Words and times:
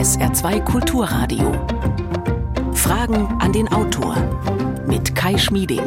SR2 0.00 0.64
Kulturradio. 0.64 1.52
Fragen 2.72 3.26
an 3.38 3.52
den 3.52 3.68
Autor 3.68 4.16
mit 4.86 5.14
Kai 5.14 5.36
Schmieding. 5.36 5.82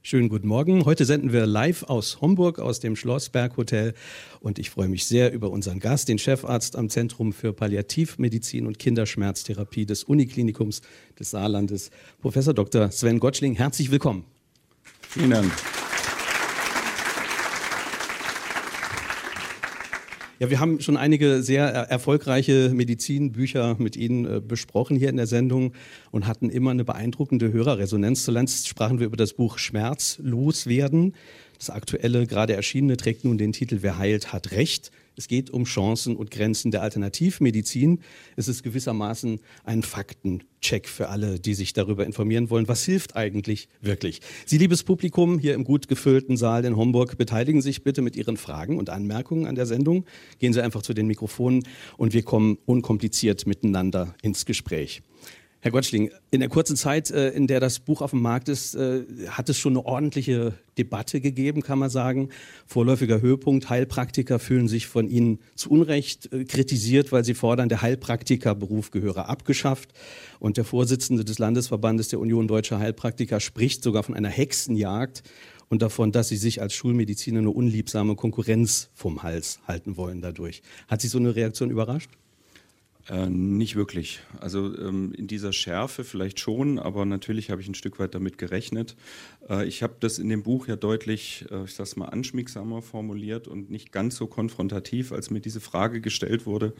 Schönen 0.00 0.30
guten 0.30 0.48
Morgen. 0.48 0.86
Heute 0.86 1.04
senden 1.04 1.30
wir 1.34 1.44
live 1.44 1.82
aus 1.82 2.22
Homburg, 2.22 2.58
aus 2.58 2.80
dem 2.80 2.96
Schlossberg 2.96 3.58
Hotel. 3.58 3.92
Und 4.40 4.58
ich 4.58 4.70
freue 4.70 4.88
mich 4.88 5.04
sehr 5.04 5.30
über 5.34 5.50
unseren 5.50 5.80
Gast, 5.80 6.08
den 6.08 6.18
Chefarzt 6.18 6.76
am 6.76 6.88
Zentrum 6.88 7.34
für 7.34 7.52
Palliativmedizin 7.52 8.66
und 8.66 8.78
Kinderschmerztherapie 8.78 9.84
des 9.84 10.04
Uniklinikums 10.04 10.80
des 11.20 11.32
Saarlandes, 11.32 11.90
Professor 12.22 12.54
Dr. 12.54 12.90
Sven 12.90 13.20
Gottschling. 13.20 13.54
Herzlich 13.54 13.90
willkommen. 13.90 14.24
Vielen 15.02 15.28
Dank. 15.28 15.52
Ja, 20.40 20.50
wir 20.50 20.60
haben 20.60 20.80
schon 20.80 20.96
einige 20.96 21.42
sehr 21.42 21.64
erfolgreiche 21.64 22.70
Medizinbücher 22.72 23.74
mit 23.80 23.96
Ihnen 23.96 24.24
äh, 24.24 24.40
besprochen 24.40 24.96
hier 24.96 25.08
in 25.08 25.16
der 25.16 25.26
Sendung 25.26 25.72
und 26.12 26.28
hatten 26.28 26.48
immer 26.48 26.70
eine 26.70 26.84
beeindruckende 26.84 27.52
Hörerresonanz. 27.52 28.22
Zuletzt 28.22 28.68
sprachen 28.68 29.00
wir 29.00 29.06
über 29.06 29.16
das 29.16 29.32
Buch 29.32 29.58
Schmerz 29.58 30.20
loswerden. 30.22 31.14
Das 31.58 31.70
aktuelle, 31.70 32.28
gerade 32.28 32.54
erschienene, 32.54 32.96
trägt 32.96 33.24
nun 33.24 33.36
den 33.36 33.52
Titel 33.52 33.78
Wer 33.80 33.98
heilt, 33.98 34.32
hat 34.32 34.52
Recht. 34.52 34.92
Es 35.18 35.26
geht 35.26 35.50
um 35.50 35.64
Chancen 35.64 36.14
und 36.14 36.30
Grenzen 36.30 36.70
der 36.70 36.82
Alternativmedizin. 36.82 38.02
Es 38.36 38.46
ist 38.46 38.62
gewissermaßen 38.62 39.40
ein 39.64 39.82
Faktencheck 39.82 40.86
für 40.86 41.08
alle, 41.08 41.40
die 41.40 41.54
sich 41.54 41.72
darüber 41.72 42.06
informieren 42.06 42.50
wollen. 42.50 42.68
Was 42.68 42.84
hilft 42.84 43.16
eigentlich 43.16 43.68
wirklich? 43.80 44.20
Sie, 44.46 44.58
liebes 44.58 44.84
Publikum, 44.84 45.40
hier 45.40 45.54
im 45.54 45.64
gut 45.64 45.88
gefüllten 45.88 46.36
Saal 46.36 46.64
in 46.64 46.76
Homburg, 46.76 47.18
beteiligen 47.18 47.62
sich 47.62 47.82
bitte 47.82 48.00
mit 48.00 48.14
Ihren 48.14 48.36
Fragen 48.36 48.78
und 48.78 48.90
Anmerkungen 48.90 49.46
an 49.46 49.56
der 49.56 49.66
Sendung. 49.66 50.04
Gehen 50.38 50.52
Sie 50.52 50.62
einfach 50.62 50.82
zu 50.82 50.94
den 50.94 51.08
Mikrofonen 51.08 51.64
und 51.96 52.12
wir 52.14 52.22
kommen 52.22 52.56
unkompliziert 52.64 53.44
miteinander 53.44 54.14
ins 54.22 54.46
Gespräch. 54.46 55.02
Herr 55.60 55.72
Gottschling, 55.72 56.12
in 56.30 56.38
der 56.38 56.48
kurzen 56.48 56.76
Zeit, 56.76 57.10
äh, 57.10 57.30
in 57.30 57.48
der 57.48 57.58
das 57.58 57.80
Buch 57.80 58.00
auf 58.00 58.12
dem 58.12 58.22
Markt 58.22 58.48
ist, 58.48 58.76
äh, 58.76 59.02
hat 59.28 59.48
es 59.48 59.58
schon 59.58 59.72
eine 59.72 59.84
ordentliche 59.84 60.54
Debatte 60.78 61.20
gegeben, 61.20 61.62
kann 61.62 61.80
man 61.80 61.90
sagen. 61.90 62.28
Vorläufiger 62.64 63.20
Höhepunkt, 63.20 63.68
Heilpraktiker 63.68 64.38
fühlen 64.38 64.68
sich 64.68 64.86
von 64.86 65.08
Ihnen 65.08 65.40
zu 65.56 65.70
Unrecht 65.70 66.32
äh, 66.32 66.44
kritisiert, 66.44 67.10
weil 67.10 67.24
sie 67.24 67.34
fordern, 67.34 67.68
der 67.68 67.82
Heilpraktikerberuf 67.82 68.92
gehöre 68.92 69.28
abgeschafft. 69.28 69.92
Und 70.38 70.58
der 70.58 70.64
Vorsitzende 70.64 71.24
des 71.24 71.40
Landesverbandes 71.40 72.06
der 72.06 72.20
Union 72.20 72.46
Deutscher 72.46 72.78
Heilpraktiker 72.78 73.40
spricht 73.40 73.82
sogar 73.82 74.04
von 74.04 74.14
einer 74.14 74.30
Hexenjagd 74.30 75.24
und 75.68 75.82
davon, 75.82 76.12
dass 76.12 76.28
sie 76.28 76.36
sich 76.36 76.62
als 76.62 76.72
Schulmediziner 76.74 77.40
eine 77.40 77.50
unliebsame 77.50 78.14
Konkurrenz 78.14 78.90
vom 78.94 79.24
Hals 79.24 79.58
halten 79.66 79.96
wollen 79.96 80.20
dadurch. 80.20 80.62
Hat 80.86 81.00
Sie 81.00 81.08
so 81.08 81.18
eine 81.18 81.34
Reaktion 81.34 81.70
überrascht? 81.70 82.10
Äh, 83.08 83.30
nicht 83.30 83.74
wirklich. 83.74 84.20
Also 84.38 84.76
ähm, 84.78 85.12
in 85.12 85.26
dieser 85.26 85.54
Schärfe 85.54 86.04
vielleicht 86.04 86.40
schon, 86.40 86.78
aber 86.78 87.06
natürlich 87.06 87.50
habe 87.50 87.62
ich 87.62 87.68
ein 87.68 87.74
Stück 87.74 87.98
weit 87.98 88.14
damit 88.14 88.36
gerechnet. 88.36 88.96
Äh, 89.48 89.66
ich 89.66 89.82
habe 89.82 89.94
das 90.00 90.18
in 90.18 90.28
dem 90.28 90.42
Buch 90.42 90.68
ja 90.68 90.76
deutlich, 90.76 91.46
äh, 91.50 91.64
ich 91.64 91.74
sage 91.74 91.90
mal, 91.96 92.06
anschmiegsamer 92.06 92.82
formuliert 92.82 93.48
und 93.48 93.70
nicht 93.70 93.92
ganz 93.92 94.16
so 94.16 94.26
konfrontativ, 94.26 95.12
als 95.12 95.30
mir 95.30 95.40
diese 95.40 95.60
Frage 95.60 96.02
gestellt 96.02 96.44
wurde. 96.44 96.74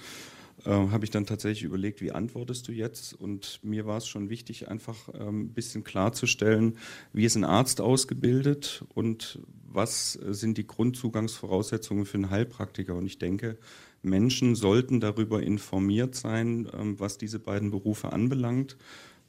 Äh, 0.67 0.71
habe 0.71 1.05
ich 1.05 1.11
dann 1.11 1.25
tatsächlich 1.25 1.62
überlegt, 1.62 2.03
wie 2.03 2.12
antwortest 2.12 2.69
du 2.69 2.73
jetzt? 2.73 3.15
Und 3.15 3.61
mir 3.62 3.87
war 3.87 3.97
es 3.97 4.06
schon 4.06 4.29
wichtig, 4.29 4.69
einfach 4.69 5.09
ähm, 5.19 5.45
ein 5.45 5.53
bisschen 5.55 5.83
klarzustellen, 5.83 6.77
wie 7.15 7.25
ist 7.25 7.37
ein 7.37 7.45
Arzt 7.45 7.81
ausgebildet 7.81 8.84
und 8.93 9.39
was 9.71 10.12
sind 10.12 10.59
die 10.59 10.67
Grundzugangsvoraussetzungen 10.67 12.06
für 12.06 12.17
einen 12.17 12.31
Heilpraktiker. 12.31 12.95
Und 12.95 13.06
ich 13.06 13.19
denke, 13.19 13.59
Menschen 14.02 14.54
sollten 14.54 15.00
darüber 15.00 15.42
informiert 15.42 16.14
sein, 16.14 16.68
ähm, 16.78 16.98
was 16.98 17.18
diese 17.18 17.38
beiden 17.38 17.70
Berufe 17.70 18.12
anbelangt. 18.12 18.77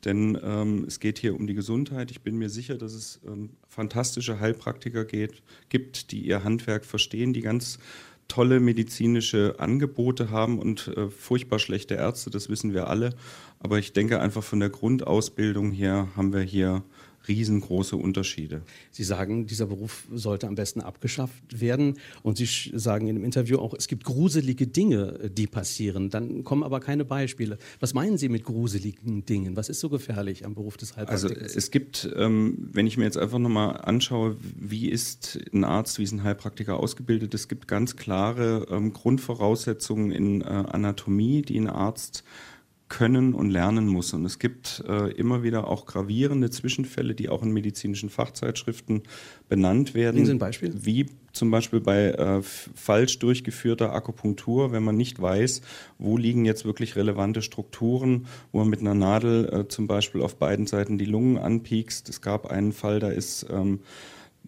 Denn 0.05 0.37
ähm, 0.41 0.85
es 0.87 0.99
geht 0.99 1.19
hier 1.19 1.35
um 1.35 1.45
die 1.45 1.55
Gesundheit. 1.55 2.09
Ich 2.11 2.21
bin 2.21 2.37
mir 2.37 2.49
sicher, 2.49 2.77
dass 2.77 2.93
es 2.93 3.19
ähm, 3.27 3.49
fantastische 3.67 4.39
Heilpraktiker 4.39 5.03
geht, 5.03 5.41
gibt, 5.67 6.11
die 6.11 6.21
ihr 6.21 6.43
Handwerk 6.43 6.85
verstehen, 6.85 7.33
die 7.33 7.41
ganz 7.41 7.79
tolle 8.29 8.59
medizinische 8.59 9.55
Angebote 9.57 10.29
haben 10.29 10.59
und 10.59 10.87
äh, 10.95 11.09
furchtbar 11.09 11.59
schlechte 11.59 11.95
Ärzte, 11.95 12.29
das 12.29 12.47
wissen 12.47 12.73
wir 12.73 12.87
alle. 12.87 13.13
Aber 13.59 13.79
ich 13.79 13.91
denke 13.91 14.21
einfach 14.21 14.43
von 14.43 14.61
der 14.61 14.69
Grundausbildung 14.69 15.71
her 15.71 16.07
haben 16.15 16.31
wir 16.31 16.41
hier 16.41 16.83
riesengroße 17.27 17.95
Unterschiede. 17.95 18.61
Sie 18.91 19.03
sagen, 19.03 19.45
dieser 19.45 19.67
Beruf 19.67 20.07
sollte 20.11 20.47
am 20.47 20.55
besten 20.55 20.81
abgeschafft 20.81 21.61
werden. 21.61 21.97
Und 22.23 22.37
Sie 22.37 22.47
sagen 22.73 23.07
in 23.07 23.15
dem 23.15 23.23
Interview 23.23 23.57
auch, 23.57 23.73
es 23.73 23.87
gibt 23.87 24.03
gruselige 24.03 24.67
Dinge, 24.67 25.29
die 25.31 25.47
passieren. 25.47 26.09
Dann 26.09 26.43
kommen 26.43 26.63
aber 26.63 26.79
keine 26.79 27.05
Beispiele. 27.05 27.57
Was 27.79 27.93
meinen 27.93 28.17
Sie 28.17 28.29
mit 28.29 28.43
gruseligen 28.43 29.25
Dingen? 29.25 29.55
Was 29.55 29.69
ist 29.69 29.79
so 29.79 29.89
gefährlich 29.89 30.45
am 30.45 30.55
Beruf 30.55 30.77
des 30.77 30.95
Heilpraktikers? 30.95 31.39
Also 31.39 31.57
es 31.57 31.71
gibt, 31.71 32.09
ähm, 32.15 32.69
wenn 32.71 32.87
ich 32.87 32.97
mir 32.97 33.03
jetzt 33.03 33.17
einfach 33.17 33.39
nochmal 33.39 33.81
anschaue, 33.81 34.37
wie 34.55 34.89
ist 34.89 35.39
ein 35.53 35.63
Arzt, 35.63 35.99
wie 35.99 36.03
ist 36.03 36.11
ein 36.11 36.23
Heilpraktiker 36.23 36.77
ausgebildet, 36.77 37.33
es 37.33 37.47
gibt 37.47 37.67
ganz 37.67 37.95
klare 37.95 38.67
ähm, 38.69 38.93
Grundvoraussetzungen 38.93 40.11
in 40.11 40.41
äh, 40.41 40.45
Anatomie, 40.45 41.41
die 41.41 41.59
ein 41.59 41.67
Arzt 41.67 42.23
können 42.89 43.33
und 43.33 43.49
lernen 43.51 43.87
muss. 43.87 44.13
Und 44.13 44.25
es 44.25 44.39
gibt 44.39 44.83
äh, 44.87 45.11
immer 45.11 45.43
wieder 45.43 45.67
auch 45.67 45.85
gravierende 45.85 46.49
Zwischenfälle, 46.49 47.13
die 47.13 47.29
auch 47.29 47.43
in 47.43 47.51
medizinischen 47.51 48.09
Fachzeitschriften 48.09 49.03
benannt 49.47 49.93
werden. 49.93 50.25
Sie 50.25 50.31
ein 50.31 50.39
Beispiel? 50.39 50.73
Wie 50.75 51.05
zum 51.31 51.51
Beispiel 51.51 51.79
bei 51.79 52.09
äh, 52.09 52.41
falsch 52.41 53.19
durchgeführter 53.19 53.93
Akupunktur, 53.93 54.71
wenn 54.71 54.83
man 54.83 54.97
nicht 54.97 55.21
weiß, 55.21 55.61
wo 55.99 56.17
liegen 56.17 56.45
jetzt 56.45 56.65
wirklich 56.65 56.95
relevante 56.95 57.41
Strukturen, 57.43 58.25
wo 58.51 58.59
man 58.59 58.69
mit 58.69 58.81
einer 58.81 58.95
Nadel 58.95 59.45
äh, 59.53 59.67
zum 59.67 59.87
Beispiel 59.87 60.21
auf 60.21 60.37
beiden 60.37 60.65
Seiten 60.65 60.97
die 60.97 61.05
Lungen 61.05 61.37
anpiekst. 61.37 62.09
Es 62.09 62.21
gab 62.21 62.47
einen 62.47 62.73
Fall, 62.73 62.99
da 62.99 63.09
ist 63.09 63.45
ähm, 63.51 63.81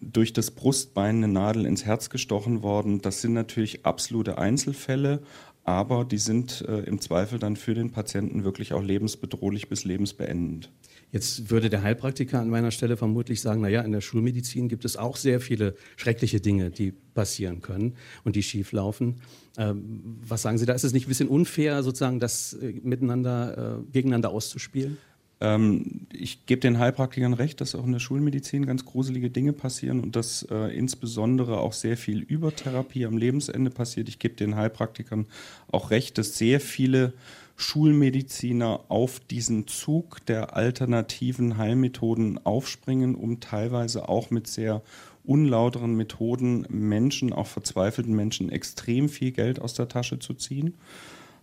durch 0.02 0.32
das 0.32 0.50
Brustbein 0.50 1.16
eine 1.16 1.28
Nadel 1.28 1.64
ins 1.64 1.84
Herz 1.84 2.10
gestochen 2.10 2.62
worden. 2.62 3.00
Das 3.00 3.20
sind 3.20 3.34
natürlich 3.34 3.86
absolute 3.86 4.38
Einzelfälle, 4.38 5.22
aber 5.64 6.04
die 6.04 6.18
sind 6.18 6.64
äh, 6.68 6.80
im 6.80 7.00
Zweifel 7.00 7.38
dann 7.38 7.56
für 7.56 7.74
den 7.74 7.90
Patienten 7.92 8.42
wirklich 8.42 8.72
auch 8.72 8.82
lebensbedrohlich 8.82 9.68
bis 9.68 9.84
lebensbeendend. 9.84 10.70
Jetzt 11.12 11.50
würde 11.50 11.70
der 11.70 11.82
Heilpraktiker 11.82 12.40
an 12.40 12.48
meiner 12.48 12.70
Stelle 12.70 12.96
vermutlich 12.96 13.40
sagen, 13.40 13.60
naja, 13.60 13.82
in 13.82 13.92
der 13.92 14.00
Schulmedizin 14.00 14.68
gibt 14.68 14.84
es 14.84 14.96
auch 14.96 15.16
sehr 15.16 15.40
viele 15.40 15.76
schreckliche 15.96 16.40
Dinge, 16.40 16.70
die 16.70 16.92
passieren 17.14 17.60
können 17.60 17.94
und 18.24 18.34
die 18.34 18.42
schieflaufen. 18.42 19.20
Ähm, 19.56 20.18
was 20.26 20.42
sagen 20.42 20.58
Sie 20.58 20.66
da? 20.66 20.72
Ist 20.72 20.84
es 20.84 20.92
nicht 20.92 21.06
ein 21.06 21.10
bisschen 21.10 21.28
unfair, 21.28 21.82
sozusagen 21.82 22.18
das 22.18 22.54
äh, 22.54 22.72
miteinander, 22.82 23.78
äh, 23.82 23.92
gegeneinander 23.92 24.30
auszuspielen? 24.30 24.98
Ähm, 25.42 26.06
ich 26.12 26.46
gebe 26.46 26.60
den 26.60 26.78
Heilpraktikern 26.78 27.34
recht, 27.34 27.60
dass 27.60 27.74
auch 27.74 27.84
in 27.84 27.90
der 27.90 27.98
Schulmedizin 27.98 28.64
ganz 28.64 28.84
gruselige 28.84 29.28
Dinge 29.28 29.52
passieren 29.52 29.98
und 29.98 30.14
dass 30.14 30.44
äh, 30.44 30.68
insbesondere 30.68 31.58
auch 31.58 31.72
sehr 31.72 31.96
viel 31.96 32.20
Übertherapie 32.20 33.04
am 33.06 33.18
Lebensende 33.18 33.70
passiert. 33.70 34.08
Ich 34.08 34.20
gebe 34.20 34.36
den 34.36 34.54
Heilpraktikern 34.54 35.26
auch 35.70 35.90
recht, 35.90 36.16
dass 36.16 36.38
sehr 36.38 36.60
viele 36.60 37.12
Schulmediziner 37.56 38.84
auf 38.88 39.18
diesen 39.18 39.66
Zug 39.66 40.24
der 40.26 40.56
alternativen 40.56 41.58
Heilmethoden 41.58 42.46
aufspringen, 42.46 43.16
um 43.16 43.40
teilweise 43.40 44.08
auch 44.08 44.30
mit 44.30 44.46
sehr 44.46 44.80
unlauteren 45.24 45.96
Methoden 45.96 46.66
Menschen, 46.68 47.32
auch 47.32 47.48
verzweifelten 47.48 48.14
Menschen, 48.14 48.48
extrem 48.48 49.08
viel 49.08 49.32
Geld 49.32 49.60
aus 49.60 49.74
der 49.74 49.88
Tasche 49.88 50.20
zu 50.20 50.34
ziehen 50.34 50.74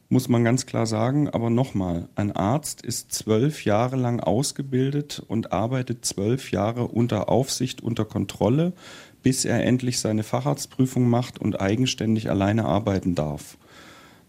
muss 0.09 0.28
man 0.28 0.44
ganz 0.44 0.66
klar 0.66 0.86
sagen. 0.86 1.30
Aber 1.30 1.50
nochmal, 1.50 2.09
ein 2.16 2.31
Arzt 2.31 2.81
ist 2.81 3.14
zwölf 3.14 3.64
Jahre 3.64 3.96
lang 3.96 4.20
ausgebildet 4.20 5.24
und 5.28 5.53
arbeitet 5.53 6.03
zwölf 6.03 6.52
Jahre 6.52 6.88
unter 6.88 7.30
Aufsicht, 7.30 7.81
unter 7.81 8.06
Kontrolle, 8.06 8.74
bis 9.22 9.46
er 9.46 9.64
endlich 9.64 10.00
seine 10.00 10.24
Facharztprüfung 10.24 11.09
macht 11.09 11.40
und 11.40 11.62
eigenständig 11.62 12.30
alleine 12.30 12.66
arbeiten 12.66 13.16
darf. 13.16 13.57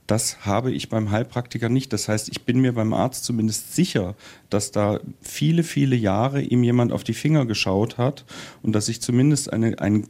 Das 0.06 0.44
habe 0.44 0.72
ich 0.72 0.88
beim 0.88 1.12
Heilpraktiker 1.12 1.68
nicht. 1.68 1.92
Das 1.92 2.08
heißt, 2.08 2.30
ich 2.30 2.42
bin 2.42 2.60
mir 2.60 2.74
beim 2.74 2.92
Arzt 2.92 3.24
zumindest 3.24 3.76
sicher, 3.76 4.16
dass 4.50 4.72
da 4.72 4.98
viele, 5.20 5.62
viele 5.62 5.94
Jahre 5.94 6.42
ihm 6.42 6.64
jemand 6.64 6.92
auf 6.92 7.04
die 7.04 7.14
Finger 7.14 7.46
geschaut 7.46 7.96
hat 7.96 8.24
und 8.60 8.72
dass 8.72 8.88
ich 8.88 9.00
zumindest 9.00 9.52
eine, 9.52 9.78
ein 9.78 10.08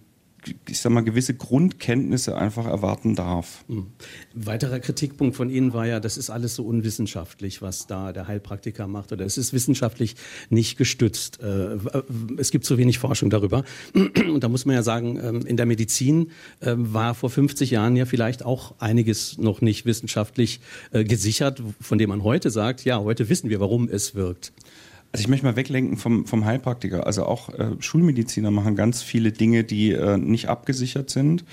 ich 0.68 0.80
sag 0.80 0.92
mal, 0.92 1.02
gewisse 1.02 1.34
Grundkenntnisse 1.34 2.36
einfach 2.36 2.66
erwarten 2.66 3.14
darf. 3.14 3.64
Mhm. 3.68 3.88
Weiterer 4.34 4.80
Kritikpunkt 4.80 5.36
von 5.36 5.50
Ihnen 5.50 5.72
war 5.72 5.86
ja, 5.86 6.00
das 6.00 6.16
ist 6.16 6.30
alles 6.30 6.54
so 6.54 6.64
unwissenschaftlich, 6.64 7.62
was 7.62 7.86
da 7.86 8.12
der 8.12 8.28
Heilpraktiker 8.28 8.86
macht, 8.86 9.12
oder 9.12 9.24
es 9.24 9.38
ist 9.38 9.52
wissenschaftlich 9.52 10.16
nicht 10.48 10.78
gestützt. 10.78 11.40
Äh, 11.42 11.78
es 12.38 12.50
gibt 12.50 12.64
zu 12.64 12.78
wenig 12.78 12.98
Forschung 12.98 13.30
darüber. 13.30 13.64
Und 13.94 14.42
da 14.42 14.48
muss 14.48 14.64
man 14.64 14.74
ja 14.74 14.82
sagen, 14.82 15.18
ähm, 15.22 15.46
in 15.46 15.56
der 15.56 15.66
Medizin 15.66 16.30
ähm, 16.62 16.92
war 16.92 17.14
vor 17.14 17.30
50 17.30 17.70
Jahren 17.70 17.96
ja 17.96 18.06
vielleicht 18.06 18.44
auch 18.44 18.74
einiges 18.78 19.38
noch 19.38 19.60
nicht 19.60 19.86
wissenschaftlich 19.86 20.60
äh, 20.92 21.04
gesichert, 21.04 21.62
von 21.80 21.98
dem 21.98 22.10
man 22.10 22.22
heute 22.22 22.50
sagt, 22.50 22.84
ja, 22.84 23.00
heute 23.00 23.28
wissen 23.28 23.50
wir, 23.50 23.60
warum 23.60 23.88
es 23.88 24.14
wirkt. 24.14 24.52
Also 25.12 25.22
ich 25.22 25.28
möchte 25.28 25.44
mal 25.44 25.56
weglenken 25.56 25.96
vom, 25.96 26.24
vom 26.24 26.44
Heilpraktiker. 26.44 27.06
Also 27.06 27.24
auch 27.24 27.48
äh, 27.50 27.70
Schulmediziner 27.80 28.50
machen 28.50 28.76
ganz 28.76 29.02
viele 29.02 29.32
Dinge, 29.32 29.64
die 29.64 29.90
äh, 29.90 30.16
nicht 30.16 30.48
abgesichert 30.48 31.10
sind. 31.10 31.44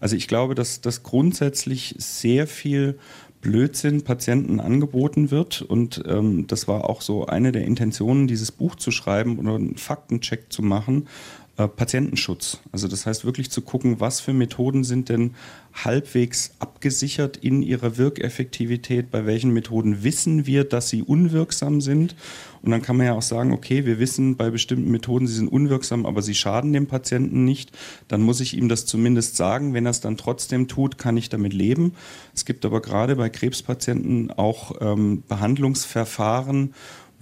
Also 0.00 0.16
ich 0.16 0.26
glaube, 0.26 0.54
dass 0.56 0.80
das 0.80 1.04
grundsätzlich 1.04 1.94
sehr 1.98 2.48
viel 2.48 2.98
Blödsinn 3.40 4.02
Patienten 4.02 4.58
angeboten 4.58 5.30
wird. 5.30 5.62
Und 5.62 6.02
ähm, 6.08 6.46
das 6.48 6.66
war 6.66 6.90
auch 6.90 7.02
so 7.02 7.26
eine 7.26 7.52
der 7.52 7.64
Intentionen, 7.64 8.26
dieses 8.26 8.50
Buch 8.50 8.74
zu 8.74 8.90
schreiben 8.90 9.38
oder 9.38 9.54
einen 9.54 9.76
Faktencheck 9.76 10.52
zu 10.52 10.62
machen. 10.62 11.06
Äh, 11.56 11.68
Patientenschutz. 11.68 12.58
Also 12.72 12.88
das 12.88 13.06
heißt 13.06 13.24
wirklich 13.24 13.48
zu 13.48 13.62
gucken, 13.62 14.00
was 14.00 14.18
für 14.18 14.32
Methoden 14.32 14.82
sind 14.82 15.08
denn 15.08 15.36
halbwegs 15.72 16.52
abgesichert 16.58 17.36
in 17.36 17.62
ihrer 17.62 17.96
Wirkeffektivität, 17.96 19.12
bei 19.12 19.24
welchen 19.24 19.52
Methoden 19.52 20.02
wissen 20.02 20.46
wir, 20.46 20.64
dass 20.64 20.88
sie 20.88 21.02
unwirksam 21.02 21.80
sind. 21.80 22.16
Und 22.62 22.72
dann 22.72 22.82
kann 22.82 22.96
man 22.96 23.06
ja 23.06 23.12
auch 23.12 23.22
sagen, 23.22 23.52
okay, 23.52 23.86
wir 23.86 24.00
wissen 24.00 24.36
bei 24.36 24.50
bestimmten 24.50 24.90
Methoden, 24.90 25.28
sie 25.28 25.34
sind 25.34 25.48
unwirksam, 25.48 26.06
aber 26.06 26.22
sie 26.22 26.34
schaden 26.34 26.72
dem 26.72 26.86
Patienten 26.86 27.44
nicht. 27.44 27.70
Dann 28.08 28.22
muss 28.22 28.40
ich 28.40 28.56
ihm 28.56 28.68
das 28.68 28.86
zumindest 28.86 29.36
sagen. 29.36 29.74
Wenn 29.74 29.86
er 29.86 29.90
es 29.90 30.00
dann 30.00 30.16
trotzdem 30.16 30.66
tut, 30.66 30.98
kann 30.98 31.16
ich 31.16 31.28
damit 31.28 31.52
leben. 31.52 31.94
Es 32.34 32.44
gibt 32.44 32.64
aber 32.64 32.80
gerade 32.80 33.14
bei 33.14 33.28
Krebspatienten 33.28 34.32
auch 34.32 34.72
ähm, 34.80 35.22
Behandlungsverfahren, 35.28 36.74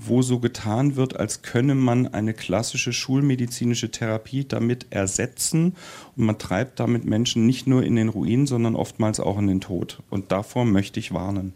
wo 0.07 0.23
so 0.23 0.39
getan 0.39 0.97
wird, 0.97 1.17
als 1.17 1.43
könne 1.43 1.75
man 1.75 2.07
eine 2.07 2.35
klassische 2.35 2.93
schulmedizinische 2.93 3.91
Therapie 3.91 4.45
damit 4.47 4.87
ersetzen. 4.91 5.75
Und 6.17 6.27
man 6.27 6.39
treibt 6.39 6.81
damit 6.81 7.05
Menschen 7.05 7.47
nicht 7.47 7.67
nur 7.67 7.83
in 7.83 7.97
den 7.97 8.09
Ruin, 8.09 8.47
sondern 8.47 8.77
oftmals 8.77 9.21
auch 9.21 9.39
in 9.39 9.47
den 9.47 9.61
Tod. 9.61 10.03
Und 10.11 10.33
davor 10.33 10.65
möchte 10.65 11.01
ich 11.01 11.13
warnen. 11.13 11.53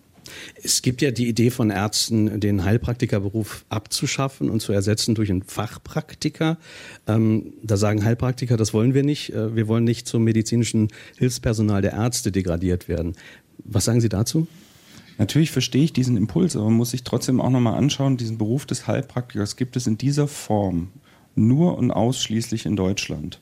Es 0.62 0.82
gibt 0.82 1.02
ja 1.02 1.10
die 1.10 1.28
Idee 1.28 1.50
von 1.50 1.70
Ärzten, 1.70 2.40
den 2.40 2.64
Heilpraktikerberuf 2.64 3.64
abzuschaffen 3.68 4.50
und 4.50 4.60
zu 4.60 4.72
ersetzen 4.72 5.14
durch 5.14 5.30
einen 5.30 5.42
Fachpraktiker. 5.42 6.58
Ähm, 7.06 7.52
da 7.62 7.76
sagen 7.76 8.04
Heilpraktiker, 8.04 8.56
das 8.56 8.74
wollen 8.74 8.94
wir 8.94 9.02
nicht. 9.02 9.32
Äh, 9.32 9.54
wir 9.54 9.68
wollen 9.68 9.84
nicht 9.84 10.08
zum 10.08 10.24
medizinischen 10.24 10.88
Hilfspersonal 11.16 11.82
der 11.82 11.92
Ärzte 11.92 12.32
degradiert 12.32 12.88
werden. 12.88 13.14
Was 13.58 13.84
sagen 13.84 14.00
Sie 14.00 14.08
dazu? 14.08 14.46
Natürlich 15.18 15.50
verstehe 15.50 15.84
ich 15.84 15.92
diesen 15.92 16.16
Impuls, 16.16 16.56
aber 16.56 16.66
man 16.66 16.74
muss 16.74 16.90
sich 16.90 17.04
trotzdem 17.04 17.40
auch 17.40 17.50
nochmal 17.50 17.74
anschauen, 17.74 18.16
diesen 18.16 18.38
Beruf 18.38 18.66
des 18.66 18.86
Heilpraktikers 18.86 19.56
gibt 19.56 19.76
es 19.76 19.86
in 19.86 19.98
dieser 19.98 20.28
Form 20.28 20.88
nur 21.34 21.78
und 21.78 21.90
ausschließlich 21.90 22.66
in 22.66 22.76
Deutschland. 22.76 23.40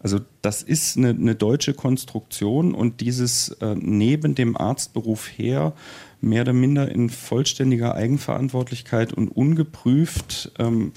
Also 0.00 0.20
das 0.42 0.62
ist 0.62 0.98
eine, 0.98 1.10
eine 1.10 1.34
deutsche 1.34 1.72
Konstruktion 1.72 2.74
und 2.74 3.00
dieses 3.00 3.50
äh, 3.60 3.74
neben 3.74 4.34
dem 4.34 4.56
Arztberuf 4.56 5.30
her 5.36 5.72
mehr 6.20 6.42
oder 6.42 6.52
minder 6.52 6.90
in 6.90 7.08
vollständiger 7.08 7.94
Eigenverantwortlichkeit 7.94 9.14
und 9.14 9.28
ungeprüft 9.28 10.52
ähm, 10.58 10.92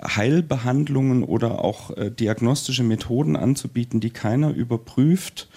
Heilbehandlungen 0.00 1.24
oder 1.24 1.64
auch 1.64 1.96
äh, 1.96 2.10
diagnostische 2.10 2.84
Methoden 2.84 3.36
anzubieten, 3.36 4.00
die 4.00 4.10
keiner 4.10 4.50
überprüft, 4.50 5.48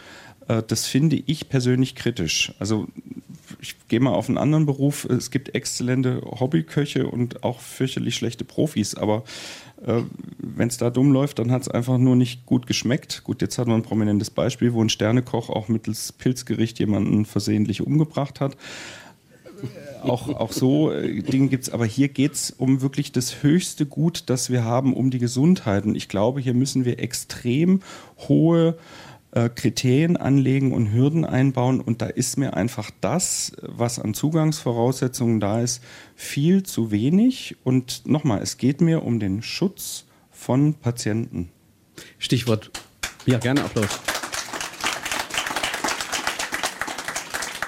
äh, 0.47 0.63
das 0.65 0.87
finde 0.87 1.17
ich 1.17 1.49
persönlich 1.49 1.95
kritisch. 1.95 2.53
Also 2.59 2.87
ich 3.63 3.87
gehe 3.87 4.01
mal 4.01 4.11
auf 4.11 4.27
einen 4.27 4.37
anderen 4.37 4.65
Beruf. 4.65 5.05
Es 5.05 5.31
gibt 5.31 5.55
exzellente 5.55 6.21
Hobbyköche 6.21 7.07
und 7.07 7.43
auch 7.43 7.61
fürchterlich 7.61 8.13
schlechte 8.13 8.43
Profis, 8.43 8.93
aber 8.93 9.23
äh, 9.85 10.01
wenn 10.37 10.67
es 10.67 10.77
da 10.77 10.89
dumm 10.89 11.13
läuft, 11.13 11.39
dann 11.39 11.49
hat 11.49 11.63
es 11.63 11.67
einfach 11.69 11.97
nur 11.97 12.17
nicht 12.17 12.45
gut 12.45 12.67
geschmeckt. 12.67 13.23
Gut, 13.23 13.41
jetzt 13.41 13.57
hat 13.57 13.67
man 13.67 13.77
ein 13.77 13.83
prominentes 13.83 14.29
Beispiel, 14.29 14.73
wo 14.73 14.83
ein 14.83 14.89
Sternekoch 14.89 15.49
auch 15.49 15.69
mittels 15.69 16.11
Pilzgericht 16.11 16.77
jemanden 16.79 17.25
versehentlich 17.25 17.81
umgebracht 17.81 18.41
hat. 18.41 18.57
Auch, 20.01 20.27
auch 20.27 20.51
so 20.51 20.91
äh, 20.91 21.21
Dinge 21.21 21.47
gibt 21.47 21.63
es, 21.63 21.69
aber 21.69 21.85
hier 21.85 22.09
geht 22.09 22.33
es 22.33 22.51
um 22.51 22.81
wirklich 22.81 23.13
das 23.13 23.43
höchste 23.43 23.85
Gut, 23.85 24.23
das 24.25 24.49
wir 24.49 24.65
haben, 24.65 24.93
um 24.93 25.09
die 25.09 25.19
Gesundheit. 25.19 25.85
Und 25.85 25.95
ich 25.95 26.09
glaube, 26.09 26.41
hier 26.41 26.53
müssen 26.53 26.83
wir 26.83 26.99
extrem 26.99 27.79
hohe 28.27 28.77
äh, 29.33 29.49
Kriterien 29.49 30.15
anlegen 30.15 30.73
und 30.73 30.93
Hürden 30.93 31.25
einbauen. 31.25 31.81
Und 31.81 32.01
da 32.01 32.05
ist 32.05 32.37
mir 32.37 32.55
einfach 32.55 32.91
das, 33.01 33.53
was 33.61 33.97
an 33.97 34.13
Zugangsvoraussetzungen 34.13 35.39
da 35.39 35.61
ist, 35.61 35.83
viel 36.15 36.63
zu 36.63 36.91
wenig. 36.91 37.57
Und 37.63 38.05
nochmal, 38.05 38.41
es 38.43 38.57
geht 38.57 38.79
mir 38.79 39.03
um 39.03 39.19
den 39.19 39.41
Schutz 39.41 40.05
von 40.29 40.75
Patienten. 40.75 41.49
Stichwort. 42.19 42.69
Ja, 43.25 43.39
gerne 43.39 43.63
Applaus. 43.63 43.99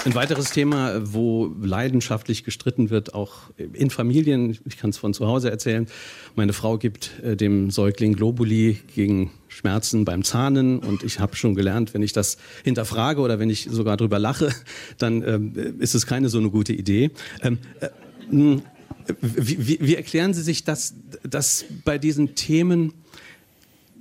Ein 0.06 0.14
weiteres 0.14 0.52
Thema, 0.52 1.02
wo 1.02 1.52
leidenschaftlich 1.60 2.44
gestritten 2.44 2.92
wird, 2.92 3.16
auch 3.16 3.50
in 3.58 3.90
Familien, 3.90 4.56
ich 4.66 4.78
kann 4.78 4.92
es 4.92 5.00
von 5.00 5.16
zu 5.16 5.26
Hause 5.26 5.50
erzählen, 5.50 5.88
meine 6.36 6.54
Frau 6.54 6.78
gibt 6.78 7.20
äh, 7.24 7.36
dem 7.36 7.72
Säugling 7.72 8.14
Globuli 8.14 8.78
gegen 8.94 9.32
Schmerzen 9.56 10.04
beim 10.04 10.24
Zahnen 10.24 10.80
und 10.80 11.04
ich 11.04 11.20
habe 11.20 11.36
schon 11.36 11.56
gelernt, 11.56 11.94
wenn 11.94 12.04
ich 12.04 12.12
das 12.12 12.38
hinterfrage 12.64 13.22
oder 13.22 13.40
wenn 13.40 13.50
ich 13.50 13.70
sogar 13.72 13.96
drüber 13.96 14.20
lache, 14.20 14.50
dann 14.98 15.24
ähm, 15.24 15.80
ist 15.80 15.96
es 15.96 16.06
keine 16.06 16.28
so 16.28 16.38
eine 16.38 16.50
gute 16.50 16.74
Idee. 16.74 17.12
Ähm, 17.42 17.60
äh, 17.80 17.90
wie, 19.22 19.68
wie, 19.68 19.78
wie 19.80 19.96
erklären 19.96 20.34
Sie 20.34 20.42
sich 20.42 20.64
das, 20.66 20.96
dass 21.24 21.64
bei 21.86 21.98
diesen 21.98 22.36
Themen 22.36 22.94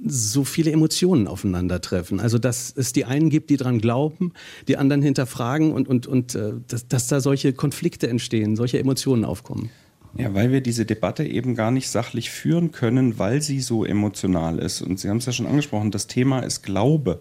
so 0.04 0.44
viele 0.44 0.72
Emotionen 0.72 1.28
aufeinandertreffen. 1.28 2.20
Also 2.20 2.38
dass 2.38 2.72
es 2.76 2.92
die 2.92 3.04
einen 3.04 3.30
gibt, 3.30 3.48
die 3.48 3.56
dran 3.56 3.80
glauben, 3.80 4.32
die 4.66 4.76
anderen 4.76 5.02
hinterfragen 5.02 5.72
und, 5.72 5.88
und, 5.88 6.06
und 6.06 6.34
äh, 6.34 6.54
dass, 6.66 6.88
dass 6.88 7.06
da 7.06 7.20
solche 7.20 7.52
Konflikte 7.52 8.08
entstehen, 8.08 8.56
solche 8.56 8.78
Emotionen 8.78 9.24
aufkommen. 9.24 9.70
Ja, 10.16 10.32
weil 10.32 10.52
wir 10.52 10.60
diese 10.60 10.86
Debatte 10.86 11.24
eben 11.24 11.54
gar 11.54 11.70
nicht 11.70 11.88
sachlich 11.88 12.30
führen 12.30 12.70
können, 12.70 13.18
weil 13.18 13.42
sie 13.42 13.60
so 13.60 13.84
emotional 13.84 14.58
ist. 14.58 14.80
Und 14.80 15.00
Sie 15.00 15.08
haben 15.08 15.16
es 15.16 15.26
ja 15.26 15.32
schon 15.32 15.46
angesprochen, 15.46 15.90
das 15.90 16.06
Thema 16.06 16.40
ist 16.40 16.62
Glaube. 16.62 17.20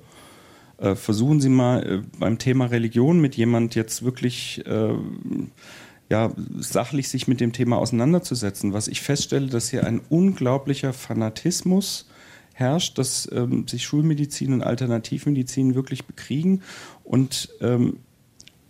Äh, 0.77 0.95
versuchen 0.95 1.41
Sie 1.41 1.49
mal 1.49 1.83
äh, 1.83 2.01
beim 2.19 2.37
Thema 2.37 2.65
Religion 2.65 3.19
mit 3.19 3.35
jemand 3.35 3.73
jetzt 3.73 4.03
wirklich 4.03 4.63
äh, 4.67 4.93
ja, 6.09 6.31
sachlich 6.59 7.09
sich 7.09 7.27
mit 7.27 7.39
dem 7.39 7.53
Thema 7.53 7.77
auseinanderzusetzen. 7.77 8.73
Was 8.73 8.87
ich 8.87 9.01
feststelle, 9.01 9.47
dass 9.47 9.69
hier 9.69 9.87
ein 9.87 9.99
unglaublicher 10.09 10.93
Fanatismus 10.93 12.07
herrscht, 12.53 12.99
dass 12.99 13.27
ähm, 13.31 13.67
sich 13.67 13.83
Schulmedizin 13.83 14.53
und 14.53 14.61
Alternativmedizin 14.61 15.73
wirklich 15.73 16.05
bekriegen 16.05 16.61
und 17.03 17.49
ähm, 17.61 17.97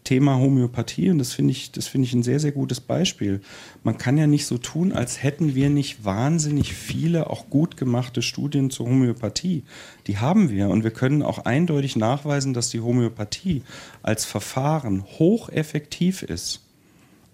Thema 0.04 0.38
Homöopathie, 0.38 1.10
und 1.10 1.18
das 1.18 1.34
finde 1.34 1.52
ich, 1.52 1.72
das 1.72 1.88
finde 1.88 2.08
ich 2.08 2.14
ein 2.14 2.24
sehr, 2.24 2.40
sehr 2.40 2.52
gutes 2.52 2.82
Beispiel. 2.82 3.42
Man 3.84 3.98
kann 3.98 4.18
ja 4.18 4.28
nicht 4.28 4.46
so 4.46 4.58
tun, 4.58 4.92
als 4.92 5.24
hätten 5.24 5.56
wir 5.56 5.70
nicht 5.70 6.04
wahnsinnig 6.04 6.74
viele 6.74 7.30
auch 7.30 7.50
gut 7.50 7.78
gemachte 7.78 8.22
Studien 8.22 8.70
zur 8.70 8.88
Homöopathie. 8.88 9.64
Die 10.08 10.18
haben 10.18 10.50
wir 10.50 10.70
und 10.70 10.84
wir 10.84 10.92
können 10.92 11.24
auch 11.24 11.40
eindeutig 11.40 11.96
nachweisen, 11.96 12.54
dass 12.54 12.70
die 12.70 12.82
Homöopathie 12.82 13.64
als 14.02 14.26
Verfahren 14.26 15.04
hocheffektiv 15.04 16.24
ist. 16.24 16.62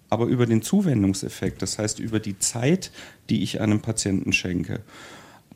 Aber 0.08 0.26
über 0.26 0.46
den 0.46 0.62
Zuwendungseffekt, 0.62 1.62
das 1.62 1.78
heißt 1.78 2.00
über 2.00 2.18
die 2.18 2.38
Zeit, 2.38 2.90
die 3.28 3.42
ich 3.42 3.60
einem 3.60 3.80
Patienten 3.80 4.32
schenke 4.32 4.80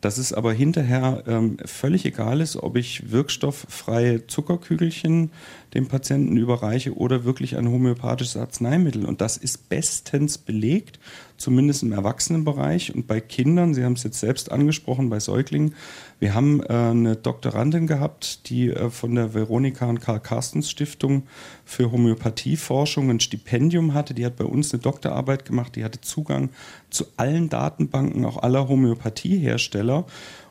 dass 0.04 0.18
es 0.18 0.34
aber 0.34 0.52
hinterher 0.52 1.25
ähm, 1.26 1.56
völlig 1.64 2.04
egal 2.04 2.42
ist, 2.42 2.56
ob 2.56 2.76
ich 2.76 3.11
wirkstofffreie 3.11 4.26
Zuckerkügelchen 4.26 5.30
dem 5.73 5.88
Patienten 5.88 6.37
überreiche 6.37 6.94
oder 6.94 7.25
wirklich 7.25 7.56
ein 7.56 7.70
homöopathisches 7.70 8.37
Arzneimittel. 8.37 9.06
Und 9.06 9.23
das 9.23 9.38
ist 9.38 9.70
bestens 9.70 10.37
belegt, 10.37 10.99
zumindest 11.37 11.83
im 11.83 11.93
Erwachsenenbereich. 11.93 12.95
Und 12.95 13.07
bei 13.07 13.21
Kindern, 13.21 13.75
Sie 13.75 13.85
haben 13.85 13.95
es 13.95 14.03
jetzt 14.03 14.21
selbst 14.21 14.50
angesprochen, 14.50 15.11
bei 15.11 15.21
Säuglingen, 15.21 15.75
wir 16.21 16.35
haben 16.35 16.62
äh, 16.62 16.73
eine 16.73 17.17
Doktorandin 17.17 17.87
gehabt, 17.87 18.49
die 18.49 18.71
äh, 18.71 18.91
von 18.91 19.14
der 19.14 19.35
Veronika 19.35 19.87
und 19.87 20.00
Karl 20.00 20.21
Carstens 20.21 20.71
Stiftung 20.71 21.25
für 21.64 21.93
Homöopathieforschung 21.93 23.11
ein 23.11 23.21
Stipendium 23.21 23.95
hatte. 23.95 24.14
Die 24.14 24.25
hat 24.25 24.37
bei 24.37 24.45
uns 24.45 24.73
eine 24.73 24.83
Doktorarbeit 24.83 25.45
gemacht, 25.45 25.76
die 25.76 25.85
hatte 25.85 26.00
Zugang 26.00 26.50
zu 26.91 27.05
allen 27.17 27.49
Datenbanken, 27.49 28.25
auch 28.25 28.43
aller 28.43 28.69
Homöopathiehersteller. 28.69 30.07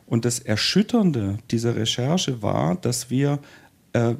Und 0.05 0.25
das 0.25 0.39
Erschütternde 0.39 1.39
dieser 1.49 1.75
Recherche 1.75 2.41
war, 2.41 2.75
dass 2.75 3.09
wir 3.09 3.39
äh, 3.93 4.15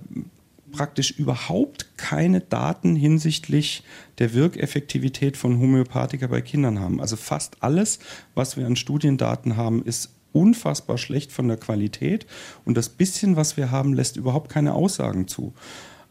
praktisch 0.74 1.12
überhaupt 1.12 1.98
keine 1.98 2.42
Daten 2.42 2.98
hinsichtlich 2.98 3.84
der 4.18 4.34
Wirkeffektivität 4.34 5.38
von 5.38 5.60
Homöopathika 5.60 6.28
bei 6.28 6.42
Kindern 6.42 6.80
haben. 6.80 7.00
Also 7.00 7.16
fast 7.16 7.56
alles, 7.62 8.00
was 8.36 8.58
wir 8.58 8.66
an 8.66 8.76
Studiendaten 8.76 9.56
haben, 9.56 9.86
ist 9.86 10.10
unfassbar 10.34 10.98
schlecht 10.98 11.32
von 11.32 11.48
der 11.48 11.58
Qualität 11.58 12.26
und 12.66 12.76
das 12.76 12.90
bisschen, 12.90 13.36
was 13.36 13.56
wir 13.56 13.72
haben, 13.72 13.94
lässt 13.94 14.18
überhaupt 14.18 14.50
keine 14.50 14.74
Aussagen 14.74 15.28
zu. 15.28 15.54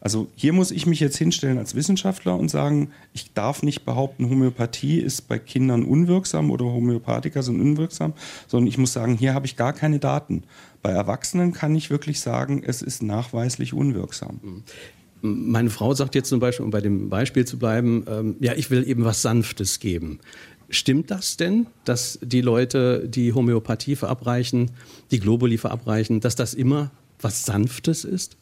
Also 0.03 0.27
hier 0.35 0.51
muss 0.51 0.71
ich 0.71 0.85
mich 0.85 0.99
jetzt 0.99 1.15
hinstellen 1.15 1.57
als 1.57 1.75
Wissenschaftler 1.75 2.37
und 2.37 2.49
sagen, 2.49 2.91
ich 3.13 3.31
darf 3.33 3.63
nicht 3.63 3.85
behaupten, 3.85 4.29
Homöopathie 4.29 4.99
ist 4.99 5.29
bei 5.29 5.39
Kindern 5.39 5.85
unwirksam 5.85 6.51
oder 6.51 6.65
Homöopathika 6.65 7.41
sind 7.41 7.61
unwirksam, 7.61 8.13
sondern 8.47 8.67
ich 8.67 8.77
muss 8.77 8.91
sagen, 8.91 9.15
hier 9.15 9.33
habe 9.33 9.45
ich 9.45 9.55
gar 9.55 9.71
keine 9.71 9.99
Daten. 9.99 10.43
Bei 10.83 10.91
Erwachsenen 10.91 11.53
kann 11.53 11.73
ich 11.75 11.89
wirklich 11.89 12.19
sagen, 12.19 12.61
es 12.63 12.81
ist 12.81 13.01
nachweislich 13.01 13.73
unwirksam. 13.73 14.39
Mhm. 14.43 14.63
Meine 15.21 15.69
Frau 15.69 15.93
sagt 15.93 16.15
jetzt 16.15 16.27
zum 16.27 16.41
Beispiel, 16.41 16.65
um 16.65 16.71
bei 16.71 16.81
dem 16.81 17.09
Beispiel 17.09 17.45
zu 17.45 17.57
bleiben, 17.57 18.05
ähm, 18.09 18.35
ja, 18.41 18.53
ich 18.53 18.69
will 18.69 18.85
eben 18.87 19.05
was 19.05 19.21
Sanftes 19.21 19.79
geben. 19.79 20.19
Stimmt 20.69 21.09
das 21.11 21.37
denn, 21.37 21.67
dass 21.85 22.19
die 22.21 22.41
Leute, 22.41 23.07
die 23.07 23.31
Homöopathie 23.31 23.95
verabreichen, 23.95 24.71
die 25.11 25.19
Globuli 25.19 25.57
verabreichen, 25.57 26.19
dass 26.19 26.35
das 26.35 26.53
immer 26.53 26.91
was 27.21 27.45
Sanftes 27.45 28.03
ist? 28.03 28.35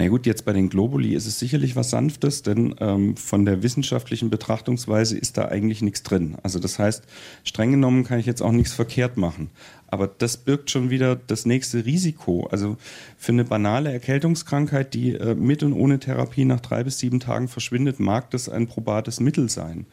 Na 0.00 0.08
gut, 0.08 0.24
jetzt 0.24 0.46
bei 0.46 0.54
den 0.54 0.70
Globuli 0.70 1.14
ist 1.14 1.26
es 1.26 1.38
sicherlich 1.38 1.76
was 1.76 1.90
Sanftes, 1.90 2.40
denn 2.40 2.74
ähm, 2.80 3.18
von 3.18 3.44
der 3.44 3.62
wissenschaftlichen 3.62 4.30
Betrachtungsweise 4.30 5.18
ist 5.18 5.36
da 5.36 5.48
eigentlich 5.48 5.82
nichts 5.82 6.02
drin. 6.02 6.38
Also 6.42 6.58
das 6.58 6.78
heißt, 6.78 7.04
streng 7.44 7.72
genommen 7.72 8.04
kann 8.04 8.18
ich 8.18 8.24
jetzt 8.24 8.40
auch 8.40 8.50
nichts 8.50 8.72
verkehrt 8.72 9.18
machen. 9.18 9.50
Aber 9.88 10.06
das 10.06 10.38
birgt 10.38 10.70
schon 10.70 10.88
wieder 10.88 11.16
das 11.16 11.44
nächste 11.44 11.84
Risiko. 11.84 12.46
Also 12.50 12.78
für 13.18 13.32
eine 13.32 13.44
banale 13.44 13.92
Erkältungskrankheit, 13.92 14.94
die 14.94 15.16
äh, 15.16 15.34
mit 15.34 15.62
und 15.62 15.74
ohne 15.74 15.98
Therapie 15.98 16.46
nach 16.46 16.60
drei 16.60 16.82
bis 16.82 16.98
sieben 16.98 17.20
Tagen 17.20 17.48
verschwindet, 17.48 18.00
mag 18.00 18.30
das 18.30 18.48
ein 18.48 18.68
probates 18.68 19.20
Mittel 19.20 19.50
sein. 19.50 19.84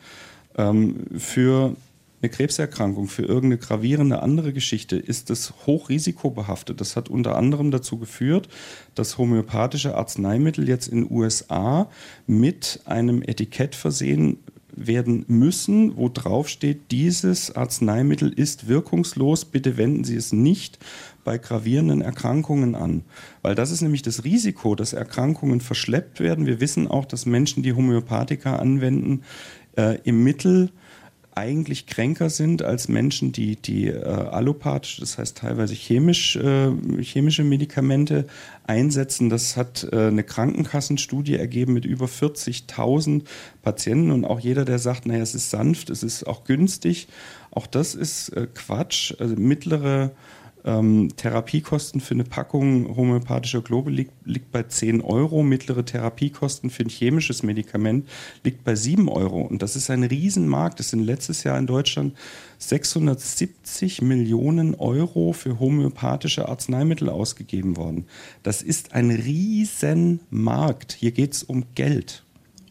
Ähm, 0.57 1.01
für 1.17 1.75
eine 2.21 2.29
Krebserkrankung, 2.29 3.07
für 3.07 3.23
irgendeine 3.23 3.59
gravierende 3.59 4.23
andere 4.23 4.51
Geschichte 4.51 4.95
ist 4.95 5.29
das 5.29 5.53
hochrisikobehaftet. 5.67 6.81
Das 6.81 6.95
hat 6.95 7.09
unter 7.09 7.35
anderem 7.35 7.69
dazu 7.69 7.97
geführt, 7.97 8.49
dass 8.95 9.17
homöopathische 9.17 9.95
Arzneimittel 9.95 10.67
jetzt 10.67 10.87
in 10.87 11.09
USA 11.09 11.89
mit 12.25 12.81
einem 12.85 13.21
Etikett 13.21 13.75
versehen 13.75 14.39
werden 14.77 15.25
müssen, 15.27 15.97
wo 15.97 16.07
drauf 16.07 16.49
steht, 16.49 16.91
dieses 16.91 17.55
Arzneimittel 17.55 18.31
ist 18.31 18.67
wirkungslos, 18.67 19.45
bitte 19.45 19.77
wenden 19.77 20.03
Sie 20.03 20.15
es 20.15 20.31
nicht 20.31 20.77
bei 21.23 21.37
gravierenden 21.37 22.01
Erkrankungen 22.01 22.75
an. 22.75 23.03
Weil 23.41 23.55
das 23.55 23.71
ist 23.71 23.81
nämlich 23.81 24.03
das 24.03 24.23
Risiko, 24.23 24.75
dass 24.75 24.93
Erkrankungen 24.93 25.61
verschleppt 25.61 26.19
werden. 26.19 26.45
Wir 26.45 26.61
wissen 26.61 26.87
auch, 26.87 27.05
dass 27.05 27.25
Menschen, 27.25 27.63
die 27.63 27.73
Homöopathika 27.73 28.57
anwenden, 28.57 29.23
äh, 29.75 29.99
im 30.03 30.23
Mittel 30.23 30.71
eigentlich 31.37 31.85
kränker 31.85 32.29
sind 32.29 32.63
als 32.63 32.87
Menschen, 32.87 33.31
die, 33.31 33.55
die 33.55 33.87
äh, 33.87 34.03
allopathisch, 34.03 34.97
das 34.99 35.19
heißt 35.19 35.37
teilweise 35.37 35.75
chemisch, 35.75 36.35
äh, 36.35 36.71
chemische 37.01 37.43
Medikamente 37.43 38.25
einsetzen. 38.65 39.29
Das 39.29 39.55
hat 39.55 39.87
äh, 39.91 40.07
eine 40.07 40.23
Krankenkassenstudie 40.23 41.35
ergeben 41.35 41.73
mit 41.73 41.85
über 41.85 42.07
40.000 42.07 43.23
Patienten 43.61 44.11
und 44.11 44.25
auch 44.25 44.39
jeder, 44.39 44.65
der 44.65 44.79
sagt, 44.79 45.05
naja, 45.05 45.21
es 45.21 45.35
ist 45.35 45.51
sanft, 45.51 45.91
es 45.91 46.01
ist 46.01 46.25
auch 46.25 46.43
günstig, 46.43 47.07
auch 47.51 47.67
das 47.67 47.93
ist 47.93 48.29
äh, 48.29 48.47
Quatsch. 48.53 49.13
Also 49.19 49.35
mittlere 49.35 50.11
ähm, 50.67 51.09
Therapiekosten 51.15 52.01
für 52.01 52.13
eine 52.13 52.25
Packung 52.25 52.95
homöopathischer 52.95 53.61
Globe 53.61 53.89
liegt, 53.89 54.11
liegt, 54.25 54.51
bei 54.51 54.63
10 54.63 55.01
Euro. 55.01 55.41
Mittlere 55.41 55.85
Therapiekosten 55.85 56.69
für 56.69 56.83
ein 56.83 56.89
chemisches 56.89 57.41
Medikament 57.41 58.07
liegt 58.43 58.63
bei 58.65 58.75
7 58.75 59.07
Euro. 59.07 59.41
Und 59.41 59.61
das 59.61 59.77
ist 59.77 59.89
ein 59.89 60.03
Riesenmarkt. 60.03 60.79
Es 60.81 60.89
sind 60.89 61.03
letztes 61.03 61.43
Jahr 61.43 61.57
in 61.57 61.67
Deutschland 61.67 62.15
670 62.59 64.01
Millionen 64.01 64.75
Euro 64.75 65.31
für 65.31 65.59
homöopathische 65.59 66.49
Arzneimittel 66.49 67.09
ausgegeben 67.09 67.77
worden. 67.77 68.05
Das 68.43 68.61
ist 68.61 68.93
ein 68.93 69.09
Riesenmarkt. 69.09 70.91
Hier 70.91 71.11
geht 71.11 71.33
es 71.33 71.43
um 71.43 71.63
Geld. 71.75 72.23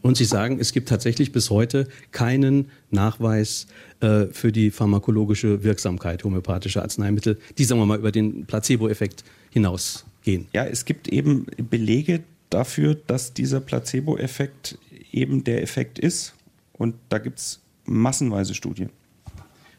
Und 0.03 0.15
Sie 0.15 0.25
sagen, 0.25 0.59
es 0.59 0.71
gibt 0.71 0.87
tatsächlich 0.87 1.31
bis 1.31 1.49
heute 1.49 1.87
keinen 2.11 2.69
Nachweis 2.91 3.67
äh, 3.99 4.27
für 4.27 4.51
die 4.51 4.71
pharmakologische 4.71 5.63
Wirksamkeit 5.63 6.23
homöopathischer 6.23 6.81
Arzneimittel, 6.81 7.39
die, 7.57 7.63
sagen 7.63 7.81
wir 7.81 7.85
mal, 7.85 7.97
über 7.97 8.11
den 8.11 8.45
Placebo-Effekt 8.45 9.23
hinausgehen. 9.49 10.47
Ja, 10.53 10.65
es 10.65 10.85
gibt 10.85 11.07
eben 11.07 11.47
Belege 11.69 12.23
dafür, 12.49 12.95
dass 12.95 13.33
dieser 13.33 13.59
Placebo-Effekt 13.59 14.77
eben 15.11 15.43
der 15.43 15.63
Effekt 15.63 15.99
ist. 15.99 16.33
Und 16.73 16.95
da 17.09 17.17
gibt 17.17 17.39
es 17.39 17.59
massenweise 17.85 18.53
Studien. 18.53 18.89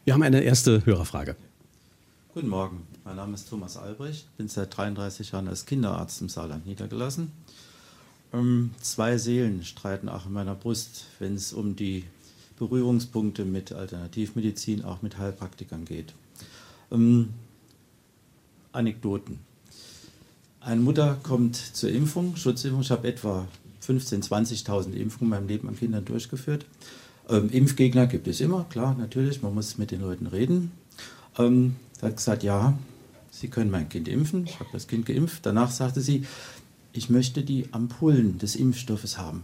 Wir 0.04 0.14
haben 0.14 0.22
eine 0.22 0.40
erste 0.40 0.84
Hörerfrage. 0.84 1.37
Guten 2.34 2.48
Morgen, 2.48 2.87
mein 3.04 3.16
Name 3.16 3.34
ist 3.34 3.48
Thomas 3.48 3.76
Albrecht, 3.76 4.26
bin 4.37 4.48
seit 4.48 4.76
33 4.76 5.32
Jahren 5.32 5.48
als 5.48 5.66
Kinderarzt 5.66 6.20
im 6.20 6.28
Saarland 6.28 6.66
niedergelassen. 6.66 7.32
Ähm, 8.32 8.70
zwei 8.80 9.16
Seelen 9.16 9.64
streiten 9.64 10.08
auch 10.08 10.26
in 10.26 10.32
meiner 10.32 10.54
Brust, 10.54 11.06
wenn 11.18 11.34
es 11.34 11.52
um 11.52 11.76
die 11.76 12.04
Berührungspunkte 12.59 13.45
mit 13.45 13.73
Alternativmedizin, 13.73 14.85
auch 14.85 15.03
mit 15.03 15.19
Heilpraktikern 15.19 15.85
geht. 15.85 16.15
Ähm, 16.91 17.31
Anekdoten. 18.73 19.38
Eine 20.61 20.81
Mutter 20.81 21.19
kommt 21.23 21.57
zur 21.57 21.91
Impfung, 21.91 22.37
Schutzimpfung. 22.37 22.83
Ich 22.83 22.91
habe 22.91 23.09
etwa 23.09 23.47
15.000, 23.87 24.29
20.000 24.67 24.93
Impfungen 24.93 25.33
in 25.33 25.38
meinem 25.38 25.49
Leben 25.49 25.69
an 25.69 25.77
Kindern 25.77 26.05
durchgeführt. 26.05 26.67
Ähm, 27.29 27.50
Impfgegner 27.50 28.07
gibt 28.07 28.29
es 28.29 28.41
immer, 28.41 28.65
klar, 28.69 28.97
natürlich. 28.99 29.43
Man 29.43 29.55
muss 29.55 29.79
mit 29.79 29.91
den 29.91 30.00
Leuten 30.00 30.27
reden. 30.27 30.73
Ähm, 31.38 31.77
sie 31.99 32.07
hat 32.07 32.17
gesagt, 32.17 32.43
ja, 32.43 32.77
Sie 33.38 33.49
können 33.49 33.71
mein 33.71 33.88
Kind 33.88 34.09
impfen. 34.09 34.47
Ich 34.47 34.59
habe 34.59 34.71
das 34.73 34.88
Kind 34.88 35.07
geimpft. 35.07 35.47
Danach 35.47 35.71
sagte 35.71 36.00
sie, 36.00 36.27
ich 36.93 37.09
möchte 37.09 37.43
die 37.43 37.69
Ampullen 37.73 38.38
des 38.38 38.57
Impfstoffes 38.57 39.17
haben. 39.17 39.43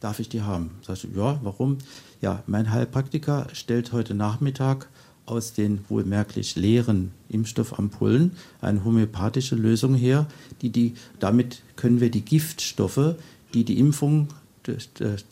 Darf 0.00 0.20
ich 0.20 0.28
die 0.28 0.42
haben? 0.42 0.70
Sag 0.82 1.02
ich, 1.02 1.16
ja, 1.16 1.40
warum? 1.42 1.78
Ja, 2.20 2.42
mein 2.46 2.70
Heilpraktiker 2.70 3.48
stellt 3.52 3.92
heute 3.92 4.14
Nachmittag 4.14 4.88
aus 5.24 5.52
den 5.52 5.84
wohlmerklich 5.88 6.54
leeren 6.54 7.12
Impfstoffampullen 7.28 8.32
eine 8.60 8.84
homöopathische 8.84 9.56
Lösung 9.56 9.94
her, 9.94 10.26
die 10.62 10.70
die, 10.70 10.94
damit 11.18 11.62
können 11.74 12.00
wir 12.00 12.10
die 12.10 12.24
Giftstoffe, 12.24 13.16
die 13.54 13.64
die 13.64 13.78
Impfung 13.78 14.28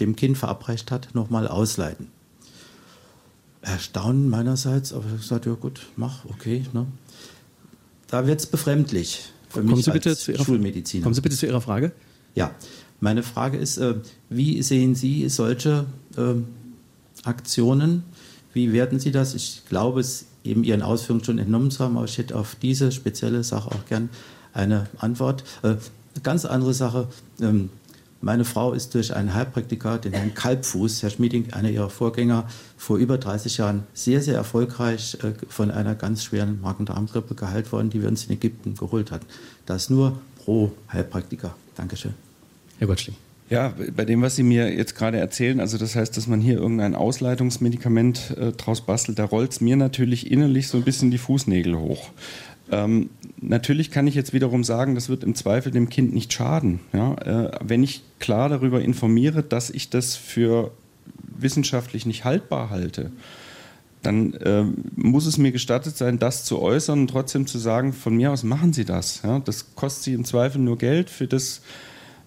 dem 0.01 0.17
Kind 0.17 0.39
verabreicht 0.39 0.91
hat, 0.91 1.15
nochmal 1.15 1.49
ausleiten. 1.49 2.09
Erstaunen 3.63 4.29
meinerseits, 4.29 4.93
aber 4.93 5.05
ich 5.05 5.11
habe 5.11 5.21
gesagt, 5.21 5.47
ja 5.47 5.55
gut, 5.55 5.87
mach, 5.97 6.25
okay. 6.27 6.65
Ne? 6.73 6.87
Da 8.09 8.27
wird 8.27 8.41
es 8.41 8.47
befremdlich 8.47 9.33
für 9.49 9.61
kommen 9.61 9.77
mich 9.77 9.85
Sie 9.85 9.91
bitte 9.91 10.17
zu 10.17 10.33
Ihrer, 10.33 10.45
Schulmediziner. 10.45 11.03
Kommen 11.03 11.15
Sie 11.15 11.21
bitte 11.21 11.37
zu 11.37 11.47
Ihrer 11.47 11.61
Frage. 11.61 11.93
Ja, 12.35 12.55
meine 13.05 13.23
Frage 13.23 13.59
ist, 13.59 13.77
äh, 13.77 13.97
wie 14.31 14.63
sehen 14.63 14.95
Sie 14.95 15.29
solche 15.29 15.85
äh, 16.17 16.35
Aktionen? 17.23 18.03
Wie 18.55 18.73
werten 18.73 18.99
Sie 18.99 19.13
das? 19.13 19.35
Ich 19.35 19.63
glaube, 19.69 20.01
es 20.01 20.25
eben 20.43 20.65
Ihren 20.65 20.81
Ausführungen 20.81 21.23
schon 21.23 21.39
entnommen 21.39 21.71
zu 21.71 21.85
haben, 21.85 21.99
aber 21.99 22.07
ich 22.07 22.17
hätte 22.17 22.35
auf 22.35 22.57
diese 22.61 22.93
spezielle 22.93 23.45
Sache 23.45 23.71
auch 23.71 23.85
gern 23.87 24.09
eine 24.55 24.89
Antwort. 24.97 25.45
Äh, 25.63 25.75
ganz 26.23 26.47
andere 26.47 26.73
Sache. 26.73 27.09
Ähm, 27.41 27.69
meine 28.23 28.47
Frau 28.47 28.73
ist 28.73 28.95
durch 28.95 29.15
einen 29.15 29.35
Heilpraktiker, 29.35 29.99
den 29.99 30.15
Herrn 30.15 30.33
Kalbfuß, 30.33 31.03
Herr 31.03 31.11
Schmieding, 31.11 31.53
einer 31.53 31.69
ihrer 31.69 31.91
Vorgänger, 31.91 32.49
vor 32.79 32.97
über 32.97 33.19
30 33.19 33.59
Jahren 33.59 33.83
sehr, 33.93 34.23
sehr 34.23 34.37
erfolgreich 34.37 35.19
äh, 35.23 35.35
von 35.51 35.71
einer 35.71 35.95
ganz 35.95 36.25
schweren 36.25 36.59
Magen-Darm-Grippe 36.63 37.35
geheilt 37.35 37.71
worden, 37.71 37.91
die 37.91 38.01
wir 38.01 38.09
uns 38.09 38.25
in 38.25 38.33
Ägypten 38.33 38.77
geholt 38.77 39.11
hatten. 39.11 39.27
Das 39.67 39.91
nur 39.91 40.19
pro 40.43 40.73
Heilpraktiker. 40.91 41.55
Dankeschön. 41.75 42.24
Herr 42.85 42.89
Gottschling. 42.89 43.17
Ja, 43.51 43.75
bei 43.95 44.05
dem, 44.05 44.23
was 44.23 44.37
Sie 44.37 44.43
mir 44.43 44.75
jetzt 44.75 44.95
gerade 44.95 45.19
erzählen, 45.19 45.61
also 45.61 45.77
das 45.77 45.97
heißt, 45.97 46.17
dass 46.17 46.27
man 46.27 46.41
hier 46.41 46.59
irgendein 46.59 46.95
Ausleitungsmedikament 46.95 48.37
äh, 48.39 48.53
draus 48.53 48.83
bastelt, 48.83 49.19
da 49.19 49.25
rollt 49.25 49.53
es 49.53 49.61
mir 49.61 49.77
natürlich 49.77 50.31
innerlich 50.31 50.69
so 50.69 50.79
ein 50.79 50.85
bisschen 50.85 51.11
die 51.11 51.19
Fußnägel 51.19 51.79
hoch. 51.79 52.11
Ähm, 52.71 53.11
natürlich 53.41 53.91
kann 53.91 54.07
ich 54.07 54.15
jetzt 54.15 54.33
wiederum 54.33 54.65
sagen, 54.65 54.95
das 54.95 55.11
wird 55.11 55.25
im 55.25 55.35
Zweifel 55.35 55.73
dem 55.73 55.91
Kind 55.91 56.15
nicht 56.15 56.33
schaden. 56.33 56.81
Ja? 56.93 57.15
Äh, 57.15 57.59
wenn 57.63 57.83
ich 57.83 58.03
klar 58.19 58.49
darüber 58.49 58.81
informiere, 58.81 59.43
dass 59.43 59.69
ich 59.69 59.91
das 59.91 60.17
für 60.17 60.71
wissenschaftlich 61.39 62.07
nicht 62.07 62.25
haltbar 62.25 62.71
halte, 62.71 63.13
dann 64.03 64.35
äh, 64.35 64.65
muss 64.97 65.27
es 65.27 65.37
mir 65.37 65.53
gestattet 65.53 65.97
sein, 65.97 66.19
das 66.19 66.45
zu 66.45 66.61
äußern 66.61 67.01
und 67.01 67.09
trotzdem 67.09 67.47
zu 67.47 67.59
sagen, 67.59 67.93
von 67.93 68.17
mir 68.17 68.33
aus 68.33 68.43
machen 68.43 68.73
Sie 68.73 68.87
das. 68.87 69.21
Ja? 69.23 69.39
Das 69.41 69.75
kostet 69.75 70.05
Sie 70.05 70.15
im 70.15 70.25
Zweifel 70.25 70.61
nur 70.61 70.79
Geld. 70.79 71.11
Für 71.11 71.27
das 71.27 71.61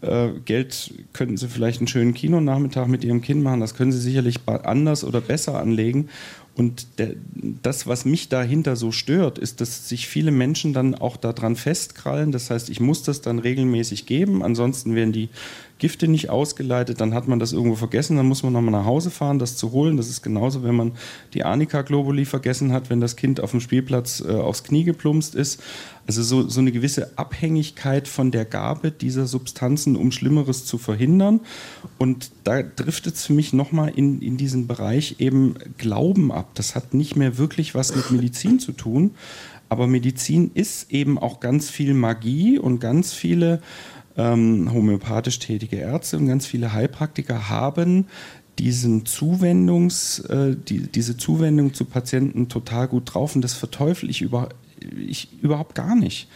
äh, 0.01 0.29
Geld 0.45 0.93
könnten 1.13 1.37
Sie 1.37 1.47
vielleicht 1.47 1.79
einen 1.79 1.87
schönen 1.87 2.13
Kinonachmittag 2.13 2.87
mit 2.87 3.03
Ihrem 3.03 3.21
Kind 3.21 3.43
machen. 3.43 3.59
Das 3.59 3.75
können 3.75 3.91
Sie 3.91 3.99
sicherlich 3.99 4.39
anders 4.47 5.03
oder 5.03 5.21
besser 5.21 5.59
anlegen. 5.59 6.09
Und 6.55 6.87
der, 6.97 7.13
das, 7.61 7.85
was 7.85 8.03
mich 8.03 8.29
dahinter 8.29 8.75
so 8.75 8.91
stört, 8.91 9.37
ist, 9.37 9.61
dass 9.61 9.87
sich 9.87 10.07
viele 10.07 10.31
Menschen 10.31 10.73
dann 10.73 10.95
auch 10.95 11.15
daran 11.15 11.55
festkrallen. 11.55 12.31
Das 12.31 12.49
heißt, 12.49 12.69
ich 12.71 12.79
muss 12.79 13.03
das 13.03 13.21
dann 13.21 13.37
regelmäßig 13.37 14.07
geben, 14.07 14.41
ansonsten 14.43 14.95
werden 14.95 15.13
die 15.13 15.29
Gifte 15.79 16.07
nicht 16.07 16.29
ausgeleitet, 16.29 16.99
dann 17.01 17.13
hat 17.13 17.27
man 17.27 17.39
das 17.39 17.53
irgendwo 17.53 17.75
vergessen, 17.75 18.17
dann 18.17 18.27
muss 18.27 18.43
man 18.43 18.53
nochmal 18.53 18.71
nach 18.71 18.85
Hause 18.85 19.11
fahren, 19.11 19.39
das 19.39 19.57
zu 19.57 19.71
holen. 19.71 19.97
Das 19.97 20.09
ist 20.09 20.21
genauso, 20.21 20.63
wenn 20.63 20.75
man 20.75 20.93
die 21.33 21.43
Arnika-Globuli 21.43 22.25
vergessen 22.25 22.71
hat, 22.71 22.89
wenn 22.89 22.99
das 22.99 23.15
Kind 23.15 23.39
auf 23.39 23.51
dem 23.51 23.59
Spielplatz 23.59 24.23
äh, 24.27 24.31
aufs 24.31 24.63
Knie 24.63 24.83
geplumpst 24.83 25.35
ist. 25.35 25.61
Also 26.07 26.23
so, 26.23 26.47
so 26.47 26.61
eine 26.61 26.71
gewisse 26.71 27.17
Abhängigkeit 27.17 28.07
von 28.07 28.31
der 28.31 28.45
Gabe 28.45 28.91
dieser 28.91 29.27
Substanzen, 29.27 29.95
um 29.95 30.11
Schlimmeres 30.11 30.65
zu 30.65 30.77
verhindern. 30.77 31.41
Und 31.97 32.31
da 32.43 32.63
driftet 32.63 33.15
es 33.15 33.25
für 33.25 33.33
mich 33.33 33.53
nochmal 33.53 33.91
in, 33.95 34.21
in 34.21 34.37
diesen 34.37 34.67
Bereich 34.67 35.17
eben 35.19 35.55
Glauben 35.77 36.31
ab. 36.31 36.51
Das 36.53 36.75
hat 36.75 36.93
nicht 36.93 37.15
mehr 37.15 37.37
wirklich 37.37 37.75
was 37.75 37.95
mit 37.95 38.09
Medizin 38.11 38.59
zu 38.59 38.71
tun. 38.71 39.11
Aber 39.69 39.87
Medizin 39.87 40.51
ist 40.53 40.91
eben 40.91 41.17
auch 41.17 41.39
ganz 41.39 41.69
viel 41.69 41.93
Magie 41.93 42.57
und 42.57 42.79
ganz 42.79 43.13
viele 43.13 43.61
ähm, 44.17 44.71
homöopathisch 44.73 45.39
tätige 45.39 45.77
Ärzte 45.77 46.17
und 46.17 46.27
ganz 46.27 46.45
viele 46.45 46.73
Heilpraktiker 46.73 47.49
haben 47.49 48.07
diesen 48.59 49.05
Zuwendungs, 49.05 50.19
äh, 50.19 50.55
die, 50.55 50.87
diese 50.87 51.17
Zuwendung 51.17 51.73
zu 51.73 51.85
Patienten 51.85 52.49
total 52.49 52.87
gut 52.87 53.13
drauf 53.13 53.35
und 53.35 53.41
das 53.41 53.53
verteufel 53.53 54.09
ich, 54.09 54.21
über, 54.21 54.49
ich 54.79 55.29
überhaupt 55.41 55.75
gar 55.75 55.95
nicht. 55.95 56.27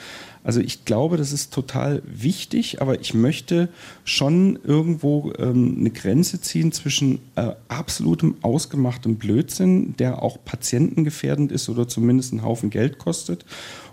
Also 0.43 0.59
ich 0.59 0.85
glaube, 0.85 1.17
das 1.17 1.31
ist 1.31 1.53
total 1.53 2.01
wichtig, 2.05 2.81
aber 2.81 2.99
ich 2.99 3.13
möchte 3.13 3.69
schon 4.03 4.57
irgendwo 4.63 5.31
ähm, 5.37 5.77
eine 5.79 5.91
Grenze 5.91 6.41
ziehen 6.41 6.71
zwischen 6.71 7.19
äh, 7.35 7.51
absolutem 7.67 8.35
ausgemachtem 8.41 9.17
Blödsinn, 9.17 9.95
der 9.97 10.23
auch 10.23 10.43
patientengefährdend 10.43 11.51
ist 11.51 11.69
oder 11.69 11.87
zumindest 11.87 12.33
einen 12.33 12.43
Haufen 12.43 12.71
Geld 12.71 12.97
kostet, 12.97 13.45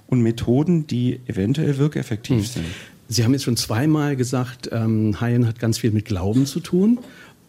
und 0.06 0.22
Methoden, 0.22 0.86
die 0.86 1.20
eventuell 1.26 1.76
wirkeffektiv 1.76 2.38
hm. 2.38 2.44
sind. 2.44 2.66
Sie 3.08 3.24
haben 3.24 3.32
jetzt 3.32 3.44
schon 3.44 3.56
zweimal 3.56 4.16
gesagt, 4.16 4.68
ähm, 4.70 5.20
Haien 5.20 5.46
hat 5.46 5.58
ganz 5.58 5.78
viel 5.78 5.90
mit 5.92 6.04
Glauben 6.04 6.46
zu 6.46 6.60
tun 6.60 6.98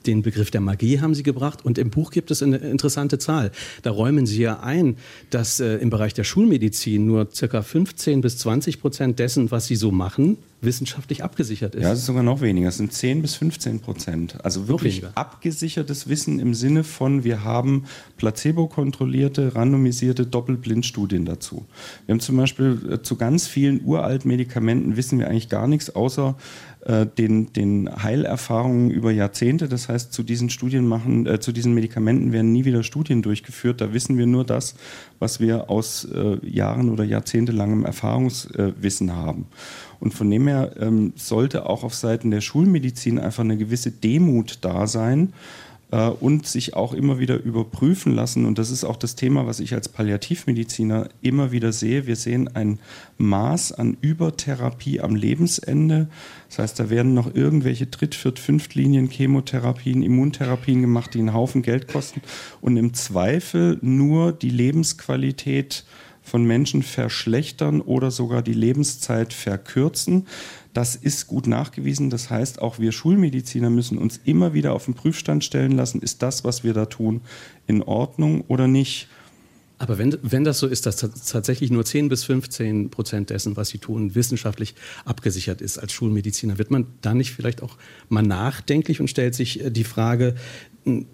den 0.06 0.22
Begriff 0.22 0.51
der 0.51 0.62
Magie 0.62 1.00
haben 1.00 1.13
Sie 1.13 1.24
gebracht 1.24 1.66
und 1.66 1.78
im 1.78 1.89
Buch 1.89 2.12
gibt 2.12 2.32
es 2.32 2.42
eine 2.42 2.58
interessante 2.58 3.20
Zahl. 3.20 3.51
Da 3.84 3.92
räumen 3.92 4.25
Sie 4.25 4.42
ja 4.42 4.60
ein, 4.62 4.98
dass 5.30 5.60
äh, 5.60 5.75
im 5.78 5.89
Bereich 5.89 6.13
der 6.13 6.24
Schulmedizin 6.24 7.06
nur 7.06 7.28
ca. 7.30 7.62
15 7.62 8.22
bis 8.22 8.38
20 8.38 8.82
Prozent 8.82 9.20
dessen, 9.20 9.51
was 9.51 9.68
Sie 9.68 9.75
so 9.75 9.92
machen, 9.92 10.38
wissenschaftlich 10.62 11.24
abgesichert 11.24 11.75
ist. 11.75 11.84
Ja, 11.84 11.92
es 11.92 12.00
ist 12.00 12.06
sogar 12.06 12.24
noch 12.24 12.42
weniger. 12.42 12.70
Es 12.70 12.78
sind 12.78 12.92
10 12.92 13.22
bis 13.22 13.36
15 13.36 13.80
Prozent. 13.80 14.44
Also 14.44 14.68
wirklich 14.68 15.04
abgesichertes 15.16 16.10
Wissen 16.10 16.39
im 16.39 16.54
Sinne 16.54 16.84
von, 16.84 17.24
wir 17.24 17.44
haben 17.44 17.86
placebo-kontrollierte, 18.18 19.56
randomisierte 19.56 20.25
Doppelblindstudien 20.25 21.25
dazu. 21.25 21.66
Wir 22.06 22.13
haben 22.13 22.20
zum 22.20 22.38
Beispiel 22.38 22.80
äh, 22.92 23.01
zu 23.01 23.16
ganz 23.16 23.48
vielen 23.48 23.84
uralten 23.86 24.30
Medikamenten 24.30 24.98
wissen 24.98 25.20
wir 25.20 25.30
eigentlich 25.30 25.50
gar 25.50 25.68
nichts, 25.68 25.96
außer 25.96 26.36
äh, 26.82 27.06
den, 27.06 27.51
den 27.51 27.89
Heilerfahrungen 28.04 28.89
über 28.89 29.12
Jahrzehnte. 29.12 29.68
Das 29.68 29.89
heißt, 29.89 30.13
zu 30.13 30.24
diesen 30.24 30.50
Studien 30.50 30.88
machen, 30.88 31.25
äh, 31.25 31.39
zu 31.39 31.51
diesen 31.51 31.74
Medikamenten 31.74 32.32
werden 32.32 32.54
nie 32.54 32.63
wieder 32.63 32.84
Studien 32.84 33.22
durchgeführt. 33.22 33.82
Da 33.82 33.94
wissen 33.94 34.18
wir 34.18 34.25
nur 34.25 34.46
das, 34.46 34.75
was 35.20 35.42
wir 35.42 35.70
aus 35.70 36.06
äh, 36.06 36.38
Jahren 36.48 36.89
oder 36.89 37.04
jahrzehntelangem 37.04 37.84
Erfahrungswissen 37.84 39.13
haben. 39.13 39.48
Und 40.00 40.13
von 40.13 40.29
dem 40.29 40.48
her 40.48 40.74
ähm, 40.79 41.13
sollte 41.15 41.68
auch 41.68 41.84
auf 41.84 41.94
Seiten 41.94 42.32
der 42.32 42.41
Schulmedizin 42.41 43.20
einfach 43.20 43.44
eine 43.44 43.58
gewisse 43.58 43.91
Demut 43.91 44.60
da 44.62 44.88
sein 44.88 45.34
äh, 45.91 46.08
und 46.08 46.48
sich 46.48 46.75
auch 46.75 46.94
immer 46.94 47.20
wieder 47.20 47.41
überprüfen 47.41 48.13
lassen. 48.13 48.46
Und 48.46 48.60
das 48.60 48.70
ist 48.70 48.84
auch 48.84 48.96
das 48.96 49.15
Thema, 49.15 49.48
was 49.48 49.60
ich 49.60 49.74
als 49.74 49.89
Palliativmediziner 49.89 51.10
immer 51.22 51.51
wieder 51.51 51.72
sehe. 51.74 52.08
Wir 52.08 52.15
sehen 52.15 52.48
ein 52.56 52.79
Maß 53.18 53.74
an 53.74 53.98
Übertherapie 54.01 55.01
am 55.01 55.15
Lebensende. 55.15 56.08
Das 56.48 56.60
heißt, 56.60 56.79
da 56.79 56.89
werden 56.89 57.13
noch 57.13 57.34
irgendwelche 57.34 57.88
Dritt-, 57.88 58.15
Viert-, 58.15 58.39
Fünftlinien, 58.39 59.10
Chemotherapien, 59.10 60.03
Immuntherapien 60.03 60.82
gemacht, 60.82 61.13
die 61.13 61.20
einen 61.20 61.34
Haufen 61.34 61.62
Geld 61.62 61.88
kosten 61.88 62.22
und 62.62 62.77
im 62.77 62.94
Zweifel 62.94 63.77
nur 63.82 64.32
die 64.32 64.50
Lebensqualität 64.50 65.84
von 66.29 66.45
Menschen 66.45 66.83
verschlechtern 66.83 67.81
oder 67.81 68.12
sogar 68.12 68.41
die 68.41 68.53
Lebenszeit 68.53 69.33
verkürzen. 69.33 70.27
Das 70.74 70.95
ist 70.95 71.27
gut 71.27 71.48
nachgewiesen. 71.48 72.09
Das 72.09 72.29
heißt, 72.29 72.62
auch 72.62 72.79
wir 72.79 72.91
Schulmediziner 72.91 73.69
müssen 73.69 73.98
uns 73.98 74.21
immer 74.24 74.53
wieder 74.53 74.74
auf 74.74 74.86
den 74.86 74.93
Prüfstand 74.93 75.43
stellen 75.43 75.71
lassen, 75.74 76.01
ist 76.01 76.21
das, 76.21 76.43
was 76.43 76.63
wir 76.63 76.74
da 76.74 76.86
tun, 76.86 77.21
in 77.67 77.81
Ordnung 77.81 78.45
oder 78.48 78.67
nicht. 78.67 79.07
Aber 79.79 79.98
wenn, 79.98 80.17
wenn 80.21 80.43
das 80.43 80.59
so 80.59 80.67
ist, 80.67 80.86
dass 80.86 80.98
tatsächlich 80.98 81.71
nur 81.71 81.86
10 81.86 82.09
bis 82.09 82.25
15 82.25 82.89
Prozent 82.89 83.29
dessen, 83.29 83.55
was 83.55 83.69
Sie 83.69 83.77
tun, 83.77 84.13
wissenschaftlich 84.13 84.75
abgesichert 85.05 85.62
ist 85.62 85.77
als 85.77 85.93
Schulmediziner, 85.93 86.57
wird 86.57 86.69
man 86.69 86.88
da 87.00 87.13
nicht 87.13 87.31
vielleicht 87.31 87.63
auch 87.63 87.77
mal 88.09 88.21
nachdenklich 88.21 89.00
und 89.00 89.09
stellt 89.09 89.36
sich 89.36 89.63
äh, 89.63 89.71
die 89.71 89.86
Frage, 89.86 90.36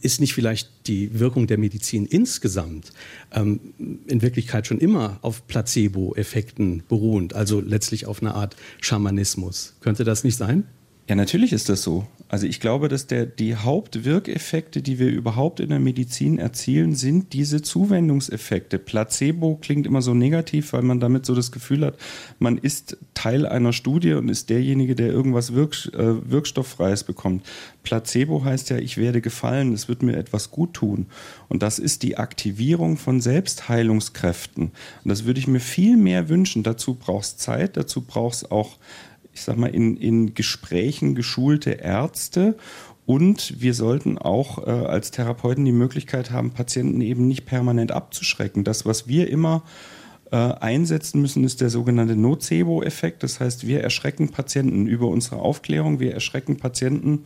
ist 0.02 0.22
nicht 0.22 0.34
vielleicht 0.34 0.88
die 0.88 1.20
Wirkung 1.20 1.48
der 1.48 1.58
Medizin 1.58 2.06
insgesamt 2.06 2.92
ähm, 3.32 3.60
in 4.08 4.22
Wirklichkeit 4.22 4.68
schon 4.68 4.80
immer 4.80 5.20
auf 5.22 5.48
Placebo-Effekten 5.48 6.84
beruhend, 6.88 7.34
also 7.34 7.60
letztlich 7.60 8.06
auf 8.06 8.22
eine 8.22 8.36
Art 8.36 8.56
Schamanismus? 8.82 9.76
Könnte 9.82 10.04
das 10.04 10.24
nicht 10.24 10.38
sein? 10.38 10.66
Ja, 11.08 11.14
natürlich 11.14 11.54
ist 11.54 11.70
das 11.70 11.84
so. 11.84 12.08
Also 12.30 12.48
ich 12.48 12.60
glaube, 12.60 12.88
dass 12.88 13.06
der, 13.06 13.28
die 13.28 13.56
Hauptwirkeffekte, 13.56 14.82
die 14.82 14.98
wir 14.98 15.10
überhaupt 15.10 15.60
in 15.60 15.70
der 15.70 15.80
Medizin 15.80 16.40
erzielen, 16.40 16.96
sind 16.96 17.34
diese 17.34 17.62
Zuwendungseffekte. 17.62 18.80
Placebo 18.80 19.58
klingt 19.58 19.86
immer 19.86 20.02
so 20.02 20.16
negativ, 20.16 20.74
weil 20.74 20.82
man 20.82 21.00
damit 21.00 21.28
so 21.28 21.36
das 21.36 21.52
Gefühl 21.52 21.86
hat, 21.86 21.98
man 22.40 22.58
ist 22.58 22.98
Teil 23.14 23.46
einer 23.46 23.72
Studie 23.72 24.14
und 24.14 24.30
ist 24.30 24.50
derjenige, 24.50 24.96
der 24.96 25.10
irgendwas 25.10 25.54
Wirk, 25.54 25.76
äh, 25.94 26.32
Wirkstofffreies 26.32 27.04
bekommt. 27.04 27.46
Placebo 27.84 28.44
heißt 28.44 28.72
ja, 28.72 28.78
ich 28.78 28.98
werde 28.98 29.22
gefallen, 29.22 29.74
es 29.74 29.88
wird 29.88 30.02
mir 30.02 30.18
etwas 30.18 30.50
gut 30.50 30.74
tun. 30.74 31.06
Und 31.50 31.62
das 31.62 31.78
ist 31.78 32.02
die 32.02 32.18
Aktivierung 32.18 32.98
von 32.98 33.22
Selbstheilungskräften. 33.22 34.72
Und 35.04 35.10
das 35.10 35.26
würde 35.26 35.40
ich 35.40 35.48
mir 35.48 35.60
viel 35.60 35.98
mehr 35.98 36.30
wünschen. 36.30 36.64
Dazu 36.64 36.96
braucht 36.96 37.26
es 37.26 37.38
Zeit, 37.38 37.78
dazu 37.78 38.02
braucht 38.02 38.38
es 38.38 38.50
auch 38.50 38.78
ich 39.36 39.44
sag 39.44 39.58
mal, 39.58 39.68
in, 39.68 39.98
in 39.98 40.34
Gesprächen 40.34 41.14
geschulte 41.14 41.72
Ärzte 41.72 42.56
und 43.06 43.62
wir 43.62 43.74
sollten 43.74 44.18
auch 44.18 44.66
äh, 44.66 44.72
als 44.72 45.12
Therapeuten 45.12 45.66
die 45.66 45.74
Möglichkeit 45.74 46.32
haben, 46.32 46.52
Patienten 46.52 47.02
eben 47.02 47.28
nicht 47.28 47.46
permanent 47.46 47.92
abzuschrecken. 47.92 48.64
Das, 48.64 48.86
was 48.86 49.08
wir 49.08 49.30
immer 49.30 49.64
äh, 50.32 50.38
einsetzen 50.38 51.22
müssen, 51.22 51.44
ist 51.44 51.60
der 51.60 51.70
sogenannte 51.70 52.16
Nocebo-Effekt. 52.16 53.24
Das 53.24 53.42
heißt, 53.42 53.68
wir 53.68 53.82
erschrecken 53.82 54.30
Patienten 54.30 54.88
über 54.88 55.08
unsere 55.08 55.36
Aufklärung, 55.36 56.00
wir 56.00 56.14
erschrecken 56.14 56.56
Patienten 56.56 57.26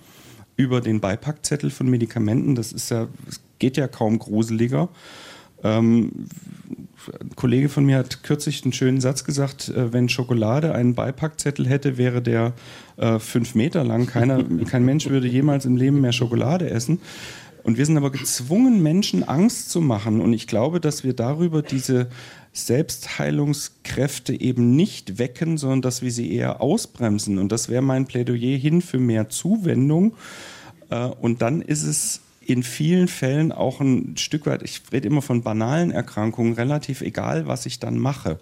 über 0.55 0.81
den 0.81 0.99
Beipackzettel 0.99 1.69
von 1.69 1.89
Medikamenten. 1.89 2.55
Das 2.55 2.73
ist 2.73 2.89
ja, 2.89 3.07
es 3.29 3.39
geht 3.59 3.77
ja 3.77 3.87
kaum 3.87 4.17
gruseliger. 4.17 4.89
Ähm, 5.63 6.27
ein 7.07 7.35
Kollege 7.35 7.69
von 7.69 7.85
mir 7.85 7.97
hat 7.97 8.23
kürzlich 8.23 8.63
einen 8.63 8.73
schönen 8.73 9.01
Satz 9.01 9.23
gesagt, 9.23 9.69
äh, 9.69 9.93
wenn 9.93 10.09
Schokolade 10.09 10.73
einen 10.73 10.95
Beipackzettel 10.95 11.67
hätte, 11.67 11.97
wäre 11.97 12.21
der 12.21 12.53
äh, 12.97 13.19
fünf 13.19 13.55
Meter 13.55 13.83
lang. 13.83 14.05
Keiner, 14.05 14.43
kein 14.69 14.85
Mensch 14.85 15.07
würde 15.09 15.27
jemals 15.27 15.65
im 15.65 15.77
Leben 15.77 16.01
mehr 16.01 16.11
Schokolade 16.11 16.69
essen. 16.69 16.99
Und 17.63 17.77
wir 17.77 17.85
sind 17.85 17.97
aber 17.97 18.11
gezwungen, 18.11 18.81
Menschen 18.81 19.23
Angst 19.23 19.69
zu 19.69 19.81
machen. 19.81 20.21
Und 20.21 20.33
ich 20.33 20.47
glaube, 20.47 20.79
dass 20.79 21.03
wir 21.03 21.13
darüber 21.13 21.61
diese 21.61 22.07
Selbstheilungskräfte 22.53 24.39
eben 24.39 24.75
nicht 24.75 25.19
wecken, 25.19 25.57
sondern 25.57 25.81
dass 25.81 26.01
wir 26.01 26.11
sie 26.11 26.33
eher 26.33 26.61
ausbremsen. 26.61 27.37
Und 27.37 27.51
das 27.51 27.69
wäre 27.69 27.81
mein 27.81 28.05
Plädoyer 28.05 28.57
hin 28.57 28.81
für 28.81 28.99
mehr 28.99 29.29
Zuwendung. 29.29 30.13
Äh, 30.89 31.05
und 31.05 31.41
dann 31.41 31.61
ist 31.61 31.83
es 31.83 32.21
in 32.49 32.63
vielen 32.63 33.07
Fällen 33.07 33.51
auch 33.51 33.79
ein 33.79 34.15
Stück 34.17 34.45
weit, 34.45 34.63
ich 34.63 34.81
rede 34.91 35.07
immer 35.07 35.21
von 35.21 35.43
banalen 35.43 35.91
Erkrankungen, 35.91 36.53
relativ 36.53 37.01
egal, 37.01 37.47
was 37.47 37.65
ich 37.65 37.79
dann 37.79 37.97
mache. 37.97 38.39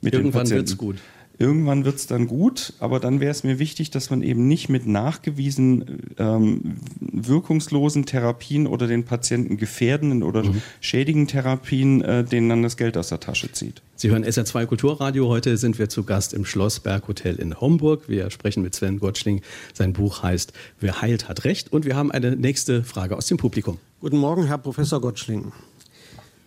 Mit 0.00 0.14
Irgendwann 0.14 0.48
wird 0.50 0.68
es 0.68 0.76
gut. 0.76 0.96
Irgendwann 1.36 1.84
wird 1.84 1.96
es 1.96 2.06
dann 2.06 2.28
gut, 2.28 2.74
aber 2.78 3.00
dann 3.00 3.18
wäre 3.18 3.32
es 3.32 3.42
mir 3.42 3.58
wichtig, 3.58 3.90
dass 3.90 4.08
man 4.10 4.22
eben 4.22 4.46
nicht 4.46 4.68
mit 4.68 4.86
nachgewiesen 4.86 6.14
ähm, 6.18 6.76
wirkungslosen 7.00 8.06
Therapien 8.06 8.68
oder 8.68 8.86
den 8.86 9.04
Patienten 9.04 9.56
gefährdenden 9.56 10.22
oder 10.22 10.44
mhm. 10.44 10.62
schädigenden 10.80 11.28
Therapien 11.28 12.02
äh, 12.02 12.22
denen 12.22 12.48
dann 12.48 12.62
das 12.62 12.76
Geld 12.76 12.96
aus 12.96 13.08
der 13.08 13.18
Tasche 13.18 13.50
zieht. 13.50 13.82
Sie 13.96 14.10
hören 14.10 14.24
SR2 14.24 14.66
Kulturradio. 14.66 15.28
Heute 15.28 15.56
sind 15.56 15.78
wir 15.78 15.88
zu 15.88 16.04
Gast 16.04 16.34
im 16.34 16.44
Schlossberg 16.44 17.08
Hotel 17.08 17.36
in 17.36 17.60
Homburg. 17.60 18.08
Wir 18.08 18.30
sprechen 18.30 18.62
mit 18.62 18.74
Sven 18.74 19.00
Gottschling. 19.00 19.42
Sein 19.72 19.92
Buch 19.92 20.22
heißt 20.22 20.52
Wer 20.78 21.02
heilt, 21.02 21.28
hat 21.28 21.44
Recht. 21.44 21.72
Und 21.72 21.84
wir 21.84 21.96
haben 21.96 22.12
eine 22.12 22.36
nächste 22.36 22.84
Frage 22.84 23.16
aus 23.16 23.26
dem 23.26 23.38
Publikum. 23.38 23.78
Guten 24.00 24.18
Morgen, 24.18 24.46
Herr 24.46 24.58
Professor 24.58 25.00
Gottschling. 25.00 25.52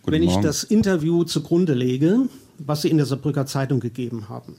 Guten 0.02 0.12
Wenn 0.12 0.24
Morgen. 0.24 0.38
ich 0.38 0.42
das 0.42 0.64
Interview 0.64 1.24
zugrunde 1.24 1.74
lege, 1.74 2.28
was 2.58 2.82
Sie 2.82 2.88
in 2.88 2.96
der 2.96 3.06
Saarbrücker 3.06 3.46
Zeitung 3.46 3.80
gegeben 3.80 4.28
haben, 4.28 4.56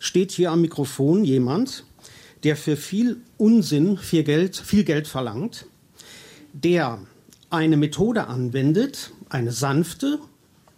steht 0.00 0.32
hier 0.32 0.50
am 0.52 0.60
Mikrofon 0.60 1.24
jemand, 1.24 1.84
der 2.44 2.56
für 2.56 2.76
viel 2.76 3.20
Unsinn 3.36 3.98
viel 3.98 4.22
Geld, 4.22 4.56
viel 4.56 4.84
Geld 4.84 5.08
verlangt, 5.08 5.66
der 6.52 7.00
eine 7.50 7.76
Methode 7.76 8.26
anwendet, 8.26 9.12
eine 9.28 9.52
sanfte, 9.52 10.18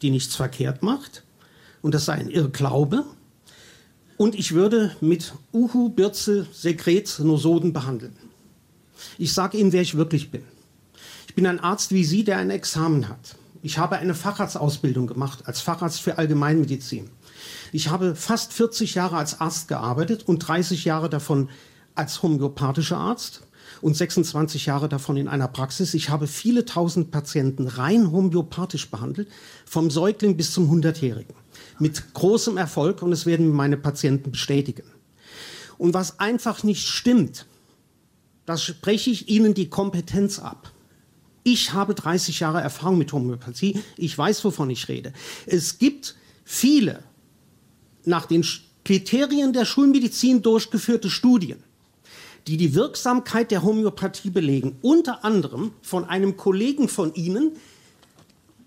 die 0.03 0.11
nichts 0.11 0.37
verkehrt 0.37 0.83
macht, 0.83 1.25
und 1.83 1.95
das 1.95 2.05
sei 2.05 2.15
ein 2.15 2.31
Irrglaube. 2.31 3.05
Und 4.17 4.35
ich 4.35 4.53
würde 4.53 4.95
mit 5.01 5.33
Uhu, 5.53 5.89
Birze, 5.89 6.47
Sekret, 6.53 7.21
Nosoden 7.21 7.73
behandeln. 7.73 8.15
Ich 9.17 9.33
sage 9.33 9.57
Ihnen, 9.57 9.73
wer 9.73 9.81
ich 9.81 9.97
wirklich 9.97 10.31
bin. 10.31 10.43
Ich 11.27 11.35
bin 11.35 11.47
ein 11.47 11.61
Arzt 11.61 11.93
wie 11.93 12.05
Sie, 12.05 12.23
der 12.23 12.37
ein 12.37 12.51
Examen 12.51 13.09
hat. 13.09 13.37
Ich 13.63 13.79
habe 13.79 13.97
eine 13.97 14.15
Facharztausbildung 14.15 15.07
gemacht 15.07 15.47
als 15.47 15.61
Facharzt 15.61 16.01
für 16.01 16.19
Allgemeinmedizin. 16.19 17.09
Ich 17.73 17.89
habe 17.89 18.15
fast 18.15 18.53
40 18.53 18.95
Jahre 18.95 19.17
als 19.17 19.41
Arzt 19.41 19.69
gearbeitet 19.69 20.25
und 20.27 20.39
30 20.41 20.85
Jahre 20.85 21.09
davon 21.09 21.49
als 21.95 22.23
homöopathischer 22.23 22.97
Arzt 22.97 23.43
und 23.81 23.97
26 23.97 24.67
Jahre 24.67 24.89
davon 24.89 25.17
in 25.17 25.29
einer 25.29 25.49
Praxis. 25.49 25.95
Ich 25.95 26.11
habe 26.11 26.27
viele 26.27 26.65
tausend 26.65 27.11
Patienten 27.11 27.67
rein 27.67 28.11
homöopathisch 28.11 28.91
behandelt, 28.91 29.29
vom 29.65 29.91
Säugling 29.91 30.37
bis 30.37 30.53
zum 30.53 30.69
Hundertjährigen. 30.69 31.35
Mit 31.79 32.15
großem 32.15 32.57
Erfolg 32.57 33.03
und 33.03 33.13
es 33.13 33.27
werden 33.27 33.51
meine 33.51 33.77
Patienten 33.77 34.33
bestätigen. 34.33 34.85
Und 35.79 35.95
was 35.95 36.21
einfach 36.21 36.63
nicht 36.63 36.87
stimmt, 36.87 37.47
das 38.45 38.63
spreche 38.63 39.11
ich 39.11 39.29
Ihnen 39.29 39.55
die 39.55 39.71
Kompetenz 39.71 40.39
ab. 40.39 40.73
Ich 41.43 41.73
habe 41.73 41.95
30 41.95 42.41
Jahre 42.41 42.61
Erfahrung 42.61 42.99
mit 42.99 43.13
Homöopathie. 43.13 43.81
Ich 43.97 44.17
weiß, 44.17 44.45
wovon 44.45 44.69
ich 44.69 44.89
rede. 44.89 45.13
Es 45.47 45.79
gibt 45.79 46.17
viele 46.45 47.03
nach 48.05 48.27
den 48.27 48.45
Kriterien 48.85 49.53
der 49.53 49.65
Schulmedizin 49.65 50.43
durchgeführte 50.43 51.11
Studien, 51.11 51.63
die 52.47 52.57
die 52.57 52.75
Wirksamkeit 52.75 53.51
der 53.51 53.63
Homöopathie 53.63 54.31
belegen. 54.31 54.77
Unter 54.83 55.25
anderem 55.25 55.73
von 55.83 56.05
einem 56.05 56.37
Kollegen 56.37 56.89
von 56.89 57.15
Ihnen, 57.15 57.53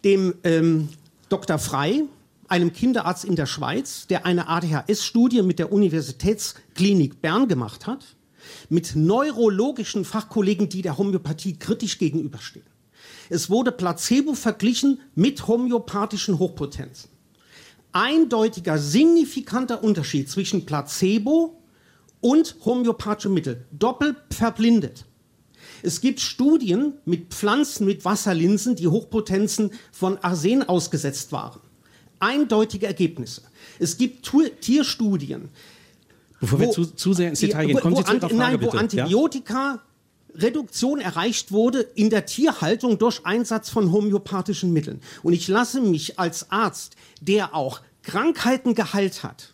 dem 0.04 0.36
ähm, 0.44 0.90
Dr. 1.30 1.58
Frei, 1.58 2.04
einem 2.48 2.74
Kinderarzt 2.74 3.26
in 3.26 3.36
der 3.36 3.48
Schweiz, 3.48 4.06
der 4.08 4.26
eine 4.26 4.48
ADHS-Studie 4.48 5.42
mit 5.42 5.60
der 5.60 5.72
Universitätsklinik 5.72 7.22
Bern 7.22 7.48
gemacht 7.48 7.88
hat, 7.88 8.06
mit 8.70 8.96
neurologischen 8.96 10.06
Fachkollegen, 10.06 10.70
die 10.70 10.82
der 10.82 10.98
Homöopathie 10.98 11.58
kritisch 11.58 11.98
gegenüberstehen. 11.98 12.66
Es 13.30 13.50
wurde 13.50 13.72
Placebo 13.72 14.36
verglichen 14.36 15.00
mit 15.16 15.48
homöopathischen 15.48 16.38
Hochpotenzen. 16.40 17.10
Eindeutiger, 17.94 18.78
signifikanter 18.78 19.84
Unterschied 19.84 20.30
zwischen 20.30 20.66
Placebo 20.66 21.62
und 22.20 22.56
homöopathischem 22.66 23.34
Mittel, 23.34 23.66
doppelt 23.72 24.18
verblindet. 24.32 25.06
Es 25.84 26.02
gibt 26.02 26.20
Studien 26.20 26.94
mit 27.06 27.34
Pflanzen 27.34 27.86
mit 27.86 28.06
Wasserlinsen, 28.06 28.76
die 28.76 28.88
Hochpotenzen 28.88 29.72
von 29.92 30.18
Arsen 30.20 30.68
ausgesetzt 30.68 31.32
waren. 31.32 31.60
Eindeutige 32.20 32.88
Ergebnisse. 32.88 33.42
Es 33.80 33.98
gibt 33.98 34.30
Tierstudien. 34.62 35.50
Bevor 36.40 36.60
wo, 36.60 36.64
wir 36.64 36.72
zu, 36.72 36.86
zu, 36.86 37.14
sehr 37.14 37.30
ins 37.30 37.42
Detail 37.42 37.68
gehen, 37.68 37.80
kommen 37.80 37.96
Sie 37.98 38.04
zu 38.04 38.12
Ihrer 38.14 38.22
Frage, 38.22 38.36
Nein, 38.36 38.62
wo 38.62 38.66
bitte. 38.66 38.78
Antibiotika 38.80 39.82
Reduktion 40.36 41.00
erreicht 41.00 41.52
wurde 41.52 41.80
in 41.80 42.10
der 42.10 42.26
Tierhaltung 42.26 42.98
durch 42.98 43.26
Einsatz 43.26 43.70
von 43.70 43.92
homöopathischen 43.92 44.74
Mitteln. 44.74 45.02
Und 45.22 45.34
ich 45.34 45.48
lasse 45.48 45.82
mich 45.82 46.20
als 46.20 46.52
Arzt, 46.52 46.96
der 47.22 47.56
auch 47.56 47.82
Krankheiten 48.02 48.76
geheilt 48.76 49.24
hat, 49.24 49.54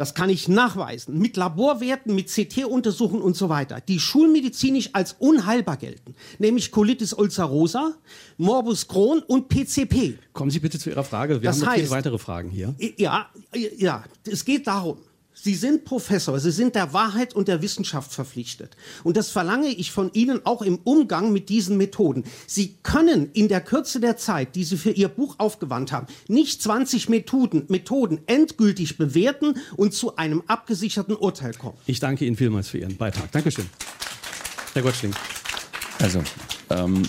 das 0.00 0.14
kann 0.14 0.30
ich 0.30 0.48
nachweisen, 0.48 1.18
mit 1.18 1.36
Laborwerten, 1.36 2.14
mit 2.14 2.28
CT-Untersuchungen 2.28 3.20
und 3.20 3.36
so 3.36 3.50
weiter, 3.50 3.82
die 3.82 4.00
schulmedizinisch 4.00 4.88
als 4.94 5.14
unheilbar 5.18 5.76
gelten, 5.76 6.14
nämlich 6.38 6.70
Colitis 6.70 7.12
ulcerosa, 7.12 7.92
Morbus 8.38 8.88
Crohn 8.88 9.18
und 9.18 9.50
PCP. 9.50 10.16
Kommen 10.32 10.50
Sie 10.50 10.60
bitte 10.60 10.78
zu 10.78 10.88
Ihrer 10.88 11.04
Frage. 11.04 11.42
Wir 11.42 11.50
das 11.50 11.56
haben 11.56 11.60
noch 11.60 11.68
heißt, 11.72 11.80
viele 11.80 11.90
weitere 11.90 12.16
Fragen 12.16 12.48
hier. 12.48 12.74
Ja, 12.96 13.28
ja, 13.76 14.04
es 14.26 14.46
geht 14.46 14.66
darum, 14.66 14.96
Sie 15.42 15.54
sind 15.54 15.86
Professor, 15.86 16.38
Sie 16.38 16.50
sind 16.50 16.74
der 16.74 16.92
Wahrheit 16.92 17.34
und 17.34 17.48
der 17.48 17.62
Wissenschaft 17.62 18.12
verpflichtet. 18.12 18.76
Und 19.04 19.16
das 19.16 19.30
verlange 19.30 19.68
ich 19.68 19.90
von 19.90 20.12
Ihnen 20.12 20.44
auch 20.44 20.60
im 20.60 20.76
Umgang 20.84 21.32
mit 21.32 21.48
diesen 21.48 21.78
Methoden. 21.78 22.24
Sie 22.46 22.76
können 22.82 23.30
in 23.32 23.48
der 23.48 23.62
Kürze 23.62 24.00
der 24.00 24.18
Zeit, 24.18 24.54
die 24.54 24.64
Sie 24.64 24.76
für 24.76 24.90
Ihr 24.90 25.08
Buch 25.08 25.36
aufgewandt 25.38 25.92
haben, 25.92 26.08
nicht 26.28 26.60
20 26.60 27.08
Methoden, 27.08 27.64
Methoden 27.68 28.20
endgültig 28.26 28.98
bewerten 28.98 29.54
und 29.76 29.94
zu 29.94 30.16
einem 30.16 30.42
abgesicherten 30.46 31.16
Urteil 31.16 31.54
kommen. 31.54 31.78
Ich 31.86 32.00
danke 32.00 32.26
Ihnen 32.26 32.36
vielmals 32.36 32.68
für 32.68 32.78
Ihren 32.78 32.98
Beitrag. 32.98 33.32
Dankeschön. 33.32 33.66
Herr 34.74 34.82
Gottschling. 34.82 35.14
Also, 36.00 36.22
ähm, 36.68 37.02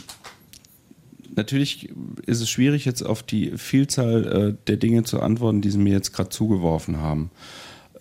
natürlich 1.35 1.89
ist 2.25 2.39
es 2.39 2.49
schwierig, 2.49 2.85
jetzt 2.85 3.03
auf 3.03 3.23
die 3.23 3.57
Vielzahl 3.57 4.55
äh, 4.55 4.67
der 4.67 4.77
Dinge 4.77 5.03
zu 5.03 5.19
antworten, 5.19 5.61
die 5.61 5.69
Sie 5.69 5.77
mir 5.77 5.93
jetzt 5.93 6.13
gerade 6.13 6.29
zugeworfen 6.29 6.97
haben. 7.01 7.29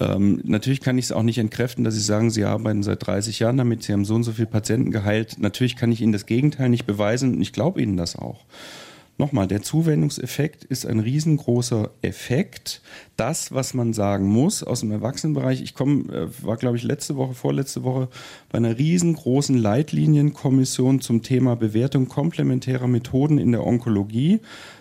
Ähm, 0.01 0.41
natürlich 0.45 0.81
kann 0.81 0.97
ich 0.97 1.07
es 1.07 1.13
auch 1.13 1.23
nicht 1.23 1.39
entkräften, 1.39 1.85
dass 1.85 1.95
Sie 1.95 2.01
sagen, 2.01 2.31
Sie 2.31 2.45
arbeiten 2.45 2.83
seit 2.83 3.07
30 3.07 3.39
Jahren 3.39 3.59
damit, 3.59 3.83
Sie 3.83 3.93
haben 3.93 4.07
so 4.07 4.15
und 4.15 4.23
so 4.23 4.33
viele 4.33 4.49
Patienten 4.49 4.91
geheilt. 4.91 5.37
Natürlich 5.39 5.77
kann 5.77 5.93
ich 5.93 6.01
Ihnen 6.01 6.13
das 6.13 6.27
Gegenteil 6.27 6.71
nicht 6.71 6.87
beweisen 6.87 7.35
und 7.35 7.43
ich 7.43 7.53
glaube 7.53 7.83
Ihnen 7.83 7.97
das 7.97 8.17
auch. 8.17 8.45
Nochmal, 9.21 9.47
der 9.47 9.61
Zuwendungseffekt 9.61 10.65
ist 10.65 10.87
ein 10.87 10.99
riesengroßer 10.99 11.91
Effekt. 12.01 12.81
Das, 13.19 13.53
was 13.53 13.75
man 13.75 13.93
sagen 13.93 14.27
muss 14.27 14.63
aus 14.63 14.81
dem 14.81 14.93
Erwachsenenbereich, 14.93 15.61
ich 15.61 15.75
komme, 15.75 16.11
äh, 16.11 16.29
war 16.43 16.57
glaube 16.57 16.79
ich 16.79 16.85
letzte 16.85 17.17
Woche, 17.17 17.35
vorletzte 17.35 17.85
Woche 17.85 18.09
bei 18.49 18.57
einer 18.57 18.79
riesengroßen 18.79 19.59
Leitlinienkommission 19.59 21.03
zum 21.03 21.23
Thema 21.23 21.55
Bewertung 21.55 22.09
komplementärer 22.09 22.89
Methoden 22.89 23.37
in 23.37 23.53
der 23.53 23.67
Onkologie 23.67 24.41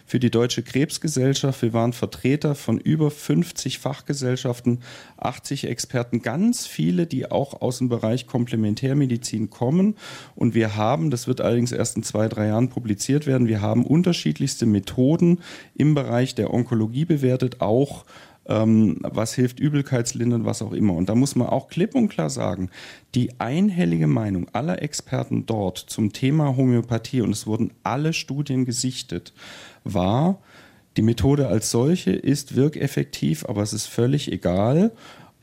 für 0.10 0.20
die 0.20 0.32
Deutsche 0.32 0.64
Krebsgesellschaft. 0.64 1.62
Wir 1.62 1.72
waren 1.72 1.94
Vertreter 1.94 2.56
von 2.56 2.80
über 2.80 3.12
50 3.12 3.78
Fachgesellschaften, 3.78 4.80
80 5.18 5.68
Experten, 5.68 6.24
ganz 6.24 6.66
viele, 6.66 7.06
die 7.06 7.30
auch 7.30 7.62
aus 7.62 7.78
dem 7.78 7.90
Bereich 7.90 8.26
Komplementärmedizin 8.26 9.52
kommen. 9.52 9.96
Und 10.36 10.56
wir 10.56 10.76
haben, 10.76 11.12
das 11.12 11.28
wird 11.28 11.42
allerdings 11.42 11.72
erst 11.72 11.96
in 11.96 12.02
zwei, 12.02 12.28
drei 12.28 12.48
Jahren 12.48 12.70
publiziert 12.70 13.28
werden, 13.28 13.48
wir 13.48 13.62
haben 13.62 13.86
unterschiedlichste 13.86 14.66
Methoden 14.66 15.42
im 15.76 15.94
Bereich 15.94 16.34
der 16.34 16.52
Onkologie 16.52 17.06
bewertet, 17.06 17.62
auch 17.62 18.04
ähm, 18.50 18.98
was 19.02 19.36
hilft 19.36 19.60
Übelkeitslindern, 19.60 20.44
was 20.44 20.62
auch 20.62 20.74
immer. 20.74 20.94
Und 20.96 21.08
da 21.08 21.16
muss 21.16 21.36
man 21.36 21.48
auch 21.48 21.70
klipp 21.70 21.96
und 21.96 22.10
klar 22.10 22.30
sagen, 22.30 22.70
die 23.16 23.40
einhellige 23.40 24.08
Meinung 24.08 24.48
aller 24.52 24.82
Experten 24.82 25.46
dort 25.46 25.78
zum 25.78 26.12
Thema 26.12 26.58
Homöopathie, 26.58 27.22
und 27.22 27.32
es 27.32 27.48
wurden 27.48 27.72
alle 27.84 28.12
Studien 28.12 28.66
gesichtet, 28.66 29.34
war, 29.84 30.40
die 30.98 31.04
Methode 31.04 31.48
als 31.48 31.72
solche 31.72 32.12
ist 32.12 32.56
wirkeffektiv, 32.56 33.46
aber 33.46 33.62
es 33.62 33.72
ist 33.72 33.86
völlig 33.86 34.32
egal, 34.32 34.92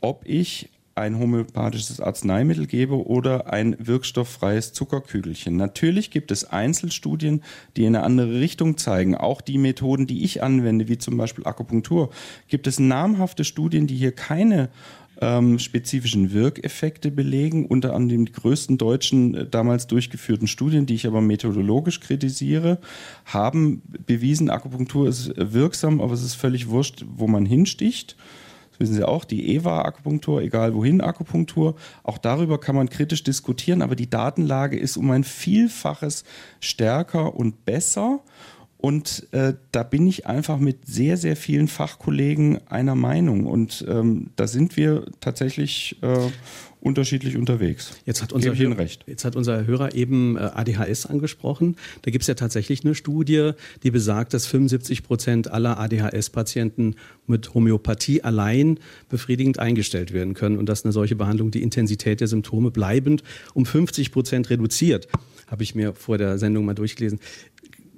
ob 0.01 0.21
ich 0.25 0.69
ein 0.97 1.19
homöopathisches 1.19 2.01
Arzneimittel 2.01 2.67
gebe 2.67 3.05
oder 3.07 3.51
ein 3.53 3.75
wirkstofffreies 3.79 4.73
Zuckerkügelchen. 4.73 5.55
Natürlich 5.55 6.11
gibt 6.11 6.31
es 6.31 6.45
Einzelstudien, 6.45 7.43
die 7.75 7.85
in 7.85 7.95
eine 7.95 8.03
andere 8.03 8.39
Richtung 8.39 8.77
zeigen. 8.77 9.15
Auch 9.15 9.41
die 9.41 9.57
Methoden, 9.57 10.07
die 10.07 10.23
ich 10.23 10.43
anwende, 10.43 10.87
wie 10.87 10.97
zum 10.97 11.17
Beispiel 11.17 11.45
Akupunktur, 11.45 12.09
gibt 12.47 12.67
es 12.67 12.79
namhafte 12.79 13.43
Studien, 13.43 13.87
die 13.87 13.95
hier 13.95 14.11
keine 14.11 14.69
ähm, 15.21 15.59
spezifischen 15.59 16.33
Wirkeffekte 16.33 17.11
belegen, 17.11 17.65
unter 17.65 17.93
anderem 17.95 18.25
die 18.25 18.31
größten 18.31 18.77
deutschen 18.77 19.35
äh, 19.35 19.45
damals 19.47 19.87
durchgeführten 19.87 20.47
Studien, 20.47 20.85
die 20.85 20.95
ich 20.95 21.07
aber 21.07 21.21
methodologisch 21.21 21.99
kritisiere, 21.99 22.79
haben 23.25 23.81
bewiesen, 24.05 24.49
Akupunktur 24.49 25.07
ist 25.07 25.33
wirksam, 25.35 26.01
aber 26.01 26.13
es 26.13 26.23
ist 26.23 26.35
völlig 26.35 26.69
wurscht, 26.69 27.05
wo 27.07 27.27
man 27.27 27.45
hinsticht. 27.45 28.15
Das 28.77 28.89
wissen 28.89 28.95
Sie 28.95 29.07
auch, 29.07 29.25
die 29.25 29.55
EVA-Akupunktur, 29.55 30.41
egal 30.41 30.75
wohin 30.75 31.01
Akupunktur, 31.01 31.75
auch 32.03 32.19
darüber 32.19 32.59
kann 32.59 32.75
man 32.75 32.89
kritisch 32.89 33.23
diskutieren, 33.23 33.81
aber 33.81 33.95
die 33.95 34.09
Datenlage 34.09 34.77
ist 34.77 34.97
um 34.97 35.09
ein 35.09 35.23
Vielfaches 35.23 36.23
stärker 36.59 37.33
und 37.35 37.65
besser. 37.65 38.19
Und 38.77 39.27
äh, 39.33 39.55
da 39.71 39.81
bin 39.81 40.05
ich 40.05 40.27
einfach 40.27 40.59
mit 40.59 40.85
sehr, 40.85 41.17
sehr 41.17 41.35
vielen 41.35 41.67
Fachkollegen 41.67 42.59
einer 42.67 42.93
Meinung. 42.93 43.47
Und 43.47 43.83
ähm, 43.89 44.29
da 44.35 44.45
sind 44.45 44.77
wir 44.77 45.05
tatsächlich 45.19 45.97
äh, 46.03 46.29
unterschiedlich 46.79 47.37
unterwegs. 47.37 47.97
Jetzt 48.05 48.21
hat, 48.21 48.33
unser 48.33 48.55
Hör 48.55 48.77
recht. 48.77 49.03
jetzt 49.07 49.25
hat 49.25 49.35
unser 49.35 49.65
Hörer 49.65 49.95
eben 49.95 50.37
äh, 50.37 50.41
ADHS 50.41 51.05
angesprochen. 51.05 51.75
Da 52.03 52.11
gibt 52.11 52.23
es 52.23 52.27
ja 52.27 52.35
tatsächlich 52.35 52.83
eine 52.83 52.95
Studie, 52.95 53.51
die 53.83 53.91
besagt, 53.91 54.33
dass 54.33 54.45
75 54.45 55.03
Prozent 55.03 55.51
aller 55.51 55.79
ADHS-Patienten 55.79 56.95
mit 57.25 57.53
Homöopathie 57.53 58.21
allein 58.23 58.79
befriedigend 59.09 59.59
eingestellt 59.59 60.13
werden 60.13 60.33
können 60.33 60.57
und 60.57 60.67
dass 60.69 60.83
eine 60.83 60.91
solche 60.91 61.15
Behandlung 61.15 61.51
die 61.51 61.63
Intensität 61.63 62.21
der 62.21 62.27
Symptome 62.27 62.71
bleibend 62.71 63.23
um 63.53 63.65
50 63.65 64.11
Prozent 64.11 64.49
reduziert. 64.49 65.07
Habe 65.47 65.63
ich 65.63 65.75
mir 65.75 65.93
vor 65.93 66.17
der 66.17 66.37
Sendung 66.37 66.65
mal 66.65 66.75
durchgelesen. 66.75 67.19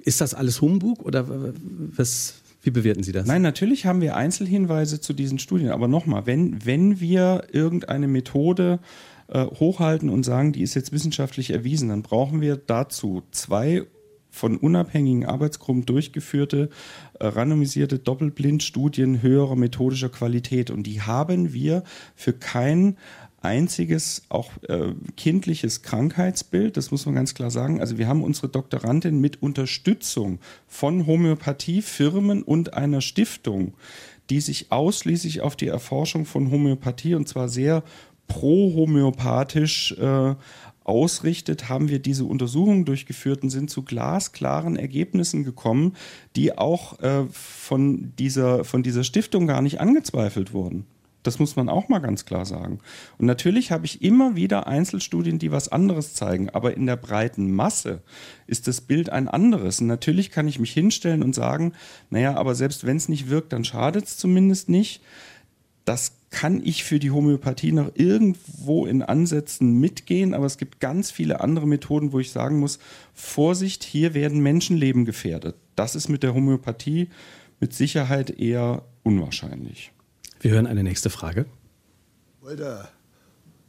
Ist 0.03 0.21
das 0.21 0.33
alles 0.33 0.61
Humbug 0.61 1.03
oder 1.03 1.25
was, 1.27 2.41
wie 2.61 2.71
bewerten 2.71 3.03
Sie 3.03 3.11
das? 3.11 3.25
Nein, 3.25 3.41
natürlich 3.41 3.85
haben 3.85 4.01
wir 4.01 4.15
Einzelhinweise 4.15 4.99
zu 4.99 5.13
diesen 5.13 5.39
Studien. 5.39 5.69
Aber 5.69 5.87
nochmal, 5.87 6.25
wenn, 6.25 6.65
wenn 6.65 6.99
wir 6.99 7.43
irgendeine 7.51 8.07
Methode 8.07 8.79
äh, 9.27 9.45
hochhalten 9.45 10.09
und 10.09 10.23
sagen, 10.23 10.51
die 10.51 10.61
ist 10.61 10.73
jetzt 10.73 10.91
wissenschaftlich 10.91 11.51
erwiesen, 11.51 11.89
dann 11.89 12.01
brauchen 12.01 12.41
wir 12.41 12.57
dazu 12.57 13.23
zwei 13.31 13.85
von 14.31 14.57
unabhängigen 14.57 15.25
Arbeitsgruppen 15.25 15.85
durchgeführte, 15.85 16.69
äh, 17.19 17.25
randomisierte 17.25 17.97
Doppelblindstudien 17.99 19.21
höherer 19.21 19.55
methodischer 19.55 20.09
Qualität. 20.09 20.69
Und 20.69 20.83
die 20.83 21.01
haben 21.01 21.53
wir 21.53 21.83
für 22.15 22.33
kein 22.33 22.97
einziges 23.41 24.23
auch 24.29 24.51
äh, 24.67 24.93
kindliches 25.15 25.81
Krankheitsbild, 25.81 26.77
das 26.77 26.91
muss 26.91 27.05
man 27.05 27.15
ganz 27.15 27.33
klar 27.33 27.51
sagen. 27.51 27.79
Also 27.79 27.97
wir 27.97 28.07
haben 28.07 28.23
unsere 28.23 28.49
Doktorandin 28.49 29.19
mit 29.19 29.41
Unterstützung 29.41 30.39
von 30.67 31.07
Homöopathiefirmen 31.07 32.43
und 32.43 32.73
einer 32.73 33.01
Stiftung, 33.01 33.73
die 34.29 34.41
sich 34.41 34.71
ausschließlich 34.71 35.41
auf 35.41 35.55
die 35.55 35.67
Erforschung 35.67 36.25
von 36.25 36.51
Homöopathie 36.51 37.15
und 37.15 37.27
zwar 37.27 37.49
sehr 37.49 37.83
pro-homöopathisch 38.27 39.93
äh, 39.93 40.35
ausrichtet, 40.83 41.69
haben 41.69 41.89
wir 41.89 41.99
diese 41.99 42.25
Untersuchungen 42.25 42.85
durchgeführt 42.85 43.43
und 43.43 43.49
sind 43.49 43.69
zu 43.69 43.83
glasklaren 43.83 44.75
Ergebnissen 44.75 45.43
gekommen, 45.43 45.95
die 46.35 46.57
auch 46.57 46.99
äh, 46.99 47.25
von, 47.31 48.13
dieser, 48.17 48.63
von 48.63 48.83
dieser 48.83 49.03
Stiftung 49.03 49.47
gar 49.47 49.61
nicht 49.61 49.79
angezweifelt 49.79 50.51
wurden. 50.51 50.85
Das 51.29 51.37
muss 51.37 51.55
man 51.55 51.69
auch 51.69 51.89
mal 51.89 51.99
ganz 51.99 52.25
klar 52.25 52.43
sagen. 52.43 52.79
Und 53.19 53.27
natürlich 53.27 53.71
habe 53.71 53.85
ich 53.85 54.01
immer 54.01 54.35
wieder 54.35 54.65
Einzelstudien, 54.65 55.37
die 55.37 55.51
was 55.51 55.71
anderes 55.71 56.15
zeigen, 56.15 56.49
aber 56.49 56.75
in 56.75 56.87
der 56.87 56.95
breiten 56.95 57.51
Masse 57.51 58.01
ist 58.47 58.67
das 58.67 58.81
Bild 58.81 59.11
ein 59.11 59.27
anderes. 59.27 59.79
Und 59.79 59.85
natürlich 59.85 60.31
kann 60.31 60.47
ich 60.47 60.57
mich 60.57 60.71
hinstellen 60.71 61.21
und 61.21 61.35
sagen, 61.35 61.73
naja, 62.09 62.35
aber 62.35 62.55
selbst 62.55 62.83
wenn 62.87 62.97
es 62.97 63.09
nicht 63.09 63.29
wirkt, 63.29 63.53
dann 63.53 63.63
schadet 63.63 64.05
es 64.05 64.17
zumindest 64.17 64.69
nicht. 64.69 65.03
Das 65.85 66.13
kann 66.31 66.65
ich 66.65 66.83
für 66.83 66.97
die 66.97 67.11
Homöopathie 67.11 67.73
noch 67.73 67.91
irgendwo 67.93 68.87
in 68.87 69.03
Ansätzen 69.03 69.79
mitgehen, 69.79 70.33
aber 70.33 70.47
es 70.47 70.57
gibt 70.57 70.79
ganz 70.79 71.11
viele 71.11 71.41
andere 71.41 71.67
Methoden, 71.67 72.11
wo 72.11 72.17
ich 72.17 72.31
sagen 72.31 72.57
muss, 72.57 72.79
Vorsicht, 73.13 73.83
hier 73.83 74.15
werden 74.15 74.39
Menschenleben 74.39 75.05
gefährdet. 75.05 75.57
Das 75.75 75.93
ist 75.93 76.09
mit 76.09 76.23
der 76.23 76.33
Homöopathie 76.33 77.09
mit 77.59 77.75
Sicherheit 77.75 78.31
eher 78.31 78.81
unwahrscheinlich. 79.03 79.91
Wir 80.41 80.51
hören 80.51 80.67
eine 80.67 80.83
nächste 80.83 81.09
Frage. 81.09 81.45
Walter, 82.41 82.87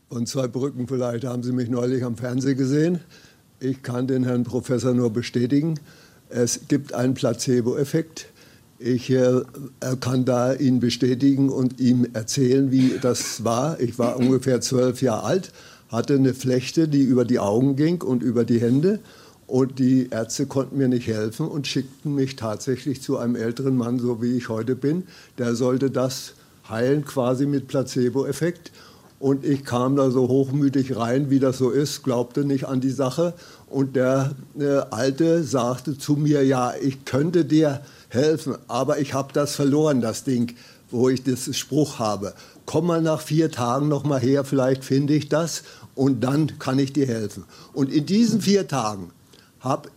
und 0.08 0.28
zwei 0.28 0.46
Brücken 0.46 0.86
vielleicht 0.86 1.24
haben 1.24 1.42
Sie 1.42 1.50
mich 1.50 1.68
neulich 1.68 2.04
am 2.04 2.16
Fernsehen 2.16 2.56
gesehen. 2.56 3.00
Ich 3.58 3.82
kann 3.82 4.06
den 4.06 4.22
Herrn 4.22 4.44
Professor 4.44 4.94
nur 4.94 5.12
bestätigen. 5.12 5.80
Es 6.28 6.68
gibt 6.68 6.94
einen 6.94 7.14
Placebo-Effekt. 7.14 8.28
Ich 8.78 9.10
äh, 9.10 9.42
kann 10.00 10.24
da 10.24 10.54
ihn 10.54 10.78
bestätigen 10.78 11.48
und 11.48 11.80
ihm 11.80 12.06
erzählen, 12.12 12.70
wie 12.70 12.98
das 13.02 13.42
war. 13.42 13.80
Ich 13.80 13.98
war 13.98 14.16
ungefähr 14.16 14.60
zwölf 14.60 15.02
Jahre 15.02 15.24
alt, 15.24 15.52
hatte 15.88 16.14
eine 16.14 16.34
Flechte, 16.34 16.86
die 16.86 17.02
über 17.02 17.24
die 17.24 17.40
Augen 17.40 17.74
ging 17.74 18.00
und 18.00 18.22
über 18.22 18.44
die 18.44 18.60
Hände. 18.60 19.00
Und 19.48 19.80
die 19.80 20.08
Ärzte 20.10 20.46
konnten 20.46 20.78
mir 20.78 20.86
nicht 20.86 21.08
helfen 21.08 21.48
und 21.48 21.66
schickten 21.66 22.14
mich 22.14 22.36
tatsächlich 22.36 23.02
zu 23.02 23.18
einem 23.18 23.34
älteren 23.34 23.76
Mann, 23.76 23.98
so 23.98 24.22
wie 24.22 24.36
ich 24.36 24.48
heute 24.48 24.76
bin. 24.76 25.02
Der 25.36 25.56
sollte 25.56 25.90
das 25.90 26.34
heilen, 26.70 27.04
quasi 27.04 27.46
mit 27.46 27.68
Placebo-Effekt. 27.68 28.72
Und 29.18 29.44
ich 29.44 29.64
kam 29.64 29.96
da 29.96 30.10
so 30.10 30.28
hochmütig 30.28 30.96
rein, 30.96 31.28
wie 31.28 31.40
das 31.40 31.58
so 31.58 31.70
ist, 31.70 32.02
glaubte 32.02 32.44
nicht 32.44 32.66
an 32.66 32.80
die 32.80 32.90
Sache. 32.90 33.34
Und 33.68 33.94
der 33.94 34.34
äh, 34.58 34.78
Alte 34.90 35.44
sagte 35.44 35.98
zu 35.98 36.14
mir, 36.14 36.44
ja, 36.44 36.72
ich 36.80 37.04
könnte 37.04 37.44
dir 37.44 37.82
helfen. 38.08 38.56
Aber 38.66 38.98
ich 38.98 39.12
habe 39.12 39.32
das 39.34 39.54
verloren, 39.54 40.00
das 40.00 40.24
Ding, 40.24 40.54
wo 40.90 41.08
ich 41.08 41.22
das 41.22 41.54
Spruch 41.54 41.98
habe. 41.98 42.34
Komm 42.64 42.86
mal 42.86 43.02
nach 43.02 43.20
vier 43.20 43.50
Tagen 43.50 43.88
noch 43.88 44.04
mal 44.04 44.20
her, 44.20 44.44
vielleicht 44.44 44.84
finde 44.84 45.14
ich 45.14 45.28
das 45.28 45.64
und 45.94 46.22
dann 46.22 46.58
kann 46.58 46.78
ich 46.78 46.92
dir 46.92 47.06
helfen. 47.06 47.44
Und 47.72 47.92
in 47.92 48.06
diesen 48.06 48.40
vier 48.40 48.68
Tagen 48.68 49.10
habe 49.60 49.90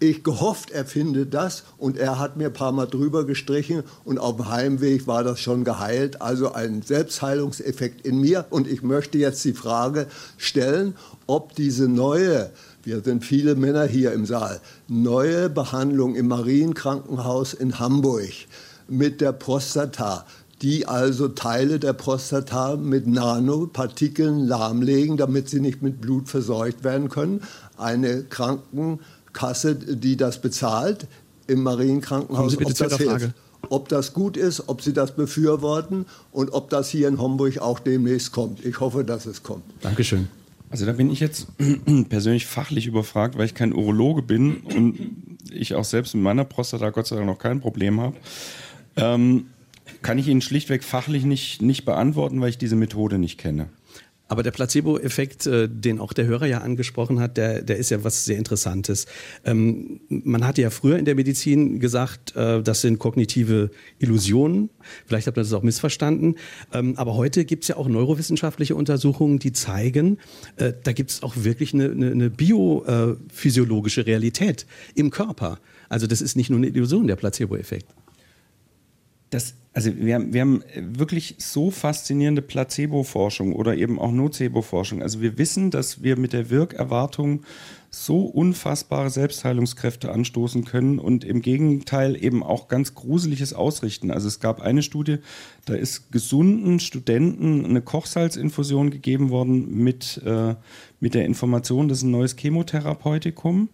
ich 0.00 0.24
gehofft, 0.24 0.70
er 0.70 0.84
findet 0.84 1.34
das 1.34 1.62
und 1.78 1.96
er 1.96 2.18
hat 2.18 2.36
mir 2.36 2.46
ein 2.46 2.52
paar 2.52 2.72
Mal 2.72 2.86
drüber 2.86 3.24
gestrichen 3.24 3.84
und 4.04 4.18
auf 4.18 4.36
dem 4.36 4.48
Heimweg 4.48 5.06
war 5.06 5.22
das 5.22 5.40
schon 5.40 5.62
geheilt. 5.62 6.20
Also 6.22 6.52
ein 6.52 6.82
Selbstheilungseffekt 6.82 8.06
in 8.06 8.18
mir 8.18 8.46
und 8.50 8.66
ich 8.66 8.82
möchte 8.82 9.18
jetzt 9.18 9.44
die 9.44 9.52
Frage 9.52 10.06
stellen, 10.38 10.94
ob 11.26 11.54
diese 11.54 11.86
neue 11.86 12.50
wir 12.82 13.02
sind 13.02 13.26
viele 13.26 13.56
Männer 13.56 13.84
hier 13.84 14.12
im 14.12 14.24
Saal, 14.24 14.58
neue 14.88 15.50
Behandlung 15.50 16.14
im 16.14 16.28
Marienkrankenhaus 16.28 17.52
in 17.52 17.78
Hamburg 17.78 18.32
mit 18.88 19.20
der 19.20 19.32
Prostata, 19.32 20.24
die 20.62 20.86
also 20.86 21.28
Teile 21.28 21.78
der 21.78 21.92
Prostata 21.92 22.76
mit 22.76 23.06
Nanopartikeln 23.06 24.46
lahmlegen, 24.46 25.18
damit 25.18 25.50
sie 25.50 25.60
nicht 25.60 25.82
mit 25.82 26.00
Blut 26.00 26.30
verseucht 26.30 26.82
werden 26.82 27.10
können. 27.10 27.42
Eine 27.76 28.24
Krankenkasse, 29.32 29.74
die 29.74 30.16
das 30.16 30.40
bezahlt 30.40 31.06
im 31.46 31.62
Marienkrankenhaus, 31.62 32.56
ob 32.56 32.74
das 32.74 32.96
hilft. 32.96 33.34
Ob 33.68 33.88
das 33.88 34.14
gut 34.14 34.38
ist, 34.38 34.68
ob 34.68 34.80
Sie 34.80 34.94
das 34.94 35.14
befürworten 35.14 36.06
und 36.32 36.50
ob 36.52 36.70
das 36.70 36.88
hier 36.88 37.08
in 37.08 37.20
Homburg 37.20 37.58
auch 37.58 37.78
demnächst 37.78 38.32
kommt. 38.32 38.64
Ich 38.64 38.80
hoffe, 38.80 39.04
dass 39.04 39.26
es 39.26 39.42
kommt. 39.42 39.64
Dankeschön. 39.82 40.28
Also 40.70 40.86
da 40.86 40.92
bin 40.92 41.10
ich 41.10 41.20
jetzt 41.20 41.46
persönlich 42.08 42.46
fachlich 42.46 42.86
überfragt, 42.86 43.36
weil 43.36 43.44
ich 43.44 43.54
kein 43.54 43.74
Urologe 43.74 44.22
bin 44.22 44.58
und 44.58 44.98
ich 45.50 45.74
auch 45.74 45.84
selbst 45.84 46.14
mit 46.14 46.22
meiner 46.22 46.44
Prostata 46.44 46.88
Gott 46.88 47.06
sei 47.06 47.16
Dank 47.16 47.26
noch 47.26 47.38
kein 47.38 47.60
Problem 47.60 48.00
habe. 48.00 48.16
Ähm, 48.96 49.46
kann 50.00 50.16
ich 50.16 50.28
Ihnen 50.28 50.40
schlichtweg 50.40 50.82
fachlich 50.82 51.24
nicht, 51.24 51.60
nicht 51.60 51.84
beantworten, 51.84 52.40
weil 52.40 52.48
ich 52.48 52.58
diese 52.58 52.76
Methode 52.76 53.18
nicht 53.18 53.36
kenne. 53.36 53.68
Aber 54.30 54.44
der 54.44 54.52
Placebo-Effekt, 54.52 55.48
äh, 55.48 55.68
den 55.68 55.98
auch 55.98 56.12
der 56.12 56.24
Hörer 56.24 56.46
ja 56.46 56.58
angesprochen 56.58 57.18
hat, 57.18 57.36
der, 57.36 57.62
der 57.62 57.78
ist 57.78 57.90
ja 57.90 58.04
was 58.04 58.24
sehr 58.24 58.38
Interessantes. 58.38 59.06
Ähm, 59.44 60.02
man 60.08 60.46
hatte 60.46 60.62
ja 60.62 60.70
früher 60.70 61.00
in 61.00 61.04
der 61.04 61.16
Medizin 61.16 61.80
gesagt, 61.80 62.36
äh, 62.36 62.62
das 62.62 62.80
sind 62.80 63.00
kognitive 63.00 63.72
Illusionen. 63.98 64.70
Vielleicht 65.04 65.26
habt 65.26 65.36
ihr 65.36 65.42
das 65.42 65.52
auch 65.52 65.64
missverstanden. 65.64 66.36
Ähm, 66.72 66.96
aber 66.96 67.16
heute 67.16 67.44
gibt 67.44 67.64
es 67.64 67.68
ja 67.68 67.76
auch 67.76 67.88
neurowissenschaftliche 67.88 68.76
Untersuchungen, 68.76 69.40
die 69.40 69.50
zeigen, 69.50 70.18
äh, 70.58 70.74
da 70.80 70.92
gibt 70.92 71.10
es 71.10 71.24
auch 71.24 71.34
wirklich 71.38 71.74
eine, 71.74 71.90
eine, 71.90 72.12
eine 72.12 72.30
biophysiologische 72.30 74.06
Realität 74.06 74.64
im 74.94 75.10
Körper. 75.10 75.58
Also 75.88 76.06
das 76.06 76.20
ist 76.20 76.36
nicht 76.36 76.50
nur 76.50 76.60
eine 76.60 76.68
Illusion, 76.68 77.08
der 77.08 77.16
Placebo-Effekt. 77.16 77.86
Das 79.30 79.54
also 79.72 79.96
wir 79.96 80.16
haben, 80.16 80.32
wir 80.32 80.40
haben 80.40 80.64
wirklich 80.74 81.36
so 81.38 81.70
faszinierende 81.70 82.42
Placebo-Forschung 82.42 83.54
oder 83.54 83.76
eben 83.76 84.00
auch 84.00 84.10
Nocebo-Forschung. 84.10 85.00
Also 85.00 85.20
wir 85.20 85.38
wissen, 85.38 85.70
dass 85.70 86.02
wir 86.02 86.18
mit 86.18 86.32
der 86.32 86.50
Wirkerwartung 86.50 87.44
so 87.88 88.22
unfassbare 88.22 89.10
Selbstheilungskräfte 89.10 90.10
anstoßen 90.10 90.64
können 90.64 90.98
und 90.98 91.24
im 91.24 91.40
Gegenteil 91.40 92.20
eben 92.20 92.42
auch 92.42 92.66
ganz 92.66 92.94
Gruseliges 92.94 93.52
ausrichten. 93.52 94.10
Also 94.10 94.26
es 94.26 94.40
gab 94.40 94.60
eine 94.60 94.82
Studie, 94.82 95.18
da 95.66 95.74
ist 95.74 96.10
gesunden 96.10 96.80
Studenten 96.80 97.64
eine 97.64 97.80
Kochsalzinfusion 97.80 98.90
gegeben 98.90 99.30
worden 99.30 99.72
mit, 99.76 100.20
äh, 100.24 100.54
mit 100.98 101.14
der 101.14 101.26
Information, 101.26 101.88
das 101.88 101.98
ist 101.98 102.04
ein 102.04 102.12
neues 102.12 102.36
Chemotherapeutikum. 102.36 103.68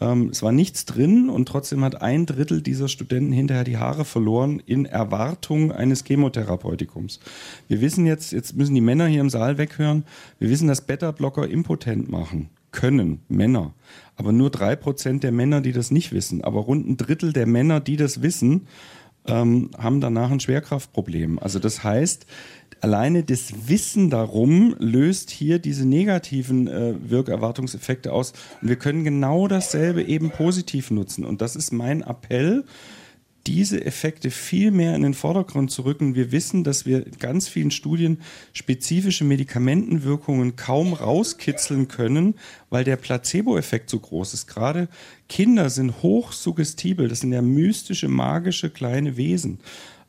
Ähm, 0.00 0.30
es 0.30 0.42
war 0.42 0.52
nichts 0.52 0.84
drin 0.84 1.28
und 1.28 1.46
trotzdem 1.46 1.84
hat 1.84 2.02
ein 2.02 2.26
Drittel 2.26 2.62
dieser 2.62 2.88
Studenten 2.88 3.32
hinterher 3.32 3.64
die 3.64 3.76
Haare 3.76 4.04
verloren 4.04 4.62
in 4.64 4.86
Erwartung 4.86 5.72
eines 5.72 6.04
Chemotherapeutikums. 6.04 7.20
Wir 7.68 7.80
wissen 7.80 8.06
jetzt, 8.06 8.32
jetzt 8.32 8.56
müssen 8.56 8.74
die 8.74 8.80
Männer 8.80 9.06
hier 9.06 9.20
im 9.20 9.30
Saal 9.30 9.58
weghören, 9.58 10.04
wir 10.38 10.50
wissen, 10.50 10.68
dass 10.68 10.82
Beta-Blocker 10.82 11.48
impotent 11.48 12.10
machen 12.10 12.50
können, 12.72 13.20
Männer. 13.28 13.74
Aber 14.16 14.32
nur 14.32 14.50
drei 14.50 14.76
Prozent 14.76 15.22
der 15.24 15.32
Männer, 15.32 15.60
die 15.60 15.72
das 15.72 15.90
nicht 15.90 16.12
wissen. 16.12 16.44
Aber 16.44 16.60
rund 16.60 16.88
ein 16.88 16.96
Drittel 16.96 17.32
der 17.32 17.46
Männer, 17.46 17.80
die 17.80 17.96
das 17.96 18.22
wissen, 18.22 18.66
ähm, 19.30 19.70
haben 19.78 20.00
danach 20.00 20.30
ein 20.30 20.40
Schwerkraftproblem. 20.40 21.38
Also 21.38 21.58
das 21.58 21.84
heißt, 21.84 22.26
alleine 22.80 23.22
das 23.22 23.68
Wissen 23.68 24.10
darum 24.10 24.74
löst 24.78 25.30
hier 25.30 25.58
diese 25.58 25.86
negativen 25.86 26.66
äh, 26.68 26.94
Wirkerwartungseffekte 27.10 28.12
aus. 28.12 28.32
Und 28.60 28.68
wir 28.68 28.76
können 28.76 29.04
genau 29.04 29.48
dasselbe 29.48 30.02
eben 30.02 30.30
positiv 30.30 30.90
nutzen. 30.90 31.24
Und 31.24 31.42
das 31.42 31.56
ist 31.56 31.72
mein 31.72 32.02
Appell 32.02 32.64
diese 33.54 33.84
Effekte 33.84 34.30
viel 34.30 34.70
mehr 34.70 34.94
in 34.94 35.02
den 35.02 35.12
Vordergrund 35.12 35.72
zu 35.72 35.82
rücken. 35.82 36.14
Wir 36.14 36.30
wissen, 36.30 36.62
dass 36.62 36.86
wir 36.86 37.04
in 37.04 37.18
ganz 37.18 37.48
vielen 37.48 37.72
Studien 37.72 38.20
spezifische 38.52 39.24
Medikamentenwirkungen 39.24 40.54
kaum 40.54 40.92
rauskitzeln 40.92 41.88
können, 41.88 42.36
weil 42.68 42.84
der 42.84 42.94
Placebo-Effekt 42.94 43.90
so 43.90 43.98
groß 43.98 44.34
ist. 44.34 44.46
Gerade 44.46 44.88
Kinder 45.28 45.68
sind 45.68 46.00
hochsuggestibel. 46.00 47.08
Das 47.08 47.20
sind 47.20 47.32
ja 47.32 47.42
mystische, 47.42 48.06
magische 48.06 48.70
kleine 48.70 49.16
Wesen. 49.16 49.58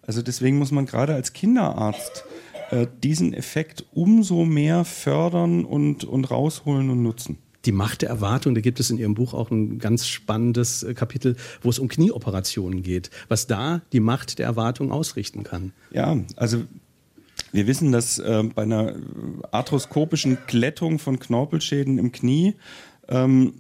Also 0.04 0.22
deswegen 0.22 0.60
muss 0.60 0.72
man 0.72 0.86
gerade 0.86 1.16
als 1.16 1.34
Kinderarzt 1.34 2.26
äh, 2.70 2.86
diesen 3.04 3.34
Effekt 3.34 3.86
umso 3.92 4.46
mehr 4.46 4.86
fördern 4.86 5.66
und, 5.66 6.04
und 6.04 6.30
rausholen 6.30 6.92
und 6.92 7.02
nutzen. 7.02 7.40
Die 7.66 7.72
Macht 7.72 8.02
der 8.02 8.10
Erwartung, 8.10 8.56
da 8.56 8.62
gibt 8.62 8.80
es 8.80 8.90
in 8.90 8.98
Ihrem 8.98 9.14
Buch 9.14 9.34
auch 9.34 9.52
ein 9.52 9.80
ganz 9.80 10.08
spannendes 10.08 10.84
äh, 10.84 10.94
Kapitel, 10.94 11.36
wo 11.62 11.70
es 11.70 11.80
um 11.80 11.88
Knieoperationen 11.88 12.84
geht, 12.84 13.12
was 13.28 13.48
da 13.48 13.82
die 13.94 14.00
Macht 14.00 14.40
der 14.40 14.48
Erwartung 14.48 14.92
ausrichten 14.92 15.44
kann. 15.44 15.74
Ja, 15.92 16.18
also 16.36 16.64
wir 17.52 17.68
wissen, 17.68 17.92
dass 17.92 18.18
äh, 18.18 18.44
bei 18.56 18.64
einer 18.64 18.96
arthroskopischen 19.52 20.38
Glättung 20.48 21.00
von 21.00 21.20
Knorpelschäden 21.20 21.98
im 21.98 22.12
Knie 22.12 22.56
ähm, 23.08 23.54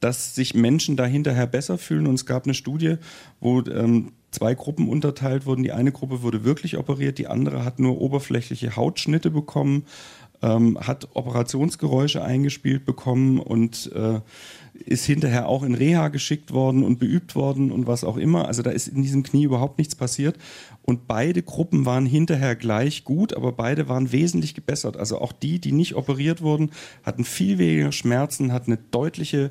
dass 0.00 0.34
sich 0.34 0.54
Menschen 0.54 0.96
da 0.96 1.06
hinterher 1.06 1.46
besser 1.46 1.78
fühlen. 1.78 2.06
Und 2.06 2.14
es 2.14 2.26
gab 2.26 2.44
eine 2.44 2.54
Studie, 2.54 2.96
wo 3.40 3.60
ähm, 3.62 4.12
zwei 4.30 4.54
Gruppen 4.54 4.88
unterteilt 4.88 5.46
wurden. 5.46 5.62
Die 5.62 5.72
eine 5.72 5.92
Gruppe 5.92 6.22
wurde 6.22 6.44
wirklich 6.44 6.76
operiert, 6.76 7.18
die 7.18 7.26
andere 7.26 7.64
hat 7.64 7.78
nur 7.78 8.00
oberflächliche 8.00 8.76
Hautschnitte 8.76 9.30
bekommen, 9.30 9.84
ähm, 10.42 10.78
hat 10.80 11.08
Operationsgeräusche 11.14 12.22
eingespielt 12.22 12.84
bekommen 12.84 13.38
und 13.38 13.90
äh, 13.94 14.20
ist 14.86 15.04
hinterher 15.04 15.46
auch 15.48 15.62
in 15.62 15.74
Reha 15.74 16.08
geschickt 16.08 16.52
worden 16.52 16.84
und 16.84 16.98
beübt 16.98 17.34
worden 17.34 17.70
und 17.70 17.86
was 17.86 18.04
auch 18.04 18.16
immer. 18.16 18.48
Also 18.48 18.62
da 18.62 18.70
ist 18.70 18.88
in 18.88 19.02
diesem 19.02 19.22
Knie 19.22 19.44
überhaupt 19.44 19.78
nichts 19.78 19.94
passiert. 19.94 20.36
Und 20.82 21.06
beide 21.06 21.42
Gruppen 21.42 21.84
waren 21.84 22.06
hinterher 22.06 22.56
gleich 22.56 23.04
gut, 23.04 23.34
aber 23.34 23.52
beide 23.52 23.88
waren 23.88 24.12
wesentlich 24.12 24.54
gebessert. 24.54 24.96
Also 24.96 25.20
auch 25.20 25.32
die, 25.32 25.60
die 25.60 25.72
nicht 25.72 25.94
operiert 25.94 26.40
wurden, 26.40 26.70
hatten 27.02 27.24
viel 27.24 27.58
weniger 27.58 27.92
Schmerzen, 27.92 28.52
hatten 28.52 28.72
eine 28.72 28.80
deutliche 28.90 29.50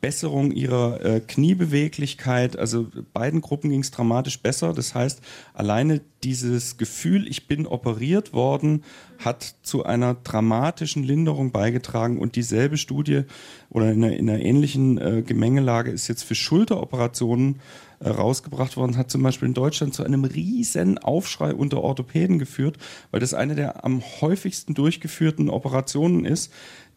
Besserung 0.00 0.52
ihrer 0.52 1.04
äh, 1.04 1.20
Kniebeweglichkeit. 1.20 2.58
Also 2.58 2.88
beiden 3.12 3.40
Gruppen 3.40 3.70
ging 3.70 3.80
es 3.80 3.90
dramatisch 3.90 4.40
besser. 4.40 4.72
Das 4.72 4.94
heißt, 4.94 5.20
alleine 5.54 6.00
dieses 6.22 6.76
Gefühl, 6.76 7.26
ich 7.28 7.46
bin 7.46 7.66
operiert 7.66 8.32
worden, 8.32 8.84
hat 9.24 9.56
zu 9.62 9.84
einer 9.84 10.14
dramatischen 10.14 11.02
Linderung 11.02 11.50
beigetragen. 11.50 12.18
Und 12.18 12.36
dieselbe 12.36 12.76
Studie 12.76 13.22
oder 13.70 13.90
in 13.90 14.04
einer, 14.04 14.16
in 14.16 14.28
einer 14.28 14.40
ähnlichen 14.40 14.98
äh, 14.98 15.22
Gemengelage 15.22 15.90
ist 15.90 16.08
jetzt 16.08 16.24
für 16.24 16.34
Schulteroperationen 16.34 17.60
äh, 17.98 18.10
rausgebracht 18.10 18.76
worden, 18.76 18.98
hat 18.98 19.10
zum 19.10 19.22
Beispiel 19.22 19.48
in 19.48 19.54
Deutschland 19.54 19.94
zu 19.94 20.04
einem 20.04 20.24
riesen 20.24 20.98
Aufschrei 20.98 21.54
unter 21.54 21.80
Orthopäden 21.82 22.38
geführt, 22.38 22.76
weil 23.10 23.20
das 23.20 23.32
eine 23.32 23.54
der 23.54 23.84
am 23.84 24.02
häufigsten 24.20 24.74
durchgeführten 24.74 25.48
Operationen 25.48 26.26
ist 26.26 26.52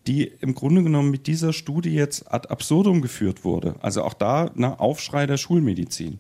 die 0.10 0.24
im 0.42 0.56
Grunde 0.56 0.82
genommen 0.82 1.12
mit 1.12 1.28
dieser 1.28 1.54
Studie 1.54 1.94
jetzt 1.94 2.34
ad 2.34 2.50
absurdum 2.50 3.02
geführt 3.02 3.46
wurde. 3.46 3.76
Also 3.80 4.04
auch 4.04 4.16
da 4.16 4.50
ein 4.58 4.66
Aufschrei 4.66 5.28
der 5.28 5.38
Schulmedizin. 5.38 6.20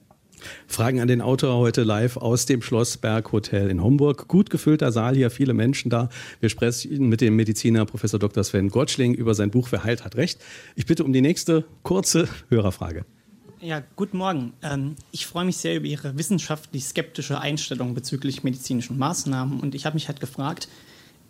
Fragen 0.67 1.01
an 1.01 1.07
den 1.07 1.21
Autor 1.21 1.57
heute 1.57 1.81
live 1.81 2.15
aus 2.15 2.45
dem 2.45 2.61
Schlossberg 2.61 3.31
Hotel 3.31 3.69
in 3.69 3.81
Homburg. 3.81 4.27
Gut 4.27 4.51
gefüllter 4.51 4.91
Saal 4.91 5.15
hier, 5.15 5.31
viele 5.31 5.55
Menschen 5.55 5.89
da. 5.89 6.09
Wir 6.39 6.49
sprechen 6.49 7.09
mit 7.09 7.19
dem 7.19 7.35
Mediziner 7.35 7.83
Professor 7.85 8.19
Dr. 8.19 8.43
Sven 8.43 8.69
Gottschling 8.69 9.15
über 9.15 9.33
sein 9.33 9.49
Buch 9.49 9.69
Wer 9.71 9.83
heilt 9.83 10.05
hat 10.05 10.15
recht. 10.15 10.39
Ich 10.75 10.85
bitte 10.85 11.03
um 11.03 11.11
die 11.11 11.21
nächste 11.21 11.65
kurze 11.81 12.29
Hörerfrage. 12.49 13.05
Ja, 13.59 13.81
guten 13.95 14.19
Morgen. 14.19 14.53
Ähm, 14.61 14.95
ich 15.11 15.25
freue 15.25 15.45
mich 15.45 15.57
sehr 15.57 15.75
über 15.75 15.87
Ihre 15.87 16.15
wissenschaftlich 16.15 16.85
skeptische 16.85 17.41
Einstellung 17.41 17.95
bezüglich 17.95 18.43
medizinischen 18.43 18.99
Maßnahmen 18.99 19.59
und 19.59 19.73
ich 19.73 19.87
habe 19.87 19.95
mich 19.95 20.07
halt 20.07 20.21
gefragt, 20.21 20.69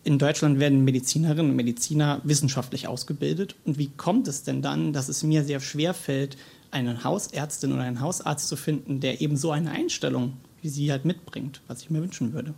in 0.03 0.17
Deutschland 0.17 0.59
werden 0.59 0.83
Medizinerinnen 0.83 1.51
und 1.51 1.55
Mediziner 1.55 2.21
wissenschaftlich 2.23 2.87
ausgebildet. 2.87 3.55
Und 3.65 3.77
wie 3.77 3.89
kommt 3.89 4.27
es 4.27 4.43
denn 4.43 4.61
dann, 4.61 4.93
dass 4.93 5.09
es 5.09 5.23
mir 5.23 5.43
sehr 5.43 5.59
schwer 5.59 5.93
fällt, 5.93 6.37
einen 6.71 7.03
Hausärztin 7.03 7.73
oder 7.73 7.83
einen 7.83 7.99
Hausarzt 7.99 8.47
zu 8.47 8.55
finden, 8.55 8.99
der 8.99 9.21
eben 9.21 9.35
so 9.35 9.51
eine 9.51 9.71
Einstellung 9.71 10.33
wie 10.61 10.69
Sie 10.69 10.91
halt 10.91 11.05
mitbringt, 11.05 11.61
was 11.67 11.81
ich 11.81 11.89
mir 11.89 12.01
wünschen 12.01 12.33
würde? 12.33 12.53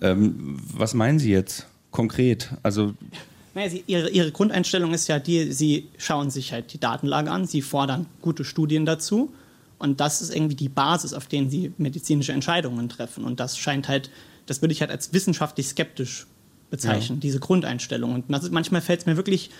Ähm, 0.00 0.58
was 0.72 0.94
meinen 0.94 1.18
Sie 1.18 1.30
jetzt 1.30 1.66
konkret? 1.90 2.50
Also 2.62 2.94
naja, 3.54 3.70
sie, 3.70 3.84
ihre, 3.86 4.10
ihre 4.10 4.32
Grundeinstellung 4.32 4.92
ist 4.94 5.08
ja 5.08 5.18
die, 5.18 5.52
Sie 5.52 5.88
schauen 5.98 6.30
sich 6.30 6.52
halt 6.52 6.72
die 6.72 6.80
Datenlage 6.80 7.30
an, 7.30 7.46
Sie 7.46 7.62
fordern 7.62 8.06
gute 8.22 8.44
Studien 8.44 8.86
dazu 8.86 9.32
und 9.78 10.00
das 10.00 10.20
ist 10.20 10.34
irgendwie 10.34 10.56
die 10.56 10.68
Basis, 10.68 11.14
auf 11.14 11.26
denen 11.26 11.50
Sie 11.50 11.72
medizinische 11.78 12.32
Entscheidungen 12.32 12.88
treffen 12.88 13.24
und 13.24 13.40
das 13.40 13.56
scheint 13.58 13.88
halt 13.88 14.10
das 14.48 14.62
würde 14.62 14.72
ich 14.72 14.80
halt 14.80 14.90
als 14.90 15.12
wissenschaftlich 15.12 15.68
skeptisch 15.68 16.26
bezeichnen, 16.70 17.18
ja. 17.18 17.20
diese 17.20 17.40
Grundeinstellung. 17.40 18.14
Und 18.14 18.30
ist, 18.30 18.52
manchmal 18.52 18.80
fällt 18.80 19.00
es 19.00 19.06
mir 19.06 19.16
wirklich, 19.16 19.50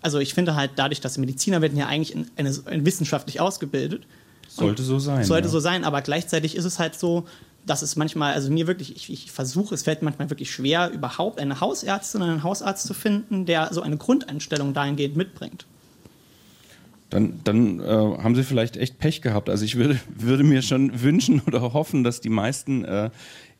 also 0.00 0.18
ich 0.18 0.34
finde 0.34 0.54
halt 0.54 0.72
dadurch, 0.76 1.00
dass 1.00 1.18
Mediziner 1.18 1.62
werden 1.62 1.78
ja 1.78 1.86
eigentlich 1.86 2.14
in, 2.14 2.26
eine, 2.36 2.50
in 2.70 2.84
wissenschaftlich 2.86 3.40
ausgebildet. 3.40 4.06
Sollte 4.48 4.82
so 4.82 4.98
sein. 4.98 5.24
Sollte 5.24 5.48
ja. 5.48 5.52
so 5.52 5.60
sein, 5.60 5.84
aber 5.84 6.02
gleichzeitig 6.02 6.56
ist 6.56 6.64
es 6.64 6.78
halt 6.78 6.98
so, 6.98 7.26
dass 7.66 7.82
es 7.82 7.96
manchmal, 7.96 8.32
also 8.32 8.50
mir 8.50 8.66
wirklich, 8.66 8.96
ich, 8.96 9.12
ich 9.12 9.30
versuche, 9.30 9.74
es 9.74 9.82
fällt 9.82 10.02
manchmal 10.02 10.30
wirklich 10.30 10.50
schwer, 10.50 10.90
überhaupt 10.90 11.38
eine 11.38 11.60
Hausärztin 11.60 12.22
oder 12.22 12.32
einen 12.32 12.42
Hausarzt 12.42 12.86
zu 12.86 12.94
finden, 12.94 13.44
der 13.44 13.72
so 13.72 13.82
eine 13.82 13.96
Grundeinstellung 13.96 14.72
dahingehend 14.72 15.16
mitbringt. 15.16 15.66
Dann, 17.10 17.40
dann 17.44 17.80
äh, 17.80 17.84
haben 17.84 18.34
Sie 18.34 18.44
vielleicht 18.44 18.76
echt 18.76 18.98
Pech 18.98 19.22
gehabt. 19.22 19.48
Also 19.48 19.64
ich 19.64 19.76
würde, 19.76 19.98
würde 20.16 20.44
mir 20.44 20.62
schon 20.62 21.02
wünschen 21.02 21.40
oder 21.46 21.72
hoffen, 21.72 22.04
dass 22.04 22.20
die 22.20 22.28
meisten 22.28 22.84
äh, 22.84 23.10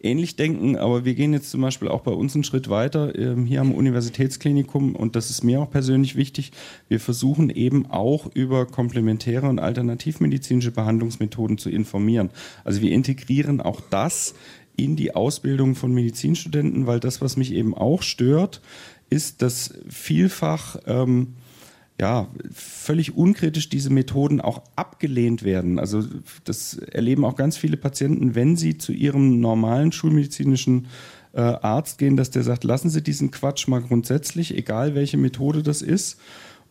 ähnlich 0.01 0.37
denken, 0.37 0.77
aber 0.77 1.05
wir 1.05 1.15
gehen 1.15 1.33
jetzt 1.33 1.51
zum 1.51 1.61
Beispiel 1.61 1.89
auch 1.89 2.03
bei 2.03 2.13
uns 2.13 2.35
einen 2.35 2.45
Schritt 2.45 2.69
weiter 2.69 3.19
ähm, 3.19 3.47
hier 3.47 3.61
am 3.61 3.73
Universitätsklinikum 3.73 4.95
und 4.95 5.17
das 5.17 5.31
ist 5.31 5.43
mir 5.43 5.61
auch 5.61 5.71
persönlich 5.71 6.15
wichtig. 6.15 6.53
Wir 6.89 7.01
versuchen 7.01 7.51
eben 7.51 7.87
auch 7.91 8.31
über 8.35 8.67
komplementäre 8.67 9.49
und 9.49 9.59
alternativmedizinische 9.59 10.71
Behandlungsmethoden 10.71 11.59
zu 11.59 11.71
informieren. 11.71 12.31
Also 12.65 12.81
wir 12.81 12.93
integrieren 12.93 13.61
auch 13.61 13.81
das 13.91 14.35
in 14.77 14.95
die 14.95 15.17
Ausbildung 15.17 15.75
von 15.75 15.93
Medizinstudenten, 15.93 16.87
weil 16.87 17.01
das, 17.01 17.21
was 17.21 17.37
mich 17.37 17.53
eben 17.53 17.75
auch 17.75 18.03
stört, 18.03 18.61
ist, 19.11 19.43
dass 19.43 19.75
vielfach 19.89 20.77
ähm, 20.87 21.35
ja, 22.01 22.29
völlig 22.53 23.17
unkritisch 23.17 23.69
diese 23.69 23.91
Methoden 23.91 24.41
auch 24.41 24.63
abgelehnt 24.77 25.43
werden. 25.43 25.79
Also 25.79 26.05
das 26.45 26.75
erleben 26.75 27.25
auch 27.25 27.35
ganz 27.35 27.57
viele 27.57 27.77
Patienten, 27.77 28.35
wenn 28.35 28.57
sie 28.57 28.79
zu 28.79 28.93
ihrem 28.93 29.41
normalen 29.41 29.91
schulmedizinischen 29.91 30.87
äh, 31.33 31.41
Arzt 31.41 31.99
gehen, 31.99 32.17
dass 32.17 32.31
der 32.31 32.45
sagt, 32.45 32.65
lassen 32.65 32.89
Sie 32.89 33.03
diesen 33.03 33.31
Quatsch 33.31 33.69
mal 33.69 33.83
grundsätzlich, 33.83 34.57
egal 34.57 34.95
welche 34.95 35.17
Methode 35.17 35.63
das 35.63 35.83
ist. 35.83 36.21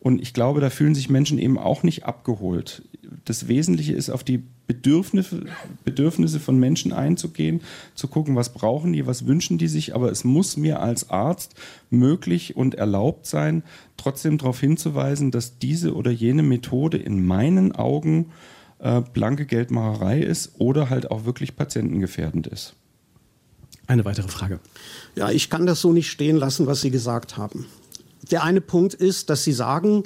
Und 0.00 0.22
ich 0.22 0.32
glaube, 0.32 0.60
da 0.60 0.70
fühlen 0.70 0.94
sich 0.94 1.10
Menschen 1.10 1.38
eben 1.38 1.58
auch 1.58 1.82
nicht 1.82 2.04
abgeholt. 2.04 2.82
Das 3.24 3.48
Wesentliche 3.48 3.94
ist, 3.94 4.10
auf 4.10 4.24
die 4.24 4.44
Bedürfnisse, 4.68 5.46
Bedürfnisse 5.84 6.38
von 6.38 6.60
Menschen 6.60 6.92
einzugehen, 6.92 7.62
zu 7.94 8.06
gucken, 8.06 8.36
was 8.36 8.52
brauchen 8.52 8.92
die, 8.92 9.06
was 9.06 9.26
wünschen 9.26 9.56
die 9.56 9.66
sich. 9.66 9.94
Aber 9.94 10.12
es 10.12 10.24
muss 10.24 10.58
mir 10.58 10.80
als 10.80 11.08
Arzt 11.08 11.54
möglich 11.90 12.54
und 12.54 12.74
erlaubt 12.74 13.26
sein, 13.26 13.64
trotzdem 13.96 14.36
darauf 14.36 14.60
hinzuweisen, 14.60 15.30
dass 15.30 15.58
diese 15.58 15.94
oder 15.94 16.10
jene 16.10 16.42
Methode 16.42 16.98
in 16.98 17.26
meinen 17.26 17.72
Augen 17.74 18.30
äh, 18.78 19.00
blanke 19.00 19.46
Geldmacherei 19.46 20.20
ist 20.20 20.52
oder 20.58 20.90
halt 20.90 21.10
auch 21.10 21.24
wirklich 21.24 21.56
patientengefährdend 21.56 22.46
ist. 22.46 22.74
Eine 23.86 24.04
weitere 24.04 24.28
Frage. 24.28 24.60
Ja, 25.16 25.30
ich 25.30 25.48
kann 25.48 25.64
das 25.64 25.80
so 25.80 25.94
nicht 25.94 26.10
stehen 26.10 26.36
lassen, 26.36 26.66
was 26.66 26.82
Sie 26.82 26.90
gesagt 26.90 27.38
haben. 27.38 27.64
Der 28.30 28.44
eine 28.44 28.60
Punkt 28.60 28.92
ist, 28.92 29.30
dass 29.30 29.44
Sie 29.44 29.52
sagen, 29.52 30.02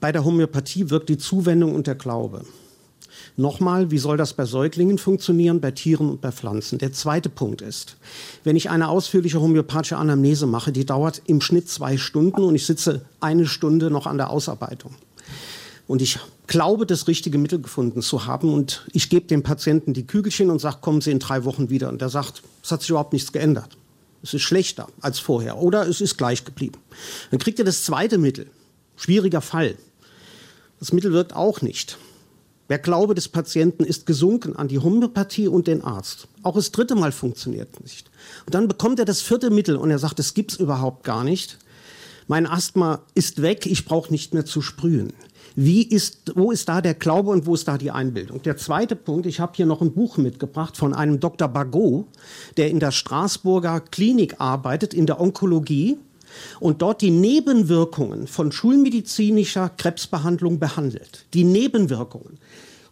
bei 0.00 0.10
der 0.10 0.24
Homöopathie 0.24 0.90
wirkt 0.90 1.08
die 1.08 1.18
Zuwendung 1.18 1.72
und 1.72 1.86
der 1.86 1.94
Glaube. 1.94 2.44
Nochmal, 3.36 3.90
wie 3.90 3.98
soll 3.98 4.16
das 4.16 4.34
bei 4.34 4.44
Säuglingen 4.44 4.98
funktionieren, 4.98 5.60
bei 5.60 5.70
Tieren 5.70 6.10
und 6.10 6.20
bei 6.20 6.32
Pflanzen? 6.32 6.78
Der 6.78 6.92
zweite 6.92 7.28
Punkt 7.28 7.62
ist, 7.62 7.96
wenn 8.44 8.56
ich 8.56 8.70
eine 8.70 8.88
ausführliche 8.88 9.40
homöopathische 9.40 9.96
Anamnese 9.96 10.46
mache, 10.46 10.72
die 10.72 10.84
dauert 10.84 11.22
im 11.26 11.40
Schnitt 11.40 11.68
zwei 11.68 11.96
Stunden 11.96 12.42
und 12.42 12.54
ich 12.54 12.66
sitze 12.66 13.02
eine 13.20 13.46
Stunde 13.46 13.90
noch 13.90 14.06
an 14.06 14.18
der 14.18 14.30
Ausarbeitung. 14.30 14.94
Und 15.86 16.02
ich 16.02 16.20
glaube, 16.46 16.86
das 16.86 17.08
richtige 17.08 17.38
Mittel 17.38 17.60
gefunden 17.60 18.02
zu 18.02 18.26
haben. 18.26 18.52
Und 18.52 18.86
ich 18.92 19.08
gebe 19.08 19.26
dem 19.26 19.42
Patienten 19.42 19.92
die 19.92 20.06
Kügelchen 20.06 20.50
und 20.50 20.60
sage, 20.60 20.78
kommen 20.80 21.00
Sie 21.00 21.10
in 21.10 21.18
drei 21.18 21.44
Wochen 21.44 21.70
wieder. 21.70 21.88
Und 21.88 22.00
der 22.00 22.08
sagt, 22.08 22.42
es 22.62 22.70
hat 22.70 22.80
sich 22.80 22.90
überhaupt 22.90 23.12
nichts 23.12 23.32
geändert. 23.32 23.76
Es 24.22 24.34
ist 24.34 24.42
schlechter 24.42 24.88
als 25.00 25.18
vorher 25.18 25.58
oder 25.58 25.88
es 25.88 26.00
ist 26.00 26.18
gleich 26.18 26.44
geblieben. 26.44 26.78
Dann 27.30 27.40
kriegt 27.40 27.58
er 27.58 27.64
das 27.64 27.84
zweite 27.84 28.18
Mittel. 28.18 28.46
Schwieriger 28.96 29.40
Fall. 29.40 29.76
Das 30.78 30.92
Mittel 30.92 31.12
wirkt 31.12 31.34
auch 31.34 31.62
nicht. 31.62 31.98
Der 32.70 32.78
Glaube 32.78 33.16
des 33.16 33.28
Patienten 33.28 33.82
ist 33.82 34.06
gesunken 34.06 34.54
an 34.54 34.68
die 34.68 34.78
Homöopathie 34.78 35.48
und 35.48 35.66
den 35.66 35.82
Arzt. 35.82 36.28
Auch 36.44 36.54
das 36.54 36.70
dritte 36.70 36.94
Mal 36.94 37.10
funktioniert 37.10 37.80
nicht. 37.82 38.10
Und 38.46 38.54
dann 38.54 38.68
bekommt 38.68 39.00
er 39.00 39.04
das 39.04 39.20
vierte 39.20 39.50
Mittel 39.50 39.76
und 39.76 39.90
er 39.90 39.98
sagt, 39.98 40.20
das 40.20 40.34
gibt's 40.34 40.54
überhaupt 40.54 41.02
gar 41.02 41.24
nicht. 41.24 41.58
Mein 42.28 42.46
Asthma 42.46 43.02
ist 43.16 43.42
weg, 43.42 43.66
ich 43.66 43.84
brauche 43.84 44.12
nicht 44.12 44.34
mehr 44.34 44.46
zu 44.46 44.62
sprühen. 44.62 45.12
Wie 45.56 45.82
ist, 45.82 46.32
wo 46.36 46.52
ist 46.52 46.68
da 46.68 46.80
der 46.80 46.94
Glaube 46.94 47.30
und 47.30 47.44
wo 47.44 47.54
ist 47.54 47.66
da 47.66 47.76
die 47.76 47.90
Einbildung? 47.90 48.40
Der 48.42 48.56
zweite 48.56 48.94
Punkt, 48.94 49.26
ich 49.26 49.40
habe 49.40 49.52
hier 49.56 49.66
noch 49.66 49.82
ein 49.82 49.92
Buch 49.92 50.16
mitgebracht 50.16 50.76
von 50.76 50.94
einem 50.94 51.18
Dr. 51.18 51.48
Bagot, 51.48 52.06
der 52.56 52.70
in 52.70 52.78
der 52.78 52.92
Straßburger 52.92 53.80
Klinik 53.80 54.40
arbeitet, 54.40 54.94
in 54.94 55.06
der 55.06 55.20
Onkologie 55.20 55.98
und 56.60 56.82
dort 56.82 57.02
die 57.02 57.10
Nebenwirkungen 57.10 58.26
von 58.26 58.52
schulmedizinischer 58.52 59.70
Krebsbehandlung 59.70 60.58
behandelt. 60.58 61.24
Die 61.34 61.44
Nebenwirkungen. 61.44 62.38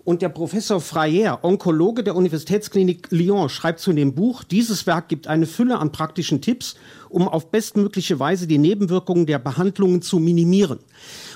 Und 0.05 0.23
der 0.23 0.31
Professor 0.31 0.81
Freyer, 0.81 1.41
Onkologe 1.43 2.03
der 2.03 2.17
Universitätsklinik 2.17 3.09
Lyon, 3.11 3.51
schreibt 3.51 3.81
zu 3.81 3.93
dem 3.93 4.15
Buch, 4.15 4.43
dieses 4.43 4.87
Werk 4.87 5.09
gibt 5.09 5.27
eine 5.27 5.45
Fülle 5.45 5.79
an 5.79 5.93
praktischen 5.93 6.41
Tipps, 6.41 6.77
um 7.09 7.29
auf 7.29 7.51
bestmögliche 7.51 8.19
Weise 8.19 8.47
die 8.47 8.59
Nebenwirkungen 8.59 9.27
der 9.27 9.39
Behandlungen 9.39 10.03
zu 10.03 10.19
minimieren. 10.19 10.79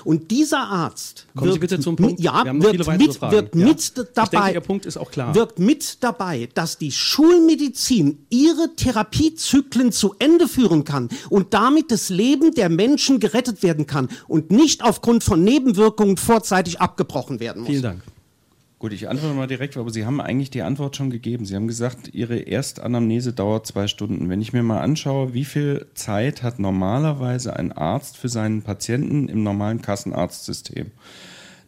Und 0.03 0.31
dieser 0.31 0.67
Arzt 0.67 1.27
Kommen 1.35 1.53
Sie 1.53 1.59
bitte 1.59 1.79
zum 1.79 1.95
Punkt. 1.95 2.19
Ja, 2.19 2.43
wird, 2.45 2.77
mit, 2.99 3.21
wird 3.21 3.55
ja. 3.55 3.65
mit 3.65 3.93
dabei. 4.13 4.23
Ich 4.23 4.29
denke, 4.29 4.53
Ihr 4.53 4.61
Punkt 4.61 4.85
ist 4.85 4.97
auch 4.97 5.11
klar. 5.11 5.33
Wird 5.33 5.59
mit 5.59 6.03
dabei, 6.03 6.49
dass 6.53 6.77
die 6.77 6.91
Schulmedizin 6.91 8.25
ihre 8.29 8.75
Therapiezyklen 8.75 9.91
zu 9.91 10.15
Ende 10.19 10.47
führen 10.47 10.83
kann 10.83 11.09
und 11.29 11.53
damit 11.53 11.91
das 11.91 12.09
Leben 12.09 12.53
der 12.53 12.69
Menschen 12.69 13.19
gerettet 13.19 13.63
werden 13.63 13.87
kann 13.87 14.09
und 14.27 14.51
nicht 14.51 14.83
aufgrund 14.83 15.23
von 15.23 15.43
Nebenwirkungen 15.43 16.17
vorzeitig 16.17 16.81
abgebrochen 16.81 17.39
werden 17.39 17.61
muss. 17.61 17.69
Vielen 17.69 17.83
Dank. 17.83 18.03
Gut, 18.83 18.91
ich 18.91 19.07
antworte 19.07 19.33
mal 19.33 19.47
direkt, 19.47 19.77
aber 19.77 19.91
Sie 19.91 20.05
haben 20.05 20.19
eigentlich 20.19 20.49
die 20.49 20.61
Antwort 20.61 20.97
schon 20.97 21.09
gegeben. 21.09 21.45
Sie 21.45 21.55
haben 21.55 21.69
gesagt, 21.69 22.13
Ihre 22.13 22.39
Erstanamnese 22.39 23.31
dauert 23.31 23.65
zwei 23.65 23.87
Stunden. 23.87 24.27
Wenn 24.27 24.41
ich 24.41 24.51
mir 24.51 24.61
mal 24.61 24.81
anschaue, 24.81 25.33
wie 25.33 25.45
viel 25.45 25.85
Zeit 25.93 26.43
hat 26.43 26.59
normalerweise 26.59 27.55
ein 27.55 27.71
Arzt 27.71 28.17
für 28.17 28.27
seinen 28.27 28.61
Patienten 28.61 29.29
im 29.29 29.41
normalen 29.41 29.81
Kassenarztsystem, 29.81 30.91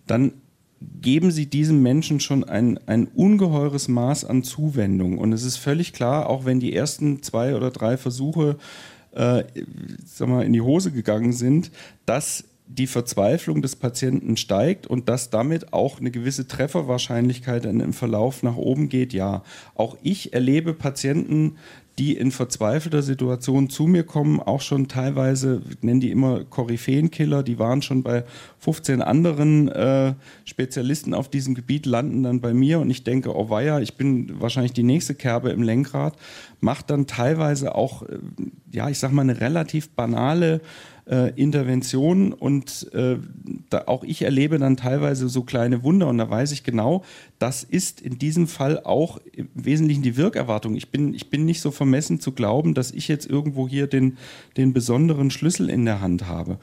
dann 0.07 0.33
geben 0.81 1.31
Sie 1.31 1.45
diesem 1.45 1.81
Menschen 1.81 2.19
schon 2.19 2.43
ein, 2.43 2.77
ein 2.85 3.07
ungeheures 3.07 3.87
Maß 3.87 4.25
an 4.25 4.43
Zuwendung. 4.43 5.17
Und 5.17 5.31
es 5.31 5.45
ist 5.45 5.55
völlig 5.55 5.93
klar, 5.93 6.27
auch 6.27 6.43
wenn 6.43 6.59
die 6.59 6.75
ersten 6.75 7.23
zwei 7.23 7.55
oder 7.55 7.71
drei 7.71 7.95
Versuche 7.95 8.57
äh, 9.13 9.45
sag 10.05 10.27
mal, 10.27 10.43
in 10.43 10.51
die 10.51 10.59
Hose 10.59 10.91
gegangen 10.91 11.31
sind, 11.31 11.71
dass 12.05 12.43
die 12.67 12.87
Verzweiflung 12.87 13.61
des 13.61 13.75
Patienten 13.75 14.37
steigt 14.37 14.87
und 14.87 15.07
dass 15.07 15.29
damit 15.29 15.71
auch 15.73 15.99
eine 15.99 16.11
gewisse 16.11 16.47
Trefferwahrscheinlichkeit 16.47 17.65
im 17.65 17.93
Verlauf 17.93 18.43
nach 18.43 18.57
oben 18.57 18.89
geht, 18.89 19.13
ja. 19.13 19.43
Auch 19.75 19.97
ich 20.01 20.33
erlebe 20.33 20.73
Patienten, 20.73 21.57
die 21.97 22.17
in 22.17 22.31
verzweifelter 22.31 23.01
Situation 23.01 23.69
zu 23.69 23.87
mir 23.87 24.03
kommen, 24.03 24.41
auch 24.41 24.59
schon 24.59 24.87
teilweise, 24.89 25.61
ich 25.69 25.81
nenne 25.81 26.01
die 26.01 26.11
immer 26.11 26.43
Koryphäenkiller, 26.43 27.41
die 27.41 27.57
waren 27.57 27.81
schon 27.81 28.03
bei 28.03 28.25
15 28.59 29.01
anderen 29.01 29.69
äh, 29.69 30.13
Spezialisten 30.43 31.13
auf 31.13 31.29
diesem 31.29 31.55
Gebiet, 31.55 31.85
landen 31.85 32.23
dann 32.23 32.41
bei 32.41 32.53
mir 32.53 32.79
und 32.79 32.89
ich 32.89 33.05
denke, 33.05 33.33
oh 33.33 33.49
weia, 33.49 33.79
ich 33.79 33.95
bin 33.95 34.41
wahrscheinlich 34.41 34.73
die 34.73 34.83
nächste 34.83 35.15
Kerbe 35.15 35.51
im 35.51 35.63
Lenkrad, 35.63 36.17
macht 36.59 36.89
dann 36.89 37.07
teilweise 37.07 37.75
auch, 37.75 38.03
äh, 38.03 38.17
ja, 38.71 38.89
ich 38.89 38.99
sag 38.99 39.11
mal, 39.11 39.21
eine 39.21 39.39
relativ 39.39 39.89
banale 39.91 40.59
äh, 41.09 41.31
Intervention 41.39 42.33
und 42.33 42.91
äh, 42.93 43.17
auch 43.85 44.03
ich 44.03 44.23
erlebe 44.23 44.57
dann 44.57 44.77
teilweise 44.77 45.29
so 45.29 45.43
kleine 45.43 45.83
Wunder 45.83 46.07
und 46.07 46.17
da 46.17 46.29
weiß 46.29 46.51
ich 46.51 46.63
genau, 46.63 47.03
das 47.39 47.63
ist 47.63 48.01
in 48.01 48.17
diesem 48.17 48.47
Fall 48.47 48.79
auch 48.83 49.19
im 49.31 49.49
Wesentlichen 49.53 50.01
die 50.01 50.17
Wirkerwartung. 50.17 50.75
Ich 50.75 50.89
bin, 50.89 51.13
ich 51.13 51.29
bin 51.29 51.45
nicht 51.45 51.61
so 51.61 51.71
vermessen 51.71 52.19
zu 52.19 52.31
glauben, 52.31 52.73
dass 52.73 52.91
ich 52.91 53.07
jetzt 53.07 53.29
irgendwo 53.29 53.67
hier 53.67 53.87
den, 53.87 54.17
den 54.57 54.73
besonderen 54.73 55.31
Schlüssel 55.31 55.69
in 55.69 55.85
der 55.85 56.01
Hand 56.01 56.27
habe. 56.27 56.57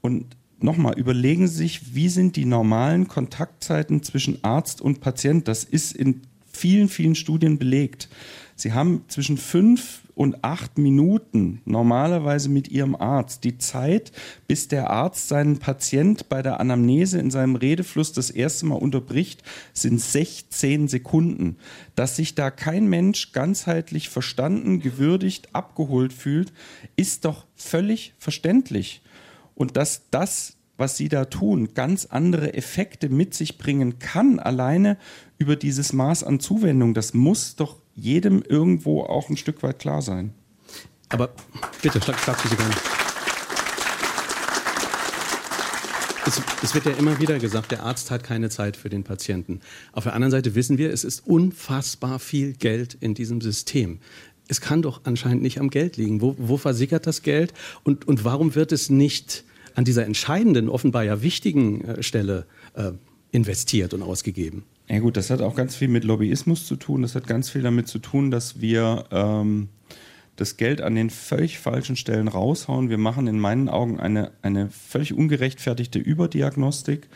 Und 0.00 0.36
nochmal, 0.60 0.98
überlegen 0.98 1.46
Sie 1.48 1.56
sich, 1.56 1.94
wie 1.94 2.08
sind 2.08 2.36
die 2.36 2.46
normalen 2.46 3.08
Kontaktzeiten 3.08 4.02
zwischen 4.02 4.42
Arzt 4.42 4.80
und 4.80 5.00
Patient? 5.00 5.46
Das 5.46 5.64
ist 5.64 5.94
in 5.94 6.22
vielen, 6.50 6.88
vielen 6.88 7.14
Studien 7.14 7.58
belegt. 7.58 8.08
Sie 8.56 8.72
haben 8.72 9.04
zwischen 9.08 9.36
fünf 9.36 10.03
und 10.14 10.44
acht 10.44 10.78
Minuten 10.78 11.60
normalerweise 11.64 12.48
mit 12.48 12.68
ihrem 12.68 12.94
Arzt 12.94 13.44
die 13.44 13.58
Zeit, 13.58 14.12
bis 14.46 14.68
der 14.68 14.90
Arzt 14.90 15.28
seinen 15.28 15.58
Patient 15.58 16.28
bei 16.28 16.42
der 16.42 16.60
Anamnese 16.60 17.18
in 17.18 17.30
seinem 17.30 17.56
Redefluss 17.56 18.12
das 18.12 18.30
erste 18.30 18.66
Mal 18.66 18.76
unterbricht, 18.76 19.42
sind 19.72 20.00
16 20.00 20.88
Sekunden. 20.88 21.56
Dass 21.96 22.16
sich 22.16 22.34
da 22.34 22.50
kein 22.50 22.88
Mensch 22.88 23.32
ganzheitlich 23.32 24.08
verstanden, 24.08 24.80
gewürdigt, 24.80 25.54
abgeholt 25.54 26.12
fühlt, 26.12 26.52
ist 26.96 27.24
doch 27.24 27.46
völlig 27.56 28.14
verständlich. 28.18 29.02
Und 29.54 29.76
dass 29.76 30.02
das 30.10 30.56
was 30.76 30.96
sie 30.96 31.08
da 31.08 31.26
tun, 31.26 31.74
ganz 31.74 32.06
andere 32.06 32.54
Effekte 32.54 33.08
mit 33.08 33.34
sich 33.34 33.58
bringen 33.58 33.98
kann, 33.98 34.38
alleine 34.38 34.98
über 35.38 35.56
dieses 35.56 35.92
Maß 35.92 36.24
an 36.24 36.40
Zuwendung, 36.40 36.94
das 36.94 37.14
muss 37.14 37.54
doch 37.56 37.78
jedem 37.94 38.42
irgendwo 38.42 39.02
auch 39.02 39.28
ein 39.28 39.36
Stück 39.36 39.62
weit 39.62 39.78
klar 39.78 40.02
sein. 40.02 40.32
Aber 41.08 41.30
bitte, 41.82 42.00
schlag, 42.00 42.18
schlag 42.18 42.38
Sie 42.40 42.56
gerne. 42.56 42.74
Es, 46.26 46.40
es, 46.62 46.74
wird 46.74 46.86
ja 46.86 46.92
immer 46.92 47.20
wieder 47.20 47.38
gesagt, 47.38 47.70
der 47.70 47.82
Arzt 47.82 48.10
hat 48.10 48.24
keine 48.24 48.48
Zeit 48.48 48.78
für 48.78 48.88
den 48.88 49.04
Patienten. 49.04 49.60
Auf 49.92 50.04
der 50.04 50.14
anderen 50.14 50.30
Seite 50.30 50.54
wissen 50.54 50.78
wir, 50.78 50.90
es 50.90 51.04
ist 51.04 51.26
unfassbar 51.26 52.18
viel 52.18 52.54
Geld 52.54 52.96
in 52.98 53.12
diesem 53.12 53.42
System. 53.42 54.00
Es 54.48 54.62
kann 54.62 54.80
doch 54.80 55.02
anscheinend 55.04 55.42
nicht 55.42 55.60
am 55.60 55.68
Geld 55.68 55.98
liegen. 55.98 56.22
Wo, 56.22 56.34
wo 56.38 56.56
versickert 56.56 57.06
das 57.06 57.22
Geld? 57.22 57.52
Und, 57.82 58.08
und 58.08 58.24
warum 58.24 58.54
wird 58.54 58.72
es 58.72 58.88
nicht 58.88 59.44
an 59.74 59.84
dieser 59.84 60.06
entscheidenden, 60.06 60.68
offenbar 60.70 61.04
ja 61.04 61.20
wichtigen 61.22 61.82
äh, 61.84 62.02
Stelle 62.02 62.46
äh, 62.74 62.92
investiert 63.30 63.92
und 63.92 64.02
ausgegeben? 64.02 64.64
Ja 64.88 64.98
gut, 64.98 65.16
das 65.16 65.30
hat 65.30 65.40
auch 65.40 65.54
ganz 65.54 65.74
viel 65.74 65.88
mit 65.88 66.04
Lobbyismus 66.04 66.66
zu 66.66 66.76
tun. 66.76 67.02
Das 67.02 67.14
hat 67.14 67.26
ganz 67.26 67.48
viel 67.48 67.62
damit 67.62 67.88
zu 67.88 67.98
tun, 67.98 68.30
dass 68.30 68.60
wir 68.60 69.06
ähm, 69.10 69.68
das 70.36 70.56
Geld 70.56 70.82
an 70.82 70.94
den 70.94 71.10
völlig 71.10 71.58
falschen 71.58 71.96
Stellen 71.96 72.28
raushauen. 72.28 72.90
Wir 72.90 72.98
machen 72.98 73.26
in 73.26 73.38
meinen 73.38 73.68
Augen 73.68 73.98
eine, 73.98 74.32
eine 74.42 74.68
völlig 74.70 75.14
ungerechtfertigte 75.14 75.98
Überdiagnostik. 75.98 77.08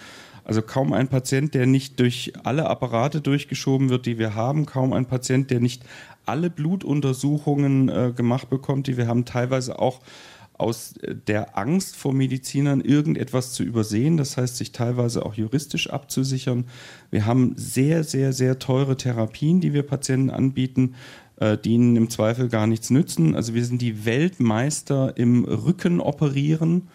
Also 0.44 0.62
kaum 0.62 0.94
ein 0.94 1.08
Patient, 1.08 1.52
der 1.52 1.66
nicht 1.66 2.00
durch 2.00 2.32
alle 2.42 2.70
Apparate 2.70 3.20
durchgeschoben 3.20 3.90
wird, 3.90 4.06
die 4.06 4.18
wir 4.18 4.34
haben, 4.34 4.64
kaum 4.64 4.94
ein 4.94 5.04
Patient, 5.04 5.50
der 5.50 5.60
nicht 5.60 5.82
alle 6.24 6.48
Blutuntersuchungen 6.48 7.90
äh, 7.90 8.12
gemacht 8.16 8.48
bekommt, 8.48 8.86
die 8.86 8.96
wir 8.96 9.08
haben, 9.08 9.26
teilweise 9.26 9.78
auch 9.78 10.00
aus 10.58 10.94
der 11.02 11.56
Angst 11.56 11.96
vor 11.96 12.12
Medizinern 12.12 12.80
irgendetwas 12.80 13.52
zu 13.52 13.62
übersehen, 13.62 14.16
das 14.16 14.36
heißt 14.36 14.56
sich 14.56 14.72
teilweise 14.72 15.24
auch 15.24 15.34
juristisch 15.34 15.90
abzusichern. 15.90 16.66
Wir 17.10 17.26
haben 17.26 17.54
sehr, 17.56 18.04
sehr, 18.04 18.32
sehr 18.32 18.58
teure 18.58 18.96
Therapien, 18.96 19.60
die 19.60 19.72
wir 19.72 19.84
Patienten 19.84 20.30
anbieten, 20.30 20.96
äh, 21.36 21.56
die 21.56 21.74
ihnen 21.74 21.96
im 21.96 22.10
Zweifel 22.10 22.48
gar 22.48 22.66
nichts 22.66 22.90
nützen. 22.90 23.36
Also 23.36 23.54
wir 23.54 23.64
sind 23.64 23.80
die 23.80 24.04
Weltmeister 24.04 25.16
im 25.16 25.44
Rücken 25.44 26.00
operieren. 26.00 26.88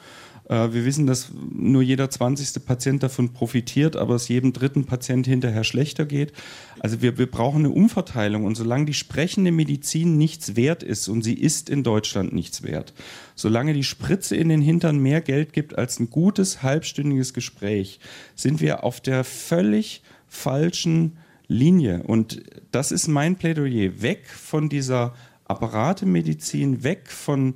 Äh, 0.54 0.74
wir 0.74 0.86
wissen, 0.86 1.08
dass 1.08 1.32
nur 1.52 1.82
jeder 1.82 2.10
20. 2.10 2.64
Patient 2.64 3.02
davon 3.02 3.34
profitiert, 3.34 3.96
aber 3.96 4.16
es 4.16 4.28
jedem 4.28 4.54
dritten 4.54 4.86
Patient 4.86 5.26
hinterher 5.26 5.64
schlechter 5.64 6.06
geht. 6.06 6.32
Also 6.80 7.02
wir, 7.02 7.18
wir 7.18 7.30
brauchen 7.30 7.66
eine 7.66 7.72
Umverteilung 7.72 8.46
und 8.46 8.56
solange 8.56 8.86
die 8.86 8.94
sprechende 8.94 9.52
Medizin 9.52 10.18
nichts 10.18 10.56
wert 10.56 10.84
ist 10.84 11.08
und 11.08 11.24
sie 11.24 11.34
ist 11.34 11.70
in 11.70 11.84
Deutschland 11.84 12.34
nichts 12.34 12.62
wert, 12.62 12.94
solange 13.36 13.74
die 13.74 13.84
Spritze 13.84 14.36
in 14.36 14.50
den 14.50 14.62
Hintern 14.62 15.00
mehr 15.00 15.22
Geld 15.22 15.54
gibt 15.54 15.78
als 15.78 16.00
ein 16.00 16.10
gutes 16.12 16.62
halbstündiges 16.62 17.34
Gespräch, 17.34 18.00
sind 18.36 18.62
wir 18.62 18.84
auf 18.84 19.02
der 19.02 19.24
völlig 19.24 20.04
falschen 20.28 21.18
Linie. 21.48 22.04
Und 22.04 22.44
das 22.72 22.92
ist 22.92 23.08
mein 23.08 23.36
Plädoyer. 23.38 24.02
Weg 24.02 24.28
von 24.28 24.70
dieser 24.70 25.14
Apparatemedizin, 25.46 26.84
weg 26.84 27.10
von 27.10 27.56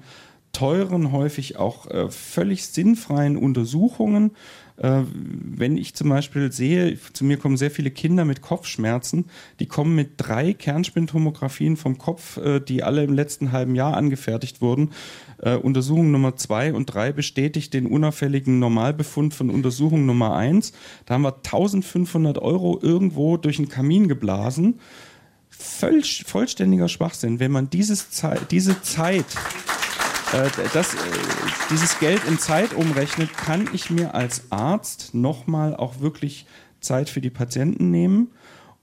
teuren, 0.52 1.12
häufig 1.12 1.58
auch 1.58 1.90
äh, 1.90 2.10
völlig 2.10 2.66
sinnfreien 2.68 3.38
Untersuchungen. 3.38 4.32
Äh, 4.78 5.02
wenn 5.12 5.76
ich 5.76 5.96
zum 5.96 6.10
Beispiel 6.10 6.52
sehe, 6.52 6.98
zu 7.14 7.26
mir 7.26 7.38
kommen 7.38 7.58
sehr 7.58 7.72
viele 7.72 7.90
Kinder 7.90 8.26
mit 8.26 8.42
Kopfschmerzen, 8.42 9.26
die 9.60 9.66
kommen 9.66 9.96
mit 9.96 10.12
drei 10.18 10.54
Kernspintomographien 10.54 11.78
vom 11.78 11.98
Kopf, 11.98 12.38
äh, 12.38 12.60
die 12.60 12.84
alle 12.84 13.04
im 13.04 13.14
letzten 13.14 13.52
halben 13.52 13.76
Jahr 13.76 13.98
angefertigt 13.98 14.62
wurden. 14.62 14.92
Äh, 15.40 15.56
Untersuchung 15.56 16.12
Nummer 16.12 16.36
zwei 16.36 16.74
und 16.74 16.86
drei 16.86 17.12
bestätigt 17.12 17.74
den 17.74 17.88
unauffälligen 17.88 18.60
Normalbefund 18.60 19.34
von 19.34 19.50
Untersuchung 19.50 20.06
Nummer 20.06 20.36
eins. 20.36 20.74
Da 21.06 21.16
haben 21.16 21.24
wir 21.24 21.36
1500 21.36 22.38
Euro 22.38 22.80
irgendwo 22.82 23.38
durch 23.38 23.58
den 23.58 23.70
Kamin 23.70 24.08
geblasen. 24.08 24.80
Voll, 25.50 26.04
vollständiger 26.04 26.88
Schwachsinn, 26.88 27.40
wenn 27.40 27.52
man 27.52 27.72
dieses 27.72 28.12
Ze 28.12 28.40
diese 28.52 28.82
Zeit 28.84 29.26
äh, 30.34 30.50
das, 30.74 30.94
äh, 30.94 30.98
dieses 31.70 32.00
Geld 32.00 32.24
in 32.26 32.40
Zeit 32.40 32.74
umrechnet, 32.74 33.36
kann 33.38 33.70
ich 33.74 33.90
mir 33.90 34.14
als 34.14 34.52
Arzt 34.52 35.14
nochmal 35.14 35.76
auch 35.76 36.00
wirklich 36.00 36.46
Zeit 36.82 37.10
für 37.10 37.22
die 37.22 37.30
Patienten 37.30 37.92
nehmen. 37.92 38.32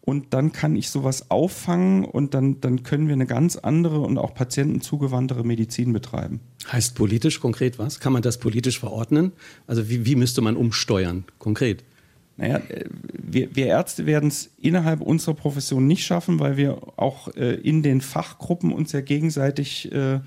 Und 0.01 0.35
dann 0.35 0.53
kann 0.53 0.77
ich 0.77 0.91
sowas 0.91 1.31
auffangen 1.31 2.05
und 2.05 2.35
dann, 2.35 2.61
dann 2.61 2.83
können 2.83 3.07
wir 3.07 3.15
eine 3.15 3.25
ganz 3.27 3.57
andere 3.57 4.01
und 4.01 4.19
auch 4.19 4.35
patientenzugewandtere 4.35 5.45
Medizin 5.45 5.95
betreiben. 5.95 6.41
Heißt 6.71 6.95
politisch 6.95 7.41
konkret 7.41 7.79
was? 7.79 8.01
Kann 8.01 8.13
man 8.13 8.21
das 8.21 8.39
politisch 8.39 8.79
verordnen? 8.79 9.33
Also 9.67 9.89
wie, 9.89 10.05
wie 10.05 10.15
müsste 10.15 10.43
man 10.43 10.57
umsteuern 10.57 11.25
konkret? 11.39 11.85
Naja, 12.37 12.59
äh, 12.69 12.85
wir, 13.13 13.55
wir 13.55 13.67
Ärzte 13.67 14.07
werden 14.07 14.29
es 14.29 14.51
innerhalb 14.61 15.01
unserer 15.01 15.35
Profession 15.35 15.87
nicht 15.87 16.05
schaffen, 16.05 16.41
weil 16.41 16.57
wir 16.57 16.79
auch 16.97 17.29
äh, 17.37 17.55
in 17.55 17.83
den 17.83 18.01
Fachgruppen 18.01 18.73
uns 18.73 18.93
ja 18.93 19.01
gegenseitig 19.01 19.93
äh, 19.93 20.21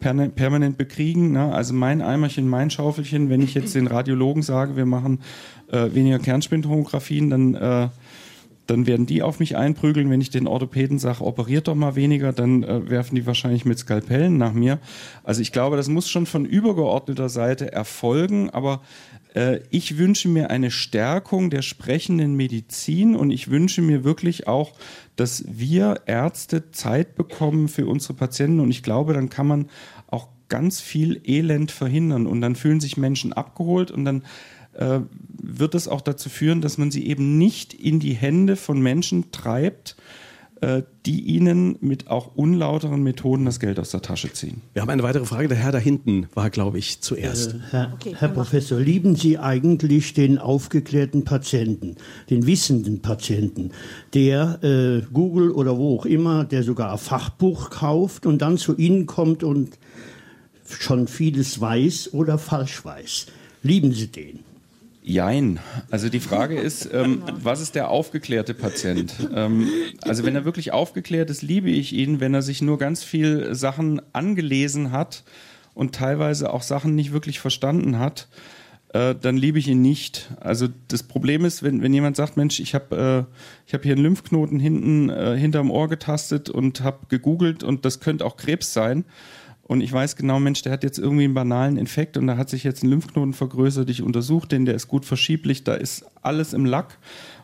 permanent 0.00 0.76
bekriegen. 0.76 1.32
Ne? 1.32 1.52
Also 1.52 1.72
mein 1.72 2.02
Eimerchen, 2.02 2.48
mein 2.48 2.70
Schaufelchen, 2.70 3.30
wenn 3.30 3.40
ich 3.40 3.54
jetzt 3.54 3.74
den 3.74 3.86
Radiologen 3.86 4.42
sage, 4.42 4.76
wir 4.76 4.86
machen 4.86 5.20
äh, 5.70 5.94
weniger 5.94 6.18
Kernspintomographien, 6.18 7.30
dann, 7.30 7.54
äh, 7.54 7.88
dann 8.66 8.86
werden 8.86 9.06
die 9.06 9.22
auf 9.22 9.40
mich 9.40 9.56
einprügeln. 9.56 10.10
Wenn 10.10 10.20
ich 10.20 10.30
den 10.30 10.46
Orthopäden 10.46 10.98
sage, 10.98 11.24
operiert 11.24 11.68
doch 11.68 11.74
mal 11.74 11.96
weniger, 11.96 12.32
dann 12.32 12.62
äh, 12.62 12.88
werfen 12.88 13.14
die 13.14 13.26
wahrscheinlich 13.26 13.64
mit 13.64 13.78
Skalpellen 13.78 14.38
nach 14.38 14.52
mir. 14.52 14.78
Also 15.22 15.42
ich 15.42 15.52
glaube, 15.52 15.76
das 15.76 15.88
muss 15.88 16.08
schon 16.08 16.26
von 16.26 16.44
übergeordneter 16.44 17.28
Seite 17.28 17.72
erfolgen, 17.72 18.50
aber 18.50 18.80
äh, 19.34 19.60
ich 19.70 19.98
wünsche 19.98 20.28
mir 20.28 20.50
eine 20.50 20.70
Stärkung 20.70 21.50
der 21.50 21.62
sprechenden 21.62 22.34
Medizin 22.34 23.16
und 23.16 23.30
ich 23.30 23.50
wünsche 23.50 23.82
mir 23.82 24.04
wirklich 24.04 24.46
auch, 24.48 24.72
dass 25.16 25.44
wir 25.46 26.02
Ärzte 26.06 26.70
Zeit 26.70 27.14
bekommen 27.16 27.68
für 27.68 27.86
unsere 27.86 28.14
Patienten 28.14 28.60
und 28.60 28.70
ich 28.70 28.82
glaube, 28.82 29.12
dann 29.12 29.28
kann 29.28 29.46
man 29.46 29.70
auch 30.06 30.28
ganz 30.48 30.80
viel 30.80 31.20
Elend 31.24 31.70
verhindern 31.70 32.26
und 32.26 32.40
dann 32.40 32.56
fühlen 32.56 32.80
sich 32.80 32.96
Menschen 32.96 33.32
abgeholt 33.32 33.90
und 33.90 34.04
dann 34.04 34.22
äh, 34.74 35.00
wird 35.36 35.74
es 35.74 35.88
auch 35.88 36.00
dazu 36.00 36.28
führen, 36.28 36.60
dass 36.60 36.78
man 36.78 36.90
sie 36.90 37.06
eben 37.06 37.38
nicht 37.38 37.74
in 37.74 38.00
die 38.00 38.14
Hände 38.14 38.56
von 38.56 38.80
Menschen 38.80 39.30
treibt, 39.30 39.96
äh, 40.60 40.82
die 41.04 41.20
ihnen 41.20 41.76
mit 41.80 42.08
auch 42.08 42.36
unlauteren 42.36 43.02
Methoden 43.02 43.44
das 43.44 43.60
Geld 43.60 43.78
aus 43.78 43.90
der 43.90 44.00
Tasche 44.00 44.32
ziehen. 44.32 44.62
Wir 44.72 44.80
haben 44.80 44.88
eine 44.88 45.02
weitere 45.02 45.26
Frage. 45.26 45.48
Der 45.48 45.58
Herr 45.58 45.72
da 45.72 45.78
hinten 45.78 46.28
war, 46.32 46.48
glaube 46.48 46.78
ich, 46.78 47.00
zuerst. 47.00 47.54
Äh, 47.54 47.58
Herr, 47.70 47.92
okay, 47.92 48.14
Herr 48.16 48.28
Professor, 48.28 48.80
lieben 48.80 49.14
Sie 49.16 49.38
eigentlich 49.38 50.14
den 50.14 50.38
aufgeklärten 50.38 51.24
Patienten, 51.24 51.96
den 52.30 52.46
wissenden 52.46 53.02
Patienten, 53.02 53.72
der 54.14 54.62
äh, 54.62 55.02
Google 55.12 55.50
oder 55.50 55.76
wo 55.76 55.98
auch 55.98 56.06
immer, 56.06 56.44
der 56.44 56.62
sogar 56.62 56.92
ein 56.92 56.98
Fachbuch 56.98 57.70
kauft 57.70 58.24
und 58.24 58.40
dann 58.40 58.56
zu 58.56 58.76
Ihnen 58.76 59.04
kommt 59.06 59.42
und 59.42 59.76
schon 60.64 61.08
vieles 61.08 61.60
weiß 61.60 62.14
oder 62.14 62.38
falsch 62.38 62.84
weiß? 62.84 63.26
Lieben 63.62 63.92
Sie 63.92 64.06
den? 64.06 64.53
Jein. 65.06 65.60
Also 65.90 66.08
die 66.08 66.18
Frage 66.18 66.58
ist, 66.58 66.88
ähm, 66.90 67.22
was 67.30 67.60
ist 67.60 67.74
der 67.74 67.90
aufgeklärte 67.90 68.54
Patient? 68.54 69.14
Ähm, 69.34 69.68
also 70.00 70.24
wenn 70.24 70.34
er 70.34 70.46
wirklich 70.46 70.72
aufgeklärt 70.72 71.28
ist, 71.28 71.42
liebe 71.42 71.68
ich 71.68 71.92
ihn. 71.92 72.20
Wenn 72.20 72.32
er 72.32 72.40
sich 72.40 72.62
nur 72.62 72.78
ganz 72.78 73.04
viel 73.04 73.54
Sachen 73.54 74.00
angelesen 74.14 74.92
hat 74.92 75.24
und 75.74 75.94
teilweise 75.94 76.50
auch 76.50 76.62
Sachen 76.62 76.94
nicht 76.94 77.12
wirklich 77.12 77.38
verstanden 77.38 77.98
hat, 77.98 78.28
äh, 78.94 79.14
dann 79.14 79.36
liebe 79.36 79.58
ich 79.58 79.68
ihn 79.68 79.82
nicht. 79.82 80.30
Also 80.40 80.68
das 80.88 81.02
Problem 81.02 81.44
ist, 81.44 81.62
wenn, 81.62 81.82
wenn 81.82 81.92
jemand 81.92 82.16
sagt, 82.16 82.38
Mensch, 82.38 82.58
ich 82.58 82.74
habe 82.74 83.26
äh, 83.68 83.72
hab 83.74 83.82
hier 83.82 83.92
einen 83.92 84.04
Lymphknoten 84.04 84.58
hinten 84.58 85.10
äh, 85.10 85.36
hinterm 85.36 85.70
Ohr 85.70 85.88
getastet 85.90 86.48
und 86.48 86.80
habe 86.80 87.00
gegoogelt 87.10 87.62
und 87.62 87.84
das 87.84 88.00
könnte 88.00 88.24
auch 88.24 88.38
Krebs 88.38 88.72
sein 88.72 89.04
und 89.66 89.80
ich 89.80 89.92
weiß 89.92 90.16
genau, 90.16 90.38
Mensch, 90.40 90.62
der 90.62 90.72
hat 90.72 90.84
jetzt 90.84 90.98
irgendwie 90.98 91.24
einen 91.24 91.34
banalen 91.34 91.78
Infekt 91.78 92.16
und 92.16 92.26
da 92.26 92.36
hat 92.36 92.50
sich 92.50 92.64
jetzt 92.64 92.82
ein 92.82 92.90
Lymphknoten 92.90 93.32
vergrößert. 93.32 93.88
Ich 93.88 94.02
untersuche 94.02 94.46
den, 94.46 94.66
der 94.66 94.74
ist 94.74 94.88
gut 94.88 95.06
verschieblich, 95.06 95.64
da 95.64 95.74
ist 95.74 96.04
alles 96.22 96.52
im 96.52 96.66
Lack. 96.66 96.98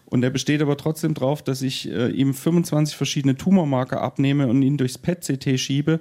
Und 0.05 0.25
er 0.25 0.31
besteht 0.31 0.61
aber 0.61 0.77
trotzdem 0.77 1.15
darauf, 1.15 1.41
dass 1.41 1.63
ich 1.63 1.89
äh, 1.89 2.09
ihm 2.09 2.35
25 2.35 2.97
verschiedene 2.97 3.37
Tumormarker 3.37 4.01
abnehme 4.01 4.49
und 4.49 4.61
ihn 4.63 4.77
durchs 4.77 4.99
PET-CT 4.99 5.59
schiebe. 5.59 6.01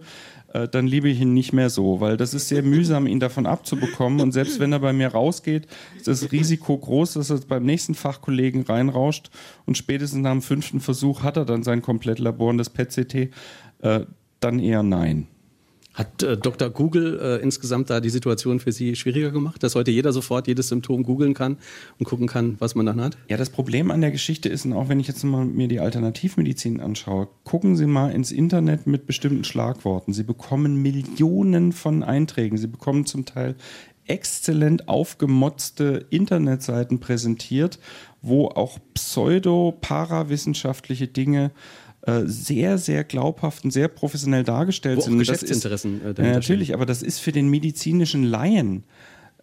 Äh, 0.52 0.68
dann 0.68 0.88
liebe 0.88 1.08
ich 1.10 1.22
ihn 1.22 1.36
nicht 1.36 1.54
mehr 1.54 1.70
so, 1.70 2.02
weil 2.02 2.18
das 2.18 2.34
ist 2.34 2.48
sehr 2.48 2.64
mühsam, 2.64 3.06
ihn 3.06 3.20
davon 3.20 3.46
abzubekommen. 3.46 4.20
Und 4.20 4.32
selbst 4.32 4.60
wenn 4.60 4.74
er 4.74 4.80
bei 4.80 4.94
mir 4.94 5.10
rausgeht, 5.10 5.68
ist 5.96 6.08
das 6.08 6.32
Risiko 6.32 6.76
groß, 6.76 7.14
dass 7.14 7.30
er 7.30 7.40
beim 7.48 7.64
nächsten 7.64 7.94
Fachkollegen 7.94 8.64
reinrauscht. 8.64 9.30
Und 9.68 9.78
spätestens 9.78 10.24
nach 10.24 10.32
dem 10.32 10.42
fünften 10.42 10.80
Versuch 10.80 11.22
hat 11.22 11.38
er 11.38 11.46
dann 11.46 11.62
sein 11.62 11.84
Komplettlabor 11.84 12.50
und 12.50 12.58
das 12.58 12.72
PET-CT. 12.72 13.30
Äh, 13.82 14.06
dann 14.40 14.60
eher 14.60 14.82
nein. 14.82 15.28
Hat 15.94 16.24
äh, 16.24 16.38
Dr. 16.38 16.70
Google 16.70 17.20
äh, 17.20 17.42
insgesamt 17.42 17.90
da 17.90 18.00
die 18.00 18.12
Situation 18.12 18.60
für 18.60 18.72
Sie 18.72 18.96
schwieriger 18.96 19.32
gemacht, 19.32 19.64
dass 19.64 19.74
heute 19.76 19.90
jeder 19.92 20.14
sofort 20.14 20.48
jedes 20.48 20.70
Symptom 20.70 21.04
googeln 21.04 21.34
kann 21.34 21.58
und 21.98 22.06
gucken 22.06 22.28
kann, 22.28 22.56
was 22.60 22.76
man 22.76 22.86
dann 22.86 23.02
hat? 23.02 23.18
Ja, 23.28 23.36
das 23.38 23.50
Problem 23.50 23.90
an 23.92 24.00
der 24.02 24.12
Geschichte 24.12 24.50
ist, 24.50 24.66
und 24.66 24.74
auch 24.74 24.88
wenn 24.88 25.00
ich 25.00 25.08
jetzt 25.08 25.24
mal 25.24 25.46
mir 25.46 25.68
die 25.68 25.80
Alternativmedizin 25.80 26.80
anschaue, 26.80 27.28
gucken 27.44 27.76
Sie 27.76 27.88
mal 27.88 28.12
ins 28.12 28.32
Internet 28.32 28.86
mit 28.88 29.06
bestimmten 29.08 29.44
Schlagworten. 29.44 30.14
Sie 30.14 30.24
bekommen 30.24 30.82
Millionen 30.82 31.72
von 31.72 32.04
Einträgen. 32.04 32.58
Sie 32.58 32.68
bekommen 32.68 33.06
zum 33.06 33.26
Teil 33.26 33.56
exzellent 34.06 34.90
aufgemotzte 34.90 36.06
Internetseiten 36.10 37.00
präsentiert, 37.00 37.80
wo 38.22 38.48
auch 38.48 38.80
pseudo-parawissenschaftliche 38.94 41.08
Dinge 41.08 41.46
äh, 41.46 41.50
sehr, 42.26 42.78
sehr 42.78 43.04
glaubhaft 43.04 43.64
und 43.64 43.72
sehr 43.72 43.88
professionell 43.88 44.44
dargestellt 44.44 44.98
Wo 44.98 45.02
sind. 45.02 45.16
Auch 45.16 45.20
Geschäftsinteressen 45.20 46.02
ist, 46.02 46.20
äh, 46.20 46.32
Natürlich, 46.34 46.74
aber 46.74 46.86
das 46.86 47.02
ist 47.02 47.20
für 47.20 47.32
den 47.32 47.50
medizinischen 47.50 48.24
Laien 48.24 48.84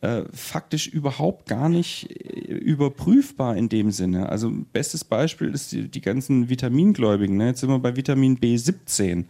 äh, 0.02 0.24
faktisch 0.32 0.88
überhaupt 0.88 1.48
gar 1.48 1.68
nicht 1.70 2.10
äh, 2.10 2.52
überprüfbar 2.52 3.56
in 3.56 3.70
dem 3.70 3.90
Sinne. 3.90 4.28
Also 4.28 4.52
bestes 4.72 5.04
Beispiel 5.04 5.48
ist 5.48 5.72
die, 5.72 5.88
die 5.88 6.02
ganzen 6.02 6.50
Vitamingläubigen. 6.50 7.38
Ne? 7.38 7.48
Jetzt 7.48 7.60
sind 7.60 7.70
wir 7.70 7.78
bei 7.78 7.96
Vitamin 7.96 8.38
B17 8.38 9.24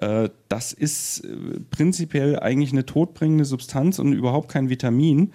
äh, 0.00 0.28
das 0.48 0.72
ist 0.72 1.22
prinzipiell 1.70 2.38
eigentlich 2.40 2.72
eine 2.72 2.84
todbringende 2.84 3.44
Substanz 3.44 4.00
und 4.00 4.12
überhaupt 4.12 4.48
kein 4.50 4.68
Vitamin 4.68 5.32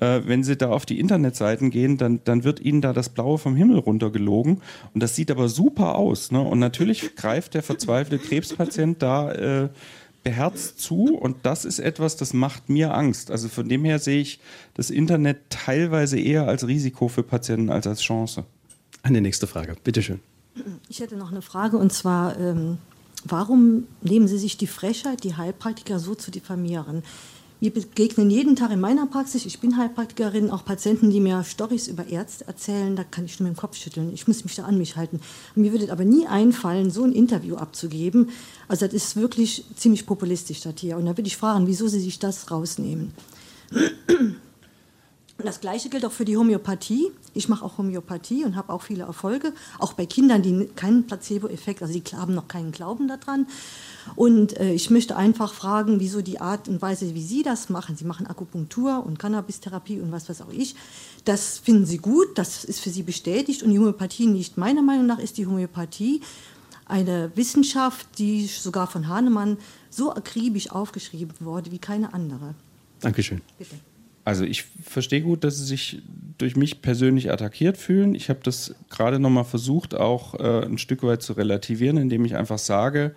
äh, 0.00 0.22
wenn 0.26 0.42
Sie 0.42 0.56
da 0.56 0.70
auf 0.70 0.86
die 0.86 0.98
Internetseiten 0.98 1.70
gehen, 1.70 1.96
dann, 1.96 2.20
dann 2.24 2.44
wird 2.44 2.60
Ihnen 2.60 2.80
da 2.80 2.92
das 2.92 3.10
Blaue 3.10 3.38
vom 3.38 3.54
Himmel 3.54 3.78
runtergelogen. 3.78 4.62
Und 4.94 5.02
das 5.02 5.14
sieht 5.14 5.30
aber 5.30 5.48
super 5.48 5.94
aus. 5.94 6.32
Ne? 6.32 6.40
Und 6.40 6.58
natürlich 6.58 7.14
greift 7.14 7.54
der 7.54 7.62
verzweifelte 7.62 8.18
Krebspatient 8.18 9.02
da 9.02 9.32
äh, 9.32 9.68
beherzt 10.22 10.80
zu. 10.80 11.16
Und 11.16 11.38
das 11.44 11.64
ist 11.64 11.78
etwas, 11.78 12.16
das 12.16 12.32
macht 12.32 12.68
mir 12.68 12.94
Angst. 12.94 13.30
Also 13.30 13.48
von 13.48 13.68
dem 13.68 13.84
her 13.84 13.98
sehe 13.98 14.20
ich 14.20 14.40
das 14.74 14.90
Internet 14.90 15.38
teilweise 15.50 16.18
eher 16.18 16.48
als 16.48 16.66
Risiko 16.66 17.08
für 17.08 17.22
Patienten 17.22 17.70
als 17.70 17.86
als 17.86 18.02
Chance. 18.02 18.44
Eine 19.02 19.20
nächste 19.20 19.46
Frage, 19.46 19.76
bitteschön. 19.82 20.20
Ich 20.88 21.00
hätte 21.00 21.16
noch 21.16 21.30
eine 21.30 21.42
Frage 21.42 21.78
und 21.78 21.92
zwar, 21.92 22.38
ähm, 22.38 22.78
warum 23.24 23.84
nehmen 24.02 24.28
Sie 24.28 24.36
sich 24.36 24.56
die 24.56 24.66
Frechheit, 24.66 25.24
die 25.24 25.36
Heilpraktiker 25.36 25.98
so 25.98 26.14
zu 26.14 26.30
diffamieren? 26.30 27.02
Wir 27.62 27.70
begegnen 27.70 28.30
jeden 28.30 28.56
Tag 28.56 28.70
in 28.70 28.80
meiner 28.80 29.06
Praxis, 29.06 29.44
ich 29.44 29.60
bin 29.60 29.76
Heilpraktikerin, 29.76 30.50
auch 30.50 30.64
Patienten, 30.64 31.10
die 31.10 31.20
mir 31.20 31.44
Storys 31.44 31.88
über 31.88 32.06
Ärzte 32.06 32.46
erzählen, 32.46 32.96
da 32.96 33.04
kann 33.04 33.26
ich 33.26 33.38
nur 33.38 33.50
mit 33.50 33.58
dem 33.58 33.60
Kopf 33.60 33.76
schütteln. 33.76 34.14
Ich 34.14 34.26
muss 34.26 34.44
mich 34.44 34.54
da 34.54 34.64
an 34.64 34.78
mich 34.78 34.96
halten. 34.96 35.20
mir 35.54 35.70
würde 35.70 35.92
aber 35.92 36.06
nie 36.06 36.26
einfallen, 36.26 36.90
so 36.90 37.04
ein 37.04 37.12
Interview 37.12 37.56
abzugeben. 37.56 38.30
Also 38.66 38.86
das 38.86 38.94
ist 38.94 39.16
wirklich 39.16 39.66
ziemlich 39.76 40.06
populistisch, 40.06 40.62
das 40.62 40.76
hier. 40.78 40.96
Und 40.96 41.04
da 41.04 41.18
würde 41.18 41.28
ich 41.28 41.36
fragen, 41.36 41.66
wieso 41.66 41.86
Sie 41.86 42.00
sich 42.00 42.18
das 42.18 42.50
rausnehmen. 42.50 43.12
Und 45.40 45.46
das 45.46 45.60
Gleiche 45.62 45.88
gilt 45.88 46.04
auch 46.04 46.12
für 46.12 46.26
die 46.26 46.36
Homöopathie. 46.36 47.10
Ich 47.32 47.48
mache 47.48 47.64
auch 47.64 47.78
Homöopathie 47.78 48.44
und 48.44 48.56
habe 48.56 48.74
auch 48.74 48.82
viele 48.82 49.04
Erfolge, 49.04 49.54
auch 49.78 49.94
bei 49.94 50.04
Kindern, 50.04 50.42
die 50.42 50.66
keinen 50.76 51.06
Placebo-Effekt, 51.06 51.80
also 51.80 51.98
die 51.98 52.02
haben 52.14 52.34
noch 52.34 52.46
keinen 52.46 52.72
Glauben 52.72 53.08
daran. 53.08 53.46
Und 54.16 54.58
äh, 54.58 54.74
ich 54.74 54.90
möchte 54.90 55.16
einfach 55.16 55.54
fragen, 55.54 55.98
wieso 55.98 56.20
die 56.20 56.42
Art 56.42 56.68
und 56.68 56.82
Weise, 56.82 57.14
wie 57.14 57.22
Sie 57.22 57.42
das 57.42 57.70
machen, 57.70 57.96
Sie 57.96 58.04
machen 58.04 58.26
Akupunktur 58.26 59.02
und 59.06 59.18
Cannabis-Therapie 59.18 60.00
und 60.00 60.12
was 60.12 60.28
weiß 60.28 60.42
auch 60.42 60.52
ich, 60.52 60.74
das 61.24 61.56
finden 61.56 61.86
Sie 61.86 61.96
gut, 61.96 62.36
das 62.36 62.64
ist 62.64 62.80
für 62.80 62.90
Sie 62.90 63.02
bestätigt 63.02 63.62
und 63.62 63.70
die 63.70 63.78
Homöopathie 63.78 64.26
nicht. 64.26 64.58
Meiner 64.58 64.82
Meinung 64.82 65.06
nach 65.06 65.20
ist 65.20 65.38
die 65.38 65.46
Homöopathie 65.46 66.20
eine 66.84 67.32
Wissenschaft, 67.34 68.06
die 68.18 68.44
sogar 68.44 68.88
von 68.88 69.08
Hahnemann 69.08 69.56
so 69.88 70.12
akribisch 70.12 70.70
aufgeschrieben 70.70 71.32
wurde 71.40 71.72
wie 71.72 71.78
keine 71.78 72.12
andere. 72.12 72.54
Dankeschön. 73.00 73.40
Bitte. 73.56 73.76
Also 74.24 74.44
ich 74.44 74.64
verstehe 74.82 75.22
gut, 75.22 75.44
dass 75.44 75.58
Sie 75.58 75.64
sich 75.64 76.02
durch 76.38 76.56
mich 76.56 76.82
persönlich 76.82 77.30
attackiert 77.32 77.76
fühlen. 77.76 78.14
Ich 78.14 78.28
habe 78.28 78.40
das 78.42 78.74
gerade 78.88 79.18
nochmal 79.18 79.44
versucht, 79.44 79.94
auch 79.94 80.34
äh, 80.34 80.64
ein 80.64 80.78
Stück 80.78 81.02
weit 81.02 81.22
zu 81.22 81.34
relativieren, 81.34 81.96
indem 81.96 82.24
ich 82.24 82.36
einfach 82.36 82.58
sage, 82.58 83.14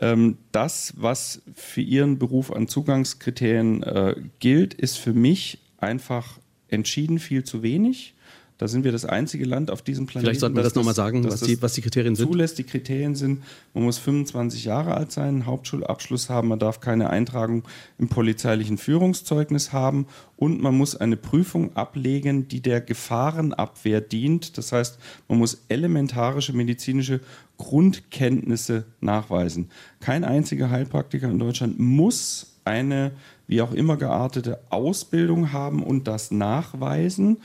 ähm, 0.00 0.38
das, 0.52 0.94
was 0.96 1.42
für 1.54 1.80
Ihren 1.80 2.18
Beruf 2.18 2.52
an 2.52 2.68
Zugangskriterien 2.68 3.82
äh, 3.82 4.14
gilt, 4.38 4.74
ist 4.74 4.98
für 4.98 5.12
mich 5.12 5.58
einfach 5.78 6.38
entschieden 6.68 7.18
viel 7.18 7.44
zu 7.44 7.62
wenig. 7.62 8.14
Da 8.58 8.68
sind 8.68 8.84
wir 8.84 8.92
das 8.92 9.04
einzige 9.04 9.44
Land 9.44 9.70
auf 9.70 9.82
diesem 9.82 10.06
Planeten. 10.06 10.26
Vielleicht 10.26 10.40
sollten 10.40 10.56
wir 10.56 10.62
das, 10.62 10.72
das 10.72 10.76
nochmal 10.76 10.94
sagen, 10.94 11.24
was 11.24 11.40
die, 11.40 11.60
was 11.60 11.74
die 11.74 11.82
Kriterien 11.82 12.16
sind. 12.16 12.26
Zulässt. 12.26 12.58
Die 12.58 12.64
Kriterien 12.64 13.14
sind, 13.14 13.42
man 13.74 13.84
muss 13.84 13.98
25 13.98 14.64
Jahre 14.64 14.94
alt 14.94 15.12
sein, 15.12 15.28
einen 15.28 15.46
Hauptschulabschluss 15.46 16.30
haben, 16.30 16.48
man 16.48 16.58
darf 16.58 16.80
keine 16.80 17.10
Eintragung 17.10 17.64
im 17.98 18.08
polizeilichen 18.08 18.78
Führungszeugnis 18.78 19.72
haben 19.72 20.06
und 20.36 20.62
man 20.62 20.74
muss 20.74 20.96
eine 20.96 21.16
Prüfung 21.16 21.76
ablegen, 21.76 22.48
die 22.48 22.60
der 22.60 22.80
Gefahrenabwehr 22.80 24.00
dient. 24.00 24.56
Das 24.56 24.72
heißt, 24.72 24.98
man 25.28 25.38
muss 25.38 25.64
elementarische 25.68 26.54
medizinische 26.54 27.20
Grundkenntnisse 27.58 28.84
nachweisen. 29.00 29.70
Kein 30.00 30.24
einziger 30.24 30.70
Heilpraktiker 30.70 31.28
in 31.28 31.38
Deutschland 31.38 31.78
muss 31.78 32.54
eine 32.64 33.12
wie 33.46 33.62
auch 33.62 33.72
immer 33.72 33.96
geartete 33.96 34.60
Ausbildung 34.70 35.52
haben 35.52 35.82
und 35.82 36.08
das 36.08 36.30
nachweisen. 36.30 37.38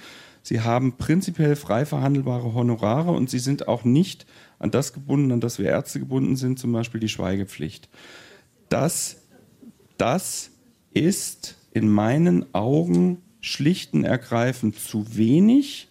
Sie 0.43 0.61
haben 0.61 0.97
prinzipiell 0.97 1.55
frei 1.55 1.85
verhandelbare 1.85 2.53
Honorare 2.53 3.11
und 3.11 3.29
sie 3.29 3.39
sind 3.39 3.67
auch 3.67 3.83
nicht 3.83 4.25
an 4.59 4.71
das 4.71 4.93
gebunden, 4.93 5.31
an 5.31 5.41
das 5.41 5.59
wir 5.59 5.67
Ärzte 5.67 5.99
gebunden 5.99 6.35
sind, 6.35 6.59
zum 6.59 6.71
Beispiel 6.71 6.99
die 6.99 7.09
Schweigepflicht. 7.09 7.89
Das, 8.69 9.17
das 9.97 10.51
ist 10.93 11.57
in 11.73 11.89
meinen 11.89 12.53
Augen 12.53 13.21
schlicht 13.39 13.93
und 13.93 14.03
ergreifend 14.03 14.79
zu 14.79 15.15
wenig 15.15 15.89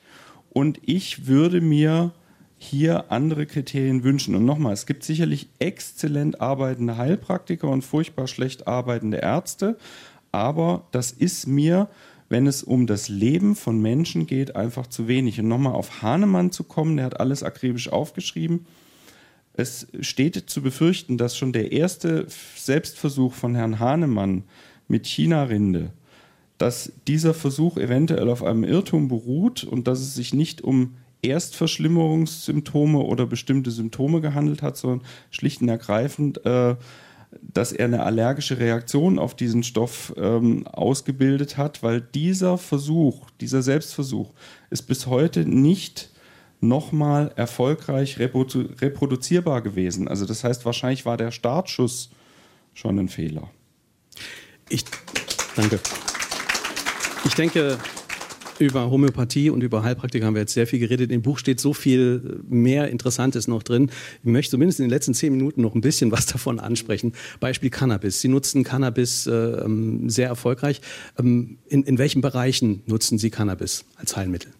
und 0.50 0.80
ich 0.84 1.26
würde 1.26 1.60
mir 1.60 2.12
hier 2.58 3.10
andere 3.10 3.46
Kriterien 3.46 4.04
wünschen. 4.04 4.34
Und 4.34 4.44
nochmal, 4.44 4.74
es 4.74 4.84
gibt 4.84 5.02
sicherlich 5.02 5.48
exzellent 5.58 6.40
arbeitende 6.40 6.98
Heilpraktiker 6.98 7.68
und 7.68 7.82
furchtbar 7.82 8.26
schlecht 8.26 8.66
arbeitende 8.66 9.18
Ärzte, 9.18 9.78
aber 10.30 10.86
das 10.92 11.10
ist 11.10 11.46
mir 11.46 11.88
wenn 12.30 12.46
es 12.46 12.62
um 12.62 12.86
das 12.86 13.08
Leben 13.08 13.56
von 13.56 13.82
Menschen 13.82 14.26
geht, 14.26 14.56
einfach 14.56 14.86
zu 14.86 15.08
wenig. 15.08 15.40
Und 15.40 15.48
nochmal 15.48 15.74
auf 15.74 16.00
Hahnemann 16.00 16.52
zu 16.52 16.64
kommen, 16.64 16.96
der 16.96 17.06
hat 17.06 17.20
alles 17.20 17.42
akribisch 17.42 17.90
aufgeschrieben. 17.92 18.66
Es 19.52 19.88
steht 20.00 20.36
zu 20.48 20.62
befürchten, 20.62 21.18
dass 21.18 21.36
schon 21.36 21.52
der 21.52 21.72
erste 21.72 22.26
Selbstversuch 22.54 23.34
von 23.34 23.56
Herrn 23.56 23.80
Hahnemann 23.80 24.44
mit 24.86 25.06
China-Rinde, 25.06 25.90
dass 26.56 26.92
dieser 27.08 27.34
Versuch 27.34 27.76
eventuell 27.76 28.30
auf 28.30 28.44
einem 28.44 28.62
Irrtum 28.62 29.08
beruht 29.08 29.64
und 29.64 29.88
dass 29.88 29.98
es 29.98 30.14
sich 30.14 30.32
nicht 30.32 30.62
um 30.62 30.94
Erstverschlimmerungssymptome 31.22 33.00
oder 33.00 33.26
bestimmte 33.26 33.72
Symptome 33.72 34.20
gehandelt 34.20 34.62
hat, 34.62 34.76
sondern 34.76 35.02
schlicht 35.32 35.62
und 35.62 35.68
ergreifend 35.68 36.46
äh, 36.46 36.76
dass 37.40 37.72
er 37.72 37.86
eine 37.86 38.02
allergische 38.02 38.58
Reaktion 38.58 39.18
auf 39.18 39.34
diesen 39.34 39.62
Stoff 39.62 40.12
ähm, 40.16 40.66
ausgebildet 40.66 41.56
hat, 41.56 41.82
weil 41.82 42.00
dieser 42.00 42.58
Versuch, 42.58 43.30
dieser 43.40 43.62
Selbstversuch 43.62 44.32
ist 44.70 44.82
bis 44.82 45.06
heute 45.06 45.44
nicht 45.44 46.10
nochmal 46.60 47.32
erfolgreich 47.36 48.18
reprodu 48.18 48.68
reproduzierbar 48.80 49.62
gewesen. 49.62 50.08
Also 50.08 50.26
das 50.26 50.44
heißt, 50.44 50.64
wahrscheinlich 50.64 51.06
war 51.06 51.16
der 51.16 51.30
Startschuss 51.30 52.10
schon 52.74 52.98
ein 52.98 53.08
Fehler. 53.08 53.48
Ich 54.68 54.84
danke. 55.56 55.80
Ich 57.24 57.34
denke, 57.34 57.78
über 58.60 58.90
Homöopathie 58.90 59.50
und 59.50 59.62
über 59.62 59.82
Heilpraktiker 59.82 60.26
haben 60.26 60.34
wir 60.34 60.42
jetzt 60.42 60.54
sehr 60.54 60.66
viel 60.66 60.78
geredet. 60.78 61.10
Im 61.10 61.22
Buch 61.22 61.38
steht 61.38 61.60
so 61.60 61.72
viel 61.72 62.42
mehr 62.48 62.88
Interessantes 62.88 63.48
noch 63.48 63.62
drin. 63.62 63.90
Ich 64.22 64.30
möchte 64.30 64.52
zumindest 64.52 64.80
in 64.80 64.86
den 64.86 64.90
letzten 64.90 65.14
zehn 65.14 65.32
Minuten 65.32 65.62
noch 65.62 65.74
ein 65.74 65.80
bisschen 65.80 66.12
was 66.12 66.26
davon 66.26 66.60
ansprechen. 66.60 67.12
Beispiel 67.40 67.70
Cannabis. 67.70 68.20
Sie 68.20 68.28
nutzen 68.28 68.64
Cannabis 68.64 69.26
äh, 69.26 69.64
sehr 70.06 70.28
erfolgreich. 70.28 70.80
Ähm, 71.18 71.58
in, 71.68 71.84
in 71.84 71.98
welchen 71.98 72.20
Bereichen 72.20 72.82
nutzen 72.86 73.18
Sie 73.18 73.30
Cannabis 73.30 73.84
als 73.96 74.16
Heilmittel? 74.16 74.52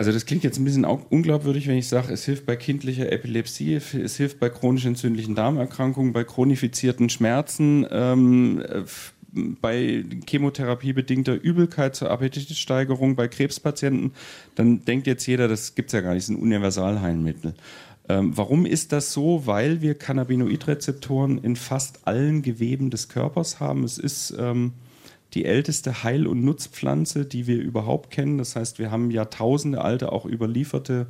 Also 0.00 0.12
das 0.12 0.24
klingt 0.24 0.44
jetzt 0.44 0.58
ein 0.58 0.64
bisschen 0.64 0.86
unglaubwürdig, 0.86 1.68
wenn 1.68 1.76
ich 1.76 1.86
sage, 1.86 2.10
es 2.10 2.24
hilft 2.24 2.46
bei 2.46 2.56
kindlicher 2.56 3.12
Epilepsie, 3.12 3.74
es 3.74 4.16
hilft 4.16 4.40
bei 4.40 4.48
chronisch 4.48 4.86
entzündlichen 4.86 5.34
Darmerkrankungen, 5.34 6.14
bei 6.14 6.24
chronifizierten 6.24 7.10
Schmerzen, 7.10 7.86
ähm, 7.90 8.64
bei 9.32 10.04
chemotherapiebedingter 10.26 11.34
Übelkeit 11.34 11.94
zur 11.94 12.10
Appetitsteigerung 12.10 13.16
bei 13.16 13.28
Krebspatienten, 13.28 14.12
dann 14.54 14.84
denkt 14.84 15.06
jetzt 15.06 15.26
jeder, 15.26 15.48
das 15.48 15.74
gibt 15.74 15.88
es 15.88 15.92
ja 15.92 16.00
gar 16.00 16.14
nicht, 16.14 16.24
das 16.24 16.30
ist 16.30 16.36
ein 16.36 16.42
Universalheilmittel. 16.42 17.54
Ähm, 18.08 18.36
warum 18.36 18.66
ist 18.66 18.92
das 18.92 19.12
so? 19.12 19.46
Weil 19.46 19.82
wir 19.82 19.94
Cannabinoidrezeptoren 19.94 21.38
in 21.38 21.54
fast 21.54 22.08
allen 22.08 22.42
Geweben 22.42 22.90
des 22.90 23.08
Körpers 23.08 23.60
haben. 23.60 23.84
Es 23.84 23.98
ist 23.98 24.34
ähm, 24.38 24.72
die 25.34 25.44
älteste 25.44 26.02
Heil- 26.02 26.26
und 26.26 26.44
Nutzpflanze, 26.44 27.24
die 27.24 27.46
wir 27.46 27.60
überhaupt 27.60 28.10
kennen. 28.10 28.38
Das 28.38 28.56
heißt, 28.56 28.80
wir 28.80 28.90
haben 28.90 29.12
Jahrtausende 29.12 29.80
alte, 29.80 30.10
auch 30.10 30.26
überlieferte 30.26 31.06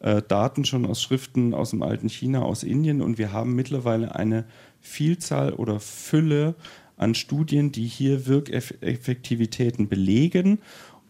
äh, 0.00 0.22
Daten 0.26 0.64
schon 0.64 0.86
aus 0.86 1.02
Schriften 1.02 1.54
aus 1.54 1.70
dem 1.70 1.82
alten 1.82 2.08
China, 2.08 2.42
aus 2.42 2.62
Indien 2.62 3.02
und 3.02 3.18
wir 3.18 3.32
haben 3.32 3.54
mittlerweile 3.54 4.14
eine 4.14 4.44
Vielzahl 4.80 5.52
oder 5.52 5.80
Fülle 5.80 6.54
an 6.98 7.14
Studien, 7.14 7.72
die 7.72 7.86
hier 7.86 8.26
Wirkeffektivitäten 8.26 9.88
belegen. 9.88 10.58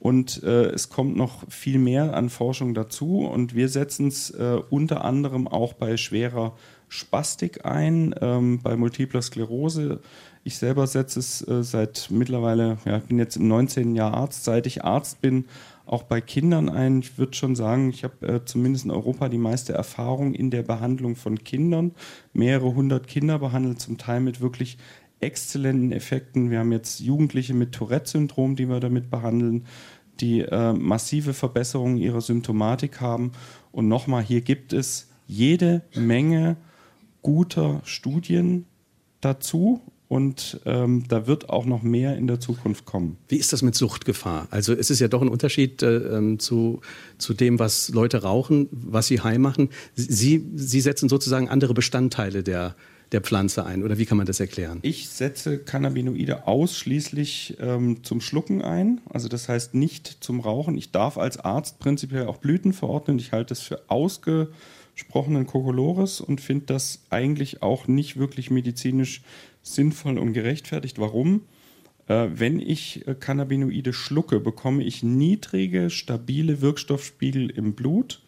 Und 0.01 0.43
äh, 0.45 0.67
es 0.67 0.91
kommt 0.91 1.17
noch 1.17 1.51
viel 1.51 1.79
mehr 1.79 2.15
an 2.15 2.31
Forschung 2.31 2.75
dazu. 2.75 3.27
Und 3.27 3.55
wir 3.55 3.69
setzen 3.69 4.09
es 4.09 4.31
äh, 4.31 4.61
unter 4.71 5.05
anderem 5.05 5.49
auch 5.49 5.73
bei 5.73 5.97
schwerer 5.97 6.55
Spastik 6.89 7.65
ein, 7.65 8.15
ähm, 8.21 8.61
bei 8.63 8.77
multipler 8.77 9.23
Sklerose. 9.23 10.01
Ich 10.45 10.57
selber 10.57 10.87
setze 10.87 11.19
es 11.19 11.47
äh, 11.47 11.63
seit 11.63 12.09
mittlerweile, 12.11 12.79
ja, 12.85 12.99
ich 12.99 13.05
bin 13.05 13.19
jetzt 13.19 13.37
im 13.37 13.49
19. 13.49 13.97
Jahr 13.97 14.15
Arzt, 14.15 14.45
seit 14.45 14.67
ich 14.67 14.85
Arzt 14.85 15.21
bin, 15.21 15.47
auch 15.85 16.05
bei 16.05 16.21
Kindern 16.21 16.69
ein. 16.69 17.01
Ich 17.01 17.19
würde 17.19 17.35
schon 17.35 17.57
sagen, 17.57 17.91
ich 17.91 18.05
habe 18.05 18.27
äh, 18.27 18.45
zumindest 18.45 18.85
in 18.85 18.91
Europa 18.91 19.29
die 19.29 19.39
meiste 19.39 19.73
Erfahrung 19.73 20.35
in 20.35 20.51
der 20.51 20.63
Behandlung 20.63 21.17
von 21.17 21.43
Kindern. 21.43 21.93
Mehrere 22.33 22.75
hundert 22.75 23.09
Kinder 23.09 23.39
behandelt, 23.39 23.81
zum 23.81 23.99
Teil 23.99 24.21
mit 24.21 24.41
wirklich 24.41 24.79
exzellenten 25.21 25.93
Effekten. 25.93 26.51
Wir 26.51 26.61
haben 26.61 26.73
jetzt 26.73 27.01
Jugendliche 27.01 27.55
mit 27.55 27.73
Tourette-Syndrom, 27.73 28.57
die 28.57 28.69
wir 28.69 28.81
damit 28.81 29.11
behandeln, 29.11 29.67
die 30.21 30.41
äh, 30.41 30.73
massive 30.73 31.35
Verbesserungen 31.35 31.97
ihrer 31.97 32.21
Symptomatik 32.21 33.01
haben. 33.01 33.33
Und 33.73 33.89
nochmal, 33.89 34.23
hier 34.23 34.41
gibt 34.41 34.73
es 34.73 35.09
jede 35.27 35.83
Menge 35.95 36.57
guter 37.23 37.81
Studien 37.85 38.65
dazu 39.21 39.81
und 40.09 40.61
ähm, 40.65 41.05
da 41.07 41.27
wird 41.27 41.51
auch 41.51 41.67
noch 41.67 41.83
mehr 41.83 42.17
in 42.17 42.27
der 42.27 42.41
Zukunft 42.41 42.87
kommen. 42.87 43.19
Wie 43.29 43.37
ist 43.37 43.53
das 43.53 43.61
mit 43.61 43.75
Suchtgefahr? 43.75 44.49
Also 44.51 44.73
es 44.73 44.89
ist 44.89 45.01
ja 45.01 45.09
doch 45.09 45.21
ein 45.21 45.29
Unterschied 45.29 45.83
äh, 45.83 45.97
ähm, 45.97 46.39
zu, 46.39 46.81
zu 47.19 47.35
dem, 47.35 47.59
was 47.59 47.91
Leute 47.91 48.23
rauchen, 48.23 48.69
was 48.73 49.09
sie 49.09 49.21
heim 49.21 49.43
machen. 49.43 49.69
Sie, 49.95 50.47
sie 50.55 50.81
setzen 50.81 51.11
sozusagen 51.11 51.51
andere 51.51 51.75
Bestandteile 51.75 52.43
der, 52.43 52.75
der 53.13 53.21
Pflanze 53.21 53.65
ein? 53.65 53.83
Oder 53.83 53.99
wie 53.99 54.07
kann 54.07 54.19
man 54.19 54.27
das 54.27 54.41
erklären? 54.41 54.79
Ich 54.83 55.09
setze 55.09 55.59
Cannabinoide 55.59 56.47
ausschließlich 56.47 57.57
ähm, 57.61 58.05
zum 58.05 58.21
Schlucken 58.21 58.63
ein, 58.63 59.01
also 59.09 59.29
das 59.29 59.49
heißt 59.49 59.75
nicht 59.75 60.19
zum 60.21 60.41
Rauchen. 60.41 60.77
Ich 60.77 60.91
darf 60.93 61.19
als 61.19 61.39
Arzt 61.39 61.79
prinzipiell 61.79 62.27
auch 62.27 62.39
Blüten 62.39 62.73
verordnen. 62.73 63.19
Ich 63.19 63.33
halte 63.33 63.55
es 63.55 63.61
für 63.61 63.83
ausgesprochenen 63.89 65.47
Kokolores 65.47 66.21
und 66.21 66.41
finde 66.41 66.67
das 66.67 67.03
eigentlich 67.11 67.63
auch 67.63 67.89
nicht 67.89 68.19
wirklich 68.19 68.51
medizinisch 68.51 69.23
sinnvoll 69.63 70.19
und 70.19 70.33
gerechtfertigt. 70.33 70.99
Warum? 70.99 71.43
Äh, 72.09 72.29
wenn 72.35 72.59
ich 72.59 73.07
äh, 73.07 73.15
Cannabinoide 73.15 73.93
schlucke, 73.93 74.41
bekomme 74.41 74.83
ich 74.83 75.03
niedrige, 75.03 75.91
stabile 75.91 76.61
Wirkstoffspiegel 76.61 77.51
im 77.51 77.75
Blut 77.75 78.23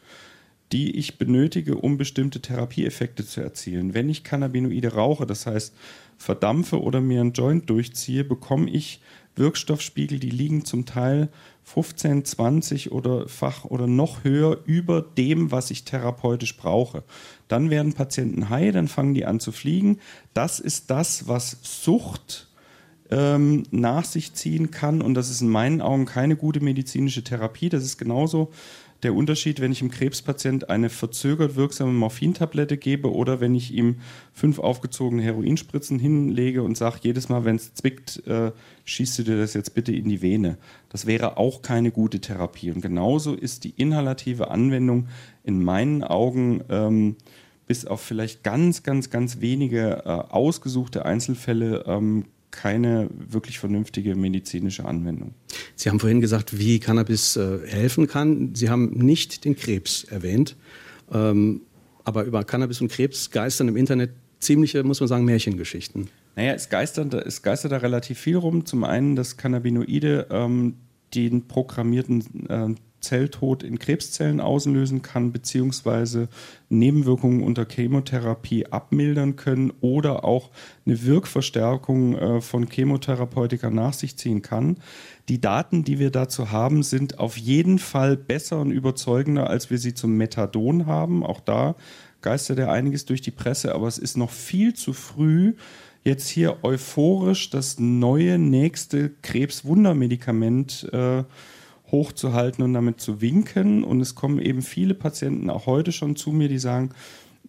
die 0.72 0.96
ich 0.96 1.18
benötige, 1.18 1.76
um 1.76 1.98
bestimmte 1.98 2.40
Therapieeffekte 2.40 3.26
zu 3.26 3.40
erzielen. 3.40 3.94
Wenn 3.94 4.08
ich 4.08 4.24
Cannabinoide 4.24 4.94
rauche, 4.94 5.26
das 5.26 5.46
heißt 5.46 5.74
verdampfe 6.16 6.80
oder 6.80 7.00
mir 7.00 7.20
einen 7.20 7.32
Joint 7.32 7.68
durchziehe, 7.68 8.24
bekomme 8.24 8.70
ich 8.70 9.00
Wirkstoffspiegel, 9.36 10.18
die 10.18 10.30
liegen 10.30 10.64
zum 10.64 10.86
Teil 10.86 11.28
15, 11.64 12.24
20 12.24 12.92
oder 12.92 13.28
fach 13.28 13.64
oder 13.64 13.86
noch 13.86 14.24
höher 14.24 14.58
über 14.64 15.02
dem, 15.02 15.50
was 15.50 15.70
ich 15.70 15.84
therapeutisch 15.84 16.56
brauche. 16.56 17.04
Dann 17.48 17.70
werden 17.70 17.92
Patienten 17.92 18.50
high, 18.50 18.72
dann 18.72 18.88
fangen 18.88 19.14
die 19.14 19.24
an 19.24 19.40
zu 19.40 19.52
fliegen. 19.52 19.98
Das 20.34 20.60
ist 20.60 20.90
das, 20.90 21.26
was 21.28 21.58
Sucht 21.62 22.48
ähm, 23.10 23.64
nach 23.70 24.04
sich 24.04 24.34
ziehen 24.34 24.70
kann 24.70 25.00
und 25.00 25.14
das 25.14 25.30
ist 25.30 25.40
in 25.40 25.48
meinen 25.48 25.80
Augen 25.80 26.06
keine 26.06 26.36
gute 26.36 26.60
medizinische 26.60 27.24
Therapie. 27.24 27.68
Das 27.68 27.84
ist 27.84 27.98
genauso 27.98 28.50
der 29.02 29.14
Unterschied, 29.14 29.60
wenn 29.60 29.72
ich 29.72 29.80
einem 29.80 29.90
Krebspatient 29.90 30.68
eine 30.68 30.90
verzögert 30.90 31.56
wirksame 31.56 31.92
Morphintablette 31.92 32.76
gebe 32.76 33.12
oder 33.12 33.40
wenn 33.40 33.54
ich 33.54 33.72
ihm 33.72 33.96
fünf 34.32 34.58
aufgezogene 34.58 35.22
Heroinspritzen 35.22 35.98
hinlege 35.98 36.62
und 36.62 36.76
sage, 36.76 37.00
jedes 37.02 37.28
Mal, 37.28 37.44
wenn 37.44 37.56
es 37.56 37.74
zwickt, 37.74 38.26
äh, 38.26 38.52
schießt 38.84 39.18
du 39.18 39.22
dir 39.22 39.38
das 39.38 39.54
jetzt 39.54 39.74
bitte 39.74 39.92
in 39.92 40.08
die 40.08 40.22
Vene. 40.22 40.58
Das 40.88 41.06
wäre 41.06 41.36
auch 41.36 41.62
keine 41.62 41.90
gute 41.90 42.20
Therapie. 42.20 42.70
Und 42.70 42.82
genauso 42.82 43.34
ist 43.34 43.64
die 43.64 43.74
inhalative 43.76 44.50
Anwendung 44.50 45.08
in 45.44 45.62
meinen 45.62 46.04
Augen 46.04 46.62
ähm, 46.68 47.16
bis 47.66 47.86
auf 47.86 48.00
vielleicht 48.00 48.42
ganz, 48.42 48.82
ganz, 48.82 49.10
ganz 49.10 49.40
wenige 49.40 50.02
äh, 50.04 50.08
ausgesuchte 50.08 51.04
Einzelfälle 51.06 51.84
ähm, 51.86 52.24
keine 52.50 53.08
wirklich 53.10 53.58
vernünftige 53.58 54.14
medizinische 54.14 54.84
Anwendung. 54.84 55.34
Sie 55.76 55.88
haben 55.88 56.00
vorhin 56.00 56.20
gesagt, 56.20 56.58
wie 56.58 56.78
Cannabis 56.78 57.36
äh, 57.36 57.58
helfen 57.66 58.06
kann. 58.06 58.54
Sie 58.54 58.68
haben 58.68 58.90
nicht 58.90 59.44
den 59.44 59.56
Krebs 59.56 60.04
erwähnt. 60.04 60.56
Ähm, 61.12 61.62
aber 62.04 62.24
über 62.24 62.44
Cannabis 62.44 62.80
und 62.80 62.90
Krebs 62.90 63.30
geistern 63.30 63.68
im 63.68 63.76
Internet 63.76 64.10
ziemliche, 64.40 64.82
muss 64.82 65.00
man 65.00 65.08
sagen, 65.08 65.24
Märchengeschichten. 65.24 66.08
Naja, 66.36 66.54
es 66.54 66.68
geistert, 66.68 67.12
es 67.14 67.42
geistert 67.42 67.72
da 67.72 67.78
relativ 67.78 68.18
viel 68.18 68.36
rum. 68.36 68.64
Zum 68.64 68.84
einen, 68.84 69.16
dass 69.16 69.36
Cannabinoide 69.36 70.26
ähm, 70.30 70.76
den 71.14 71.46
programmierten 71.46 72.48
äh, 72.48 72.74
Zelltod 73.00 73.62
in 73.62 73.78
Krebszellen 73.78 74.40
auslösen 74.40 75.02
kann, 75.02 75.32
beziehungsweise 75.32 76.28
Nebenwirkungen 76.68 77.42
unter 77.42 77.66
Chemotherapie 77.66 78.66
abmildern 78.66 79.36
können 79.36 79.72
oder 79.80 80.24
auch 80.24 80.50
eine 80.86 81.02
Wirkverstärkung 81.04 82.16
äh, 82.16 82.40
von 82.40 82.68
Chemotherapeutika 82.68 83.70
nach 83.70 83.94
sich 83.94 84.16
ziehen 84.16 84.42
kann. 84.42 84.76
Die 85.28 85.40
Daten, 85.40 85.84
die 85.84 85.98
wir 85.98 86.10
dazu 86.10 86.50
haben, 86.50 86.82
sind 86.82 87.18
auf 87.18 87.36
jeden 87.36 87.78
Fall 87.78 88.16
besser 88.16 88.60
und 88.60 88.70
überzeugender, 88.70 89.48
als 89.48 89.70
wir 89.70 89.78
sie 89.78 89.94
zum 89.94 90.16
Methadon 90.16 90.86
haben. 90.86 91.24
Auch 91.24 91.40
da 91.40 91.76
geistert 92.22 92.58
ja 92.58 92.70
einiges 92.70 93.04
durch 93.04 93.20
die 93.20 93.30
Presse, 93.30 93.74
aber 93.74 93.86
es 93.88 93.98
ist 93.98 94.16
noch 94.16 94.30
viel 94.30 94.74
zu 94.74 94.92
früh, 94.92 95.54
jetzt 96.04 96.28
hier 96.28 96.58
euphorisch 96.62 97.50
das 97.50 97.78
neue 97.78 98.38
nächste 98.38 99.10
Krebswundermedikament 99.22 100.88
äh, 100.92 101.24
hochzuhalten 101.90 102.64
und 102.64 102.74
damit 102.74 103.00
zu 103.00 103.20
winken. 103.20 103.84
Und 103.84 104.00
es 104.00 104.14
kommen 104.14 104.38
eben 104.38 104.62
viele 104.62 104.94
Patienten 104.94 105.50
auch 105.50 105.66
heute 105.66 105.92
schon 105.92 106.16
zu 106.16 106.30
mir, 106.30 106.48
die 106.48 106.58
sagen, 106.58 106.90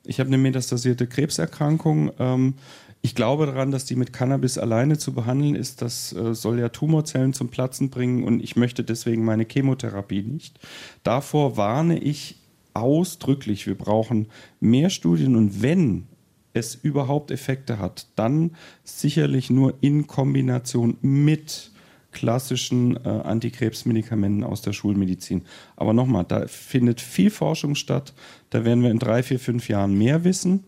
ich 0.06 0.20
habe 0.20 0.28
eine 0.28 0.38
metastasierte 0.38 1.08
Krebserkrankung. 1.08 2.12
Ähm, 2.20 2.56
ich 3.04 3.16
glaube 3.16 3.48
daran, 3.48 3.72
dass 3.72 3.86
die 3.86 3.96
mit 3.96 4.14
Cannabis 4.14 4.58
alleine 4.58 4.98
zu 4.98 5.14
behandeln 5.14 5.56
ist. 5.56 5.82
Das 5.82 6.14
äh, 6.14 6.36
soll 6.36 6.60
ja 6.60 6.70
Tumorzellen 6.70 7.34
zum 7.34 7.50
Platzen 7.50 7.90
bringen 7.90 8.24
und 8.24 8.44
ich 8.44 8.56
möchte 8.56 8.84
deswegen 8.84 9.26
meine 9.26 9.46
Chemotherapie 9.50 10.22
nicht. 10.22 10.60
Davor 11.04 11.58
warne 11.58 11.98
ich 11.98 12.38
ausdrücklich. 12.74 13.66
Wir 13.66 13.76
brauchen 13.76 14.28
mehr 14.60 14.90
Studien 14.90 15.36
und 15.36 15.62
wenn 15.62 16.08
es 16.54 16.76
überhaupt 16.76 17.32
Effekte 17.32 17.80
hat, 17.80 18.08
dann 18.16 18.56
sicherlich 18.84 19.50
nur 19.50 19.74
in 19.82 20.08
Kombination 20.08 20.98
mit 21.02 21.71
klassischen 22.12 22.98
äh, 23.06 23.10
Antikrebsmedikamenten 23.10 24.44
aus 24.44 24.62
der 24.62 24.74
Schulmedizin. 24.74 25.44
Aber 25.76 25.94
nochmal, 25.94 26.26
da 26.28 26.48
findet 26.48 27.02
viel 27.02 27.30
Forschung 27.30 27.76
statt. 27.76 28.14
Da 28.50 28.66
werden 28.66 28.84
wir 28.84 28.92
in 28.92 29.00
drei, 29.00 29.24
vier, 29.24 29.40
fünf 29.40 29.70
Jahren 29.70 29.98
mehr 29.98 30.24
wissen. 30.24 30.64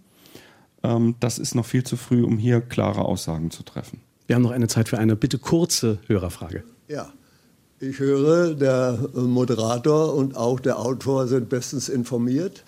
Ähm, 0.83 1.15
das 1.19 1.39
ist 1.39 1.55
noch 1.55 1.65
viel 1.65 1.83
zu 1.83 1.97
früh, 1.97 2.23
um 2.23 2.37
hier 2.37 2.61
klare 2.61 3.05
Aussagen 3.05 3.51
zu 3.51 3.63
treffen. 3.63 4.01
Wir 4.27 4.35
haben 4.35 4.43
noch 4.43 4.51
eine 4.51 4.67
Zeit 4.67 4.89
für 4.89 4.97
eine 4.97 5.15
bitte 5.15 5.37
kurze 5.37 5.99
Hörerfrage. 6.07 6.63
Ja, 6.87 7.11
ich 7.79 7.99
höre, 7.99 8.55
der 8.55 9.09
Moderator 9.13 10.15
und 10.15 10.37
auch 10.37 10.59
der 10.59 10.79
Autor 10.79 11.27
sind 11.27 11.49
bestens 11.49 11.89
informiert 11.89 12.63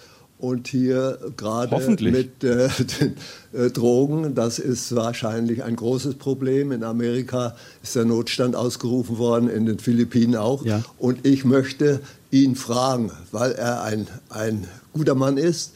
Und 0.45 0.67
hier 0.67 1.17
gerade 1.37 1.75
mit 2.01 2.43
äh, 2.43 2.69
den 3.01 3.17
äh, 3.51 3.71
Drogen, 3.71 4.35
das 4.35 4.59
ist 4.59 4.95
wahrscheinlich 4.95 5.63
ein 5.63 5.75
großes 5.75 6.15
Problem. 6.15 6.71
In 6.71 6.83
Amerika 6.83 7.55
ist 7.81 7.95
der 7.95 8.05
Notstand 8.05 8.55
ausgerufen 8.55 9.17
worden, 9.17 9.49
in 9.49 9.65
den 9.65 9.79
Philippinen 9.79 10.35
auch. 10.35 10.63
Ja. 10.63 10.83
Und 10.99 11.25
ich 11.25 11.45
möchte 11.45 11.99
ihn 12.29 12.55
fragen, 12.55 13.11
weil 13.31 13.53
er 13.53 13.81
ein, 13.81 14.07
ein 14.29 14.67
guter 14.93 15.15
Mann 15.15 15.37
ist. 15.37 15.71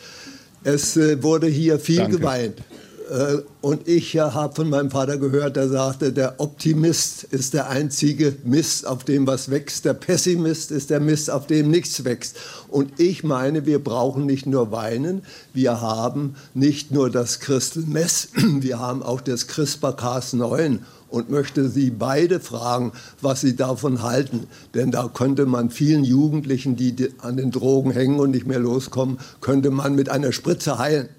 Es 0.64 0.96
äh, 0.98 1.24
wurde 1.24 1.48
hier 1.48 1.80
viel 1.80 1.98
Danke. 1.98 2.18
geweint. 2.18 2.62
Äh, 3.10 3.40
und 3.62 3.88
ich 3.88 4.18
habe 4.18 4.56
von 4.56 4.70
meinem 4.70 4.92
Vater 4.92 5.18
gehört, 5.18 5.56
der 5.56 5.68
sagte, 5.68 6.14
der 6.14 6.40
Optimist 6.40 7.24
ist 7.24 7.54
der 7.54 7.70
einzige 7.70 8.36
Mist, 8.44 8.88
auf 8.88 9.04
dem 9.04 9.28
was 9.28 9.50
wächst. 9.50 9.86
Der 9.86 9.94
Pessimist 9.94 10.72
ist 10.72 10.90
der 10.90 11.00
Mist, 11.00 11.30
auf 11.30 11.48
dem 11.48 11.70
nichts 11.70 12.04
wächst. 12.06 12.38
Und 12.70 13.00
ich 13.00 13.24
meine, 13.24 13.66
wir 13.66 13.84
brauchen 13.84 14.26
nicht 14.26 14.46
nur 14.46 14.72
weinen, 14.72 15.24
wir 15.54 15.82
haben 15.82 16.36
nicht 16.54 16.92
nur 16.92 17.10
das 17.10 17.40
Crystal 17.40 17.84
Mess, 17.84 18.30
wir 18.36 18.80
haben 18.80 19.02
auch 19.02 19.22
das 19.22 19.50
CRISPR-Cas9 19.50 20.80
und 21.10 21.32
möchte 21.32 21.70
Sie 21.70 21.90
beide 21.90 22.40
fragen, 22.40 22.92
was 23.22 23.42
Sie 23.42 23.56
davon 23.56 24.04
halten. 24.04 24.46
Denn 24.76 24.92
da 24.92 25.10
könnte 25.12 25.48
man 25.48 25.72
vielen 25.72 26.04
Jugendlichen, 26.04 26.76
die 26.76 27.10
an 27.18 27.38
den 27.38 27.50
Drogen 27.50 27.92
hängen 27.92 28.20
und 28.20 28.32
nicht 28.32 28.46
mehr 28.46 28.60
loskommen, 28.60 29.20
könnte 29.42 29.72
man 29.72 29.96
mit 29.96 30.10
einer 30.10 30.32
Spritze 30.32 30.78
heilen. 30.78 31.10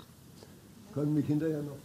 Können 0.95 1.15
mich 1.15 1.27
hinterher 1.27 1.63
noch 1.63 1.79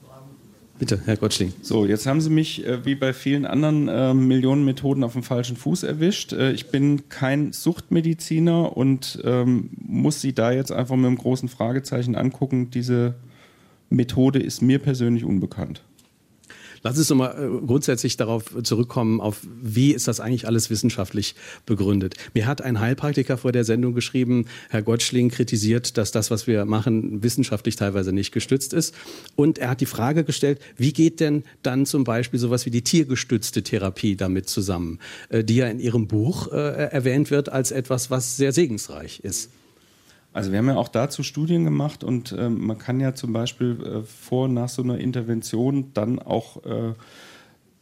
Bitte, 0.78 0.99
Herr 1.06 1.16
Gottschling. 1.16 1.53
So, 1.62 1.86
jetzt 1.86 2.06
haben 2.06 2.20
Sie 2.20 2.30
mich 2.30 2.66
äh, 2.66 2.84
wie 2.84 2.95
bei 2.95 3.14
vielen 3.14 3.45
anderen 3.45 3.88
äh, 3.88 4.14
Millionen 4.14 4.66
Methoden 4.66 5.06
auf 5.06 5.14
dem 5.14 5.24
falschen 5.24 5.56
Fuß 5.56 5.84
erwischt. 5.84 6.34
Äh, 6.34 6.51
ich 6.51 6.70
bin 6.70 7.08
kein 7.08 7.53
Suchtmediziner 7.53 8.76
und 8.76 9.22
ähm, 9.24 9.70
muss 9.78 10.20
Sie 10.20 10.34
da 10.34 10.51
jetzt 10.51 10.74
einfach 10.74 10.97
mit 10.97 11.06
einem 11.06 11.18
großen 11.18 11.47
Fragezeichen 11.47 12.16
angucken. 12.16 12.72
Diese 12.72 13.16
Methode 13.89 14.39
ist 14.39 14.62
mir 14.62 14.80
persönlich 14.80 15.24
unbekannt. 15.24 15.82
Lass 16.86 17.00
uns 17.00 17.10
nochmal 17.10 17.36
äh, 17.36 17.66
grundsätzlich 17.66 18.16
darauf 18.16 18.44
zurückkommen, 18.62 19.20
auf 19.20 19.40
wie 19.60 19.92
ist 19.92 20.08
das 20.08 20.20
eigentlich 20.20 20.46
alles 20.46 20.70
wissenschaftlich 20.70 21.34
begründet. 21.66 22.14
Mir 22.36 22.46
hat 22.46 22.62
ein 22.62 22.80
Heilpraktiker 22.80 23.40
vor 23.40 23.52
der 23.52 23.64
Sendung 23.64 23.96
geschrieben, 23.96 24.46
Herr 24.70 24.84
Gottschling 24.84 25.30
kritisiert, 25.30 25.98
dass 25.98 26.12
das, 26.12 26.30
was 26.30 26.46
wir 26.46 26.64
machen, 26.66 27.24
wissenschaftlich 27.24 27.76
teilweise 27.76 28.14
nicht 28.14 28.32
gestützt 28.32 28.72
ist. 28.72 28.94
Und 29.36 29.58
er 29.58 29.70
hat 29.70 29.82
die 29.82 29.88
Frage 29.88 30.24
gestellt, 30.24 30.60
wie 30.78 30.94
geht 30.94 31.22
denn 31.22 31.44
dann 31.64 31.88
zum 31.88 32.04
Beispiel 32.04 32.40
sowas 32.40 32.68
wie 32.68 32.72
die 32.72 32.84
tiergestützte 32.84 33.64
Therapie 33.64 34.16
damit 34.16 34.48
zusammen, 34.48 35.00
äh, 35.30 35.44
die 35.44 35.56
ja 35.56 35.68
in 35.68 35.80
Ihrem 35.80 36.08
Buch 36.08 36.52
äh, 36.52 36.92
erwähnt 36.92 37.32
wird 37.32 37.50
als 37.50 37.72
etwas, 37.72 38.12
was 38.12 38.38
sehr 38.38 38.52
segensreich 38.52 39.22
ist. 39.22 39.50
Also 40.36 40.52
wir 40.52 40.60
haben 40.60 40.68
ja 40.68 40.76
auch 40.76 40.90
dazu 40.90 41.24
Studien 41.24 41.64
gemacht 41.64 42.04
und 42.04 42.34
äh, 42.34 42.50
man 42.50 42.78
kann 42.78 43.00
ja 43.00 43.16
zum 43.16 43.32
Beispiel 43.32 43.82
äh, 43.82 44.04
vor 44.04 44.50
nach 44.50 44.68
so 44.68 44.84
einer 44.84 44.98
Intervention 44.98 45.94
dann 45.94 46.20
auch 46.20 46.62
äh, 46.66 46.94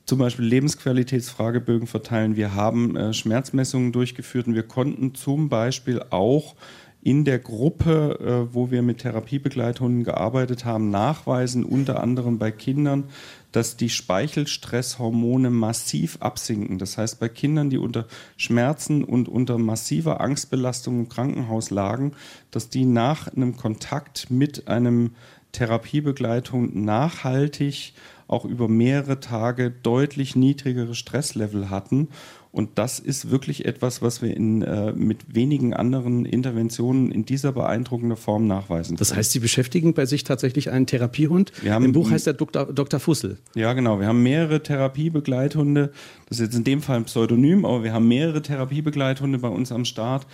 zum 0.06 0.20
Beispiel 0.20 0.46
Lebensqualitätsfragebögen 0.46 1.88
verteilen. 1.88 2.36
Wir 2.36 2.54
haben 2.54 2.96
äh, 2.96 3.12
Schmerzmessungen 3.12 3.92
durchgeführt 3.92 4.46
und 4.46 4.54
wir 4.54 4.68
konnten 4.68 5.16
zum 5.16 5.50
Beispiel 5.50 6.04
auch 6.12 6.54
in 7.02 7.26
der 7.26 7.40
Gruppe, 7.40 8.20
äh, 8.50 8.54
wo 8.54 8.70
wir 8.70 8.84
mit 8.84 9.00
Therapiebegleithunden 9.00 10.04
gearbeitet 10.04 10.64
haben, 10.64 10.92
nachweisen, 10.92 11.64
unter 11.64 12.04
anderem 12.04 12.38
bei 12.38 12.52
Kindern, 12.52 13.06
dass 13.54 13.78
die 13.78 13.90
Speichelstresshormone 13.90 15.50
massiv 15.50 16.18
absinken. 16.20 16.80
Das 16.80 16.98
heißt, 16.98 17.20
bei 17.20 17.30
Kindern, 17.30 17.70
die 17.70 17.78
unter 17.78 18.08
Schmerzen 18.36 19.04
und 19.06 19.30
unter 19.30 19.58
massiver 19.58 20.20
Angstbelastung 20.20 21.00
im 21.00 21.10
Krankenhaus 21.10 21.70
lagen, 21.70 22.12
dass 22.52 22.68
die 22.70 22.84
nach 22.84 23.28
einem 23.28 23.56
Kontakt 23.56 24.30
mit 24.30 24.68
einem 24.68 25.12
Therapiebegleitung 25.54 26.84
nachhaltig 26.84 27.94
auch 28.28 28.46
über 28.46 28.68
mehrere 28.68 29.20
Tage 29.20 29.70
deutlich 29.70 30.36
niedrigere 30.36 30.96
Stresslevel 30.96 31.70
hatten 31.70 32.10
und 32.54 32.70
das 32.76 33.00
ist 33.00 33.32
wirklich 33.32 33.66
etwas, 33.66 34.04
was 34.04 34.22
wir 34.22 34.38
in, 34.38 34.62
äh, 34.62 34.94
mit 34.94 35.34
wenigen 35.34 35.74
anderen 35.74 36.24
Interventionen 36.24 37.12
in 37.12 37.26
dieser 37.26 37.52
beeindruckenden 37.52 38.16
Form 38.16 38.46
nachweisen. 38.46 38.96
Das 38.96 39.16
heißt, 39.16 39.32
Sie 39.32 39.40
beschäftigen 39.40 39.96
bei 39.96 40.06
sich 40.06 40.24
tatsächlich 40.24 40.70
einen 40.70 40.86
Therapiehund? 40.86 41.52
Wir 41.64 41.74
haben, 41.74 41.84
Im 41.84 41.94
Buch 41.94 42.12
heißt 42.12 42.28
er 42.28 42.34
Dr. 42.34 42.72
Dr. 42.72 43.00
Fussel. 43.00 43.40
Ja, 43.56 43.74
genau. 43.74 44.00
Wir 44.00 44.06
haben 44.06 44.22
mehrere 44.22 44.62
Therapiebegleithunde. 44.62 45.92
Das 46.30 46.38
ist 46.38 46.46
jetzt 46.46 46.56
in 46.56 46.64
dem 46.64 46.84
Fall 46.84 46.98
ein 46.98 47.06
Pseudonym, 47.06 47.66
aber 47.66 47.84
wir 47.84 47.92
haben 47.92 48.08
mehrere 48.08 48.44
Therapiebegleithunde 48.44 49.40
bei 49.40 49.50
uns 49.50 49.72
am 49.72 49.84
Start. 49.84 50.28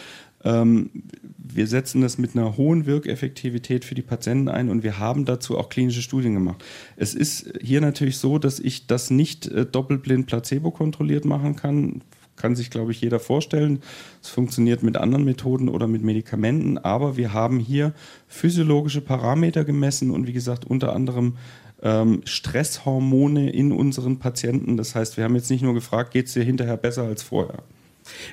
Ähm, 0.44 0.90
wir 1.38 1.68
setzen 1.68 2.02
das 2.02 2.18
mit 2.18 2.36
einer 2.36 2.58
hohen 2.58 2.86
Wirkeffektivität 2.86 3.84
für 3.84 3.96
die 3.96 4.02
Patienten 4.02 4.50
ein 4.50 4.70
und 4.70 4.84
wir 4.84 5.00
haben 5.00 5.26
dazu 5.26 5.58
auch 5.58 5.70
klinische 5.70 6.02
Studien 6.02 6.34
gemacht. 6.34 6.64
Es 6.96 7.14
ist 7.16 7.54
hier 7.62 7.82
natürlich 7.82 8.18
so, 8.18 8.38
dass 8.38 8.60
ich 8.60 8.88
das 8.88 9.10
nicht 9.10 9.48
äh, 9.48 9.66
doppelblind 9.66 10.28
placebo 10.28 10.72
kontrolliert 10.72 11.26
machen 11.26 11.56
kann. 11.56 12.02
Kann 12.36 12.56
sich, 12.56 12.70
glaube 12.70 12.92
ich, 12.92 13.02
jeder 13.02 13.20
vorstellen. 13.20 13.82
Es 14.22 14.30
funktioniert 14.30 14.82
mit 14.82 14.96
anderen 14.96 15.26
Methoden 15.26 15.68
oder 15.68 15.88
mit 15.88 16.04
Medikamenten, 16.04 16.78
aber 16.78 17.18
wir 17.18 17.34
haben 17.34 17.60
hier 17.60 17.94
physiologische 18.28 19.02
Parameter 19.02 19.66
gemessen 19.66 20.12
und 20.12 20.26
wie 20.26 20.34
gesagt 20.34 20.64
unter 20.64 20.94
anderem 20.94 21.36
ähm, 21.82 22.22
Stresshormone 22.24 23.50
in 23.50 23.74
unseren 23.74 24.20
Patienten. 24.20 24.78
Das 24.78 24.96
heißt, 24.96 25.18
wir 25.18 25.26
haben 25.26 25.36
jetzt 25.36 25.50
nicht 25.50 25.64
nur 25.64 25.74
gefragt, 25.74 26.12
geht 26.12 26.28
es 26.28 26.34
dir 26.34 26.44
hinterher 26.44 26.78
besser 26.78 27.04
als 27.04 27.24
vorher. 27.24 27.64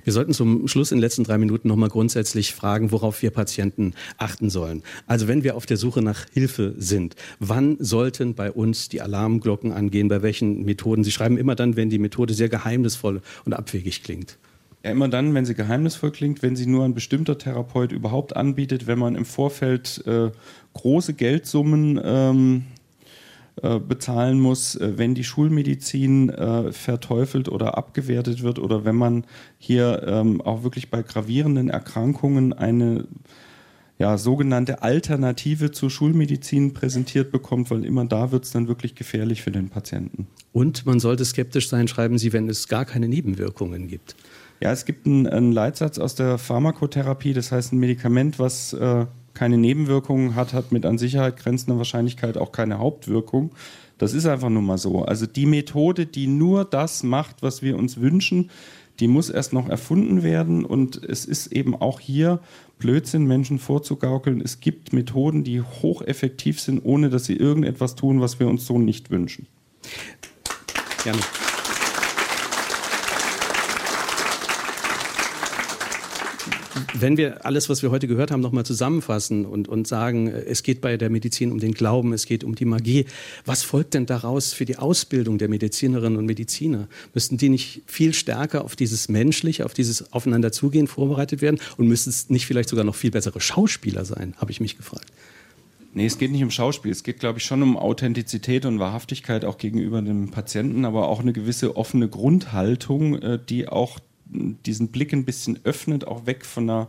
Wir 0.04 0.12
sollten 0.12 0.32
zum 0.32 0.68
Schluss 0.68 0.92
in 0.92 0.98
den 0.98 1.02
letzten 1.02 1.24
drei 1.24 1.38
Minuten 1.38 1.68
nochmal 1.68 1.88
grundsätzlich 1.88 2.54
fragen, 2.54 2.92
worauf 2.92 3.22
wir 3.22 3.30
Patienten 3.30 3.94
achten 4.18 4.50
sollen. 4.50 4.82
Also 5.06 5.28
wenn 5.28 5.44
wir 5.44 5.56
auf 5.56 5.66
der 5.66 5.76
Suche 5.76 6.02
nach 6.02 6.26
Hilfe 6.32 6.74
sind, 6.78 7.16
wann 7.38 7.76
sollten 7.78 8.34
bei 8.34 8.50
uns 8.52 8.88
die 8.88 9.00
Alarmglocken 9.00 9.72
angehen, 9.72 10.08
bei 10.08 10.22
welchen 10.22 10.64
Methoden? 10.64 11.04
Sie 11.04 11.12
schreiben 11.12 11.38
immer 11.38 11.54
dann, 11.54 11.76
wenn 11.76 11.90
die 11.90 11.98
Methode 11.98 12.34
sehr 12.34 12.48
geheimnisvoll 12.48 13.22
und 13.44 13.52
abwegig 13.54 14.02
klingt. 14.02 14.38
Ja, 14.86 14.92
immer 14.92 15.08
dann, 15.08 15.34
wenn 15.34 15.44
sie 15.44 15.54
geheimnisvoll 15.54 16.12
klingt, 16.12 16.42
wenn 16.42 16.54
sie 16.54 16.66
nur 16.66 16.84
ein 16.84 16.94
bestimmter 16.94 17.36
Therapeut 17.38 17.90
überhaupt 17.90 18.36
anbietet, 18.36 18.86
wenn 18.86 19.00
man 19.00 19.16
im 19.16 19.24
Vorfeld 19.24 20.06
äh, 20.06 20.30
große 20.74 21.14
Geldsummen 21.14 22.00
ähm, 22.04 22.64
äh, 22.72 22.75
bezahlen 23.60 24.38
muss, 24.38 24.76
äh, 24.76 24.98
wenn 24.98 25.14
die 25.14 25.24
Schulmedizin 25.24 26.28
äh, 26.28 26.72
verteufelt 26.72 27.48
oder 27.48 27.78
abgewertet 27.78 28.42
wird 28.42 28.58
oder 28.58 28.84
wenn 28.84 28.96
man 28.96 29.24
hier 29.58 30.02
ähm, 30.06 30.40
auch 30.42 30.62
wirklich 30.62 30.90
bei 30.90 31.02
gravierenden 31.02 31.70
Erkrankungen 31.70 32.52
eine 32.52 33.06
ja, 33.98 34.18
sogenannte 34.18 34.82
Alternative 34.82 35.70
zur 35.70 35.88
Schulmedizin 35.88 36.74
präsentiert 36.74 37.32
bekommt, 37.32 37.70
weil 37.70 37.84
immer 37.86 38.04
da 38.04 38.30
wird 38.30 38.44
es 38.44 38.50
dann 38.50 38.68
wirklich 38.68 38.94
gefährlich 38.94 39.40
für 39.40 39.52
den 39.52 39.70
Patienten. 39.70 40.26
Und 40.52 40.84
man 40.84 41.00
sollte 41.00 41.24
skeptisch 41.24 41.70
sein, 41.70 41.88
schreiben 41.88 42.18
Sie, 42.18 42.34
wenn 42.34 42.48
es 42.50 42.68
gar 42.68 42.84
keine 42.84 43.08
Nebenwirkungen 43.08 43.88
gibt. 43.88 44.16
Ja, 44.60 44.72
es 44.72 44.84
gibt 44.84 45.06
einen, 45.06 45.26
einen 45.26 45.52
Leitsatz 45.52 45.98
aus 45.98 46.14
der 46.14 46.36
Pharmakotherapie, 46.36 47.32
das 47.32 47.52
heißt 47.52 47.72
ein 47.72 47.78
Medikament, 47.78 48.38
was 48.38 48.74
äh, 48.74 49.06
keine 49.36 49.58
Nebenwirkungen 49.58 50.34
hat, 50.34 50.52
hat 50.52 50.72
mit 50.72 50.84
an 50.84 50.98
Sicherheit 50.98 51.36
grenzender 51.36 51.78
Wahrscheinlichkeit 51.78 52.36
auch 52.36 52.50
keine 52.50 52.78
Hauptwirkung. 52.78 53.52
Das 53.98 54.12
ist 54.12 54.26
einfach 54.26 54.48
nur 54.48 54.62
mal 54.62 54.78
so. 54.78 55.04
Also 55.04 55.26
die 55.26 55.46
Methode, 55.46 56.06
die 56.06 56.26
nur 56.26 56.64
das 56.64 57.02
macht, 57.02 57.42
was 57.42 57.62
wir 57.62 57.76
uns 57.76 58.00
wünschen, 58.00 58.50
die 58.98 59.08
muss 59.08 59.30
erst 59.30 59.52
noch 59.52 59.68
erfunden 59.68 60.22
werden. 60.22 60.64
Und 60.64 61.02
es 61.04 61.24
ist 61.24 61.52
eben 61.52 61.74
auch 61.74 62.00
hier 62.00 62.40
Blödsinn, 62.78 63.26
Menschen 63.26 63.58
vorzugaukeln. 63.58 64.40
Es 64.40 64.60
gibt 64.60 64.92
Methoden, 64.92 65.44
die 65.44 65.60
hocheffektiv 65.60 66.60
sind, 66.60 66.84
ohne 66.84 67.10
dass 67.10 67.26
sie 67.26 67.36
irgendetwas 67.36 67.94
tun, 67.94 68.20
was 68.20 68.40
wir 68.40 68.48
uns 68.48 68.66
so 68.66 68.78
nicht 68.78 69.10
wünschen. 69.10 69.46
Gerne. 71.04 71.20
Wenn 76.94 77.16
wir 77.16 77.44
alles, 77.44 77.68
was 77.68 77.82
wir 77.82 77.90
heute 77.90 78.06
gehört 78.06 78.30
haben, 78.30 78.40
nochmal 78.40 78.64
zusammenfassen 78.64 79.44
und, 79.46 79.68
und 79.68 79.86
sagen, 79.86 80.28
es 80.28 80.62
geht 80.62 80.80
bei 80.80 80.96
der 80.96 81.10
Medizin 81.10 81.52
um 81.52 81.58
den 81.58 81.72
Glauben, 81.72 82.12
es 82.12 82.26
geht 82.26 82.44
um 82.44 82.54
die 82.54 82.64
Magie, 82.64 83.06
was 83.44 83.62
folgt 83.62 83.94
denn 83.94 84.06
daraus 84.06 84.52
für 84.52 84.64
die 84.64 84.76
Ausbildung 84.76 85.38
der 85.38 85.48
Medizinerinnen 85.48 86.18
und 86.18 86.26
Mediziner? 86.26 86.88
Müssten 87.14 87.36
die 87.36 87.48
nicht 87.48 87.82
viel 87.86 88.12
stärker 88.14 88.64
auf 88.64 88.76
dieses 88.76 89.08
Menschliche, 89.08 89.64
auf 89.64 89.74
dieses 89.74 90.12
Aufeinanderzugehen 90.12 90.86
vorbereitet 90.86 91.42
werden 91.42 91.60
und 91.76 91.88
müssten 91.88 92.10
es 92.10 92.30
nicht 92.30 92.46
vielleicht 92.46 92.68
sogar 92.68 92.84
noch 92.84 92.94
viel 92.94 93.10
bessere 93.10 93.40
Schauspieler 93.40 94.04
sein, 94.04 94.34
habe 94.38 94.50
ich 94.50 94.60
mich 94.60 94.76
gefragt. 94.76 95.06
Nee, 95.94 96.04
es 96.04 96.18
geht 96.18 96.30
nicht 96.30 96.42
um 96.42 96.50
Schauspiel. 96.50 96.92
Es 96.92 97.04
geht, 97.04 97.20
glaube 97.20 97.38
ich, 97.38 97.46
schon 97.46 97.62
um 97.62 97.78
Authentizität 97.78 98.66
und 98.66 98.78
Wahrhaftigkeit 98.78 99.46
auch 99.46 99.56
gegenüber 99.56 100.02
dem 100.02 100.30
Patienten, 100.30 100.84
aber 100.84 101.08
auch 101.08 101.20
eine 101.20 101.32
gewisse 101.32 101.74
offene 101.74 102.06
Grundhaltung, 102.06 103.22
äh, 103.22 103.38
die 103.42 103.66
auch 103.66 103.98
diesen 104.26 104.88
Blick 104.88 105.12
ein 105.12 105.24
bisschen 105.24 105.60
öffnet, 105.64 106.06
auch 106.06 106.26
weg 106.26 106.44
von 106.44 106.68
einer 106.68 106.88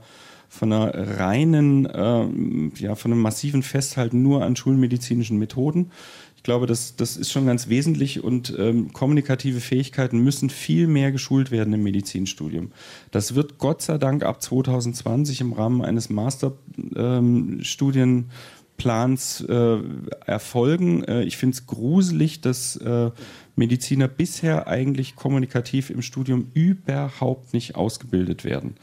von 0.50 0.72
einer 0.72 1.20
reinen, 1.20 1.86
äh, 1.86 2.82
ja, 2.82 2.96
von 2.96 3.12
einem 3.12 3.22
massiven 3.22 3.64
Festhalten 3.64 4.24
nur 4.24 4.46
an 4.46 4.56
schulmedizinischen 4.56 5.38
Methoden. 5.38 5.92
Ich 6.38 6.44
glaube, 6.44 6.68
das, 6.68 6.96
das 6.96 7.18
ist 7.18 7.32
schon 7.32 7.46
ganz 7.46 7.68
wesentlich 7.68 8.24
und 8.24 8.56
ähm, 8.58 8.94
kommunikative 8.94 9.60
Fähigkeiten 9.60 10.20
müssen 10.20 10.50
viel 10.50 10.88
mehr 10.88 11.12
geschult 11.12 11.52
werden 11.52 11.74
im 11.74 11.84
Medizinstudium. 11.84 12.72
Das 13.12 13.36
wird 13.36 13.58
Gott 13.58 13.82
sei 13.82 13.98
Dank 13.98 14.24
ab 14.24 14.42
2020 14.42 15.42
im 15.42 15.52
Rahmen 15.52 15.82
eines 15.82 16.10
Masterstudienplans 16.10 16.96
ähm, 16.96 17.64
äh, 18.86 19.78
erfolgen. 20.26 21.04
Äh, 21.04 21.24
ich 21.24 21.38
finde 21.38 21.56
es 21.56 21.66
gruselig, 21.66 22.42
dass 22.42 22.76
äh, 22.78 23.12
Mediziner 23.56 24.08
bisher 24.08 24.68
eigentlich 24.68 25.16
kommunikativ 25.16 25.90
im 25.90 26.02
Studium 26.02 26.52
überhaupt 26.54 27.54
nicht 27.54 27.76
ausgebildet 27.76 28.44
werden. 28.44 28.76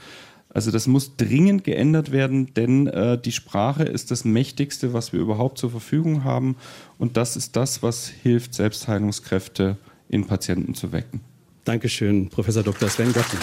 Also 0.55 0.71
das 0.71 0.87
muss 0.87 1.17
dringend 1.17 1.65
geändert 1.65 2.13
werden, 2.13 2.55
denn 2.55 2.87
äh, 2.87 3.19
die 3.21 3.33
Sprache 3.33 3.83
ist 3.83 4.13
das 4.13 4.25
Mächtigste, 4.25 4.93
was 4.93 5.13
wir 5.13 5.21
überhaupt 5.21 5.59
zur 5.59 5.71
Verfügung 5.71 6.23
haben. 6.23 6.57
Und 6.97 7.17
das 7.17 7.37
ist 7.37 7.57
das, 7.57 7.83
was 7.83 8.07
hilft, 8.07 8.55
Selbstheilungskräfte 8.55 9.77
in 10.09 10.27
Patienten 10.27 10.75
zu 10.75 10.93
wecken. 10.93 11.21
Dankeschön, 11.65 12.29
Professor 12.29 12.63
Dr. 12.63 12.89
Sven 12.89 13.13
Gottlieb. 13.13 13.41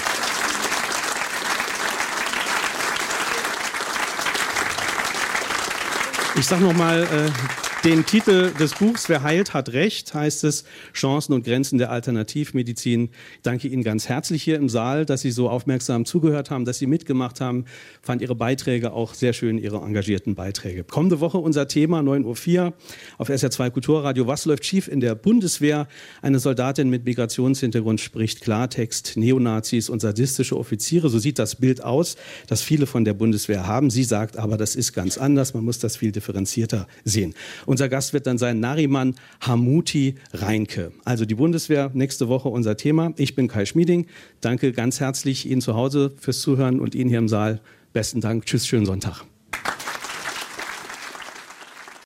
Ich 6.42 6.48
sage 6.48 6.64
nochmal, 6.64 7.04
äh, 7.04 7.71
den 7.84 8.06
Titel 8.06 8.54
des 8.60 8.76
Buchs 8.76 9.10
Wer 9.10 9.24
heilt, 9.24 9.56
hat 9.56 9.70
Recht, 9.70 10.14
heißt 10.14 10.44
es, 10.44 10.66
Chancen 10.94 11.34
und 11.34 11.44
Grenzen 11.44 11.80
der 11.80 11.90
Alternativmedizin. 11.90 13.10
Ich 13.36 13.42
danke 13.42 13.68
Ihnen 13.68 13.84
ganz 13.84 14.08
herzlich 14.08 14.44
hier 14.44 14.58
im 14.58 14.70
Saal, 14.70 15.06
dass 15.06 15.22
Sie 15.22 15.32
so 15.32 15.50
aufmerksam 15.50 16.06
zugehört 16.06 16.52
haben, 16.52 16.66
dass 16.66 16.78
Sie 16.78 16.86
mitgemacht 16.86 17.42
haben. 17.42 17.66
Fand 18.04 18.22
Ihre 18.22 18.36
Beiträge 18.36 18.94
auch 18.94 19.16
sehr 19.16 19.34
schön, 19.34 19.58
Ihre 19.58 19.78
engagierten 19.78 20.36
Beiträge. 20.36 20.84
Kommende 20.84 21.22
Woche 21.22 21.40
unser 21.40 21.68
Thema, 21.68 22.02
9.04 22.02 22.66
Uhr 22.66 22.74
auf 23.18 23.30
SR2 23.30 23.72
Kulturradio. 23.72 24.28
Was 24.28 24.46
läuft 24.46 24.64
schief 24.64 24.88
in 24.88 25.00
der 25.00 25.16
Bundeswehr? 25.16 25.88
Eine 26.22 26.38
Soldatin 26.38 26.90
mit 26.90 27.06
Migrationshintergrund 27.06 28.00
spricht 28.00 28.42
Klartext, 28.42 29.18
Neonazis 29.18 29.90
und 29.90 30.02
sadistische 30.02 30.56
Offiziere. 30.56 31.10
So 31.10 31.18
sieht 31.18 31.40
das 31.40 31.56
Bild 31.56 31.84
aus, 31.84 32.16
das 32.46 32.62
viele 32.62 32.86
von 32.86 33.06
der 33.06 33.16
Bundeswehr 33.16 33.66
haben. 33.66 33.90
Sie 33.90 34.04
sagt 34.04 34.38
aber, 34.38 34.58
das 34.58 34.76
ist 34.76 34.94
ganz 34.94 35.18
anders. 35.18 35.56
Man 35.56 35.66
muss 35.66 35.80
das 35.80 35.98
viel 35.98 36.12
differenzierter 36.12 36.88
sehen. 37.06 37.34
Unser 37.72 37.88
Gast 37.88 38.12
wird 38.12 38.28
dann 38.28 38.38
sein 38.38 38.60
Nariman 38.60 39.16
Hamuti 39.40 40.16
Reinke. 40.34 40.92
Also 41.06 41.24
die 41.24 41.36
Bundeswehr, 41.36 41.90
nächste 41.94 42.28
Woche 42.28 42.50
unser 42.50 42.76
Thema. 42.76 43.14
Ich 43.16 43.34
bin 43.34 43.48
Kai 43.48 43.66
Schmieding. 43.66 44.08
Danke 44.42 44.74
ganz 44.74 45.00
herzlich 45.00 45.50
Ihnen 45.50 45.62
zu 45.62 45.74
Hause 45.74 46.12
fürs 46.20 46.42
Zuhören 46.42 46.82
und 46.82 46.96
Ihnen 46.96 47.10
hier 47.10 47.20
im 47.20 47.30
Saal. 47.30 47.62
Besten 47.94 48.20
Dank. 48.20 48.46
Tschüss, 48.46 48.68
schönen 48.68 48.86
Sonntag. 48.86 49.24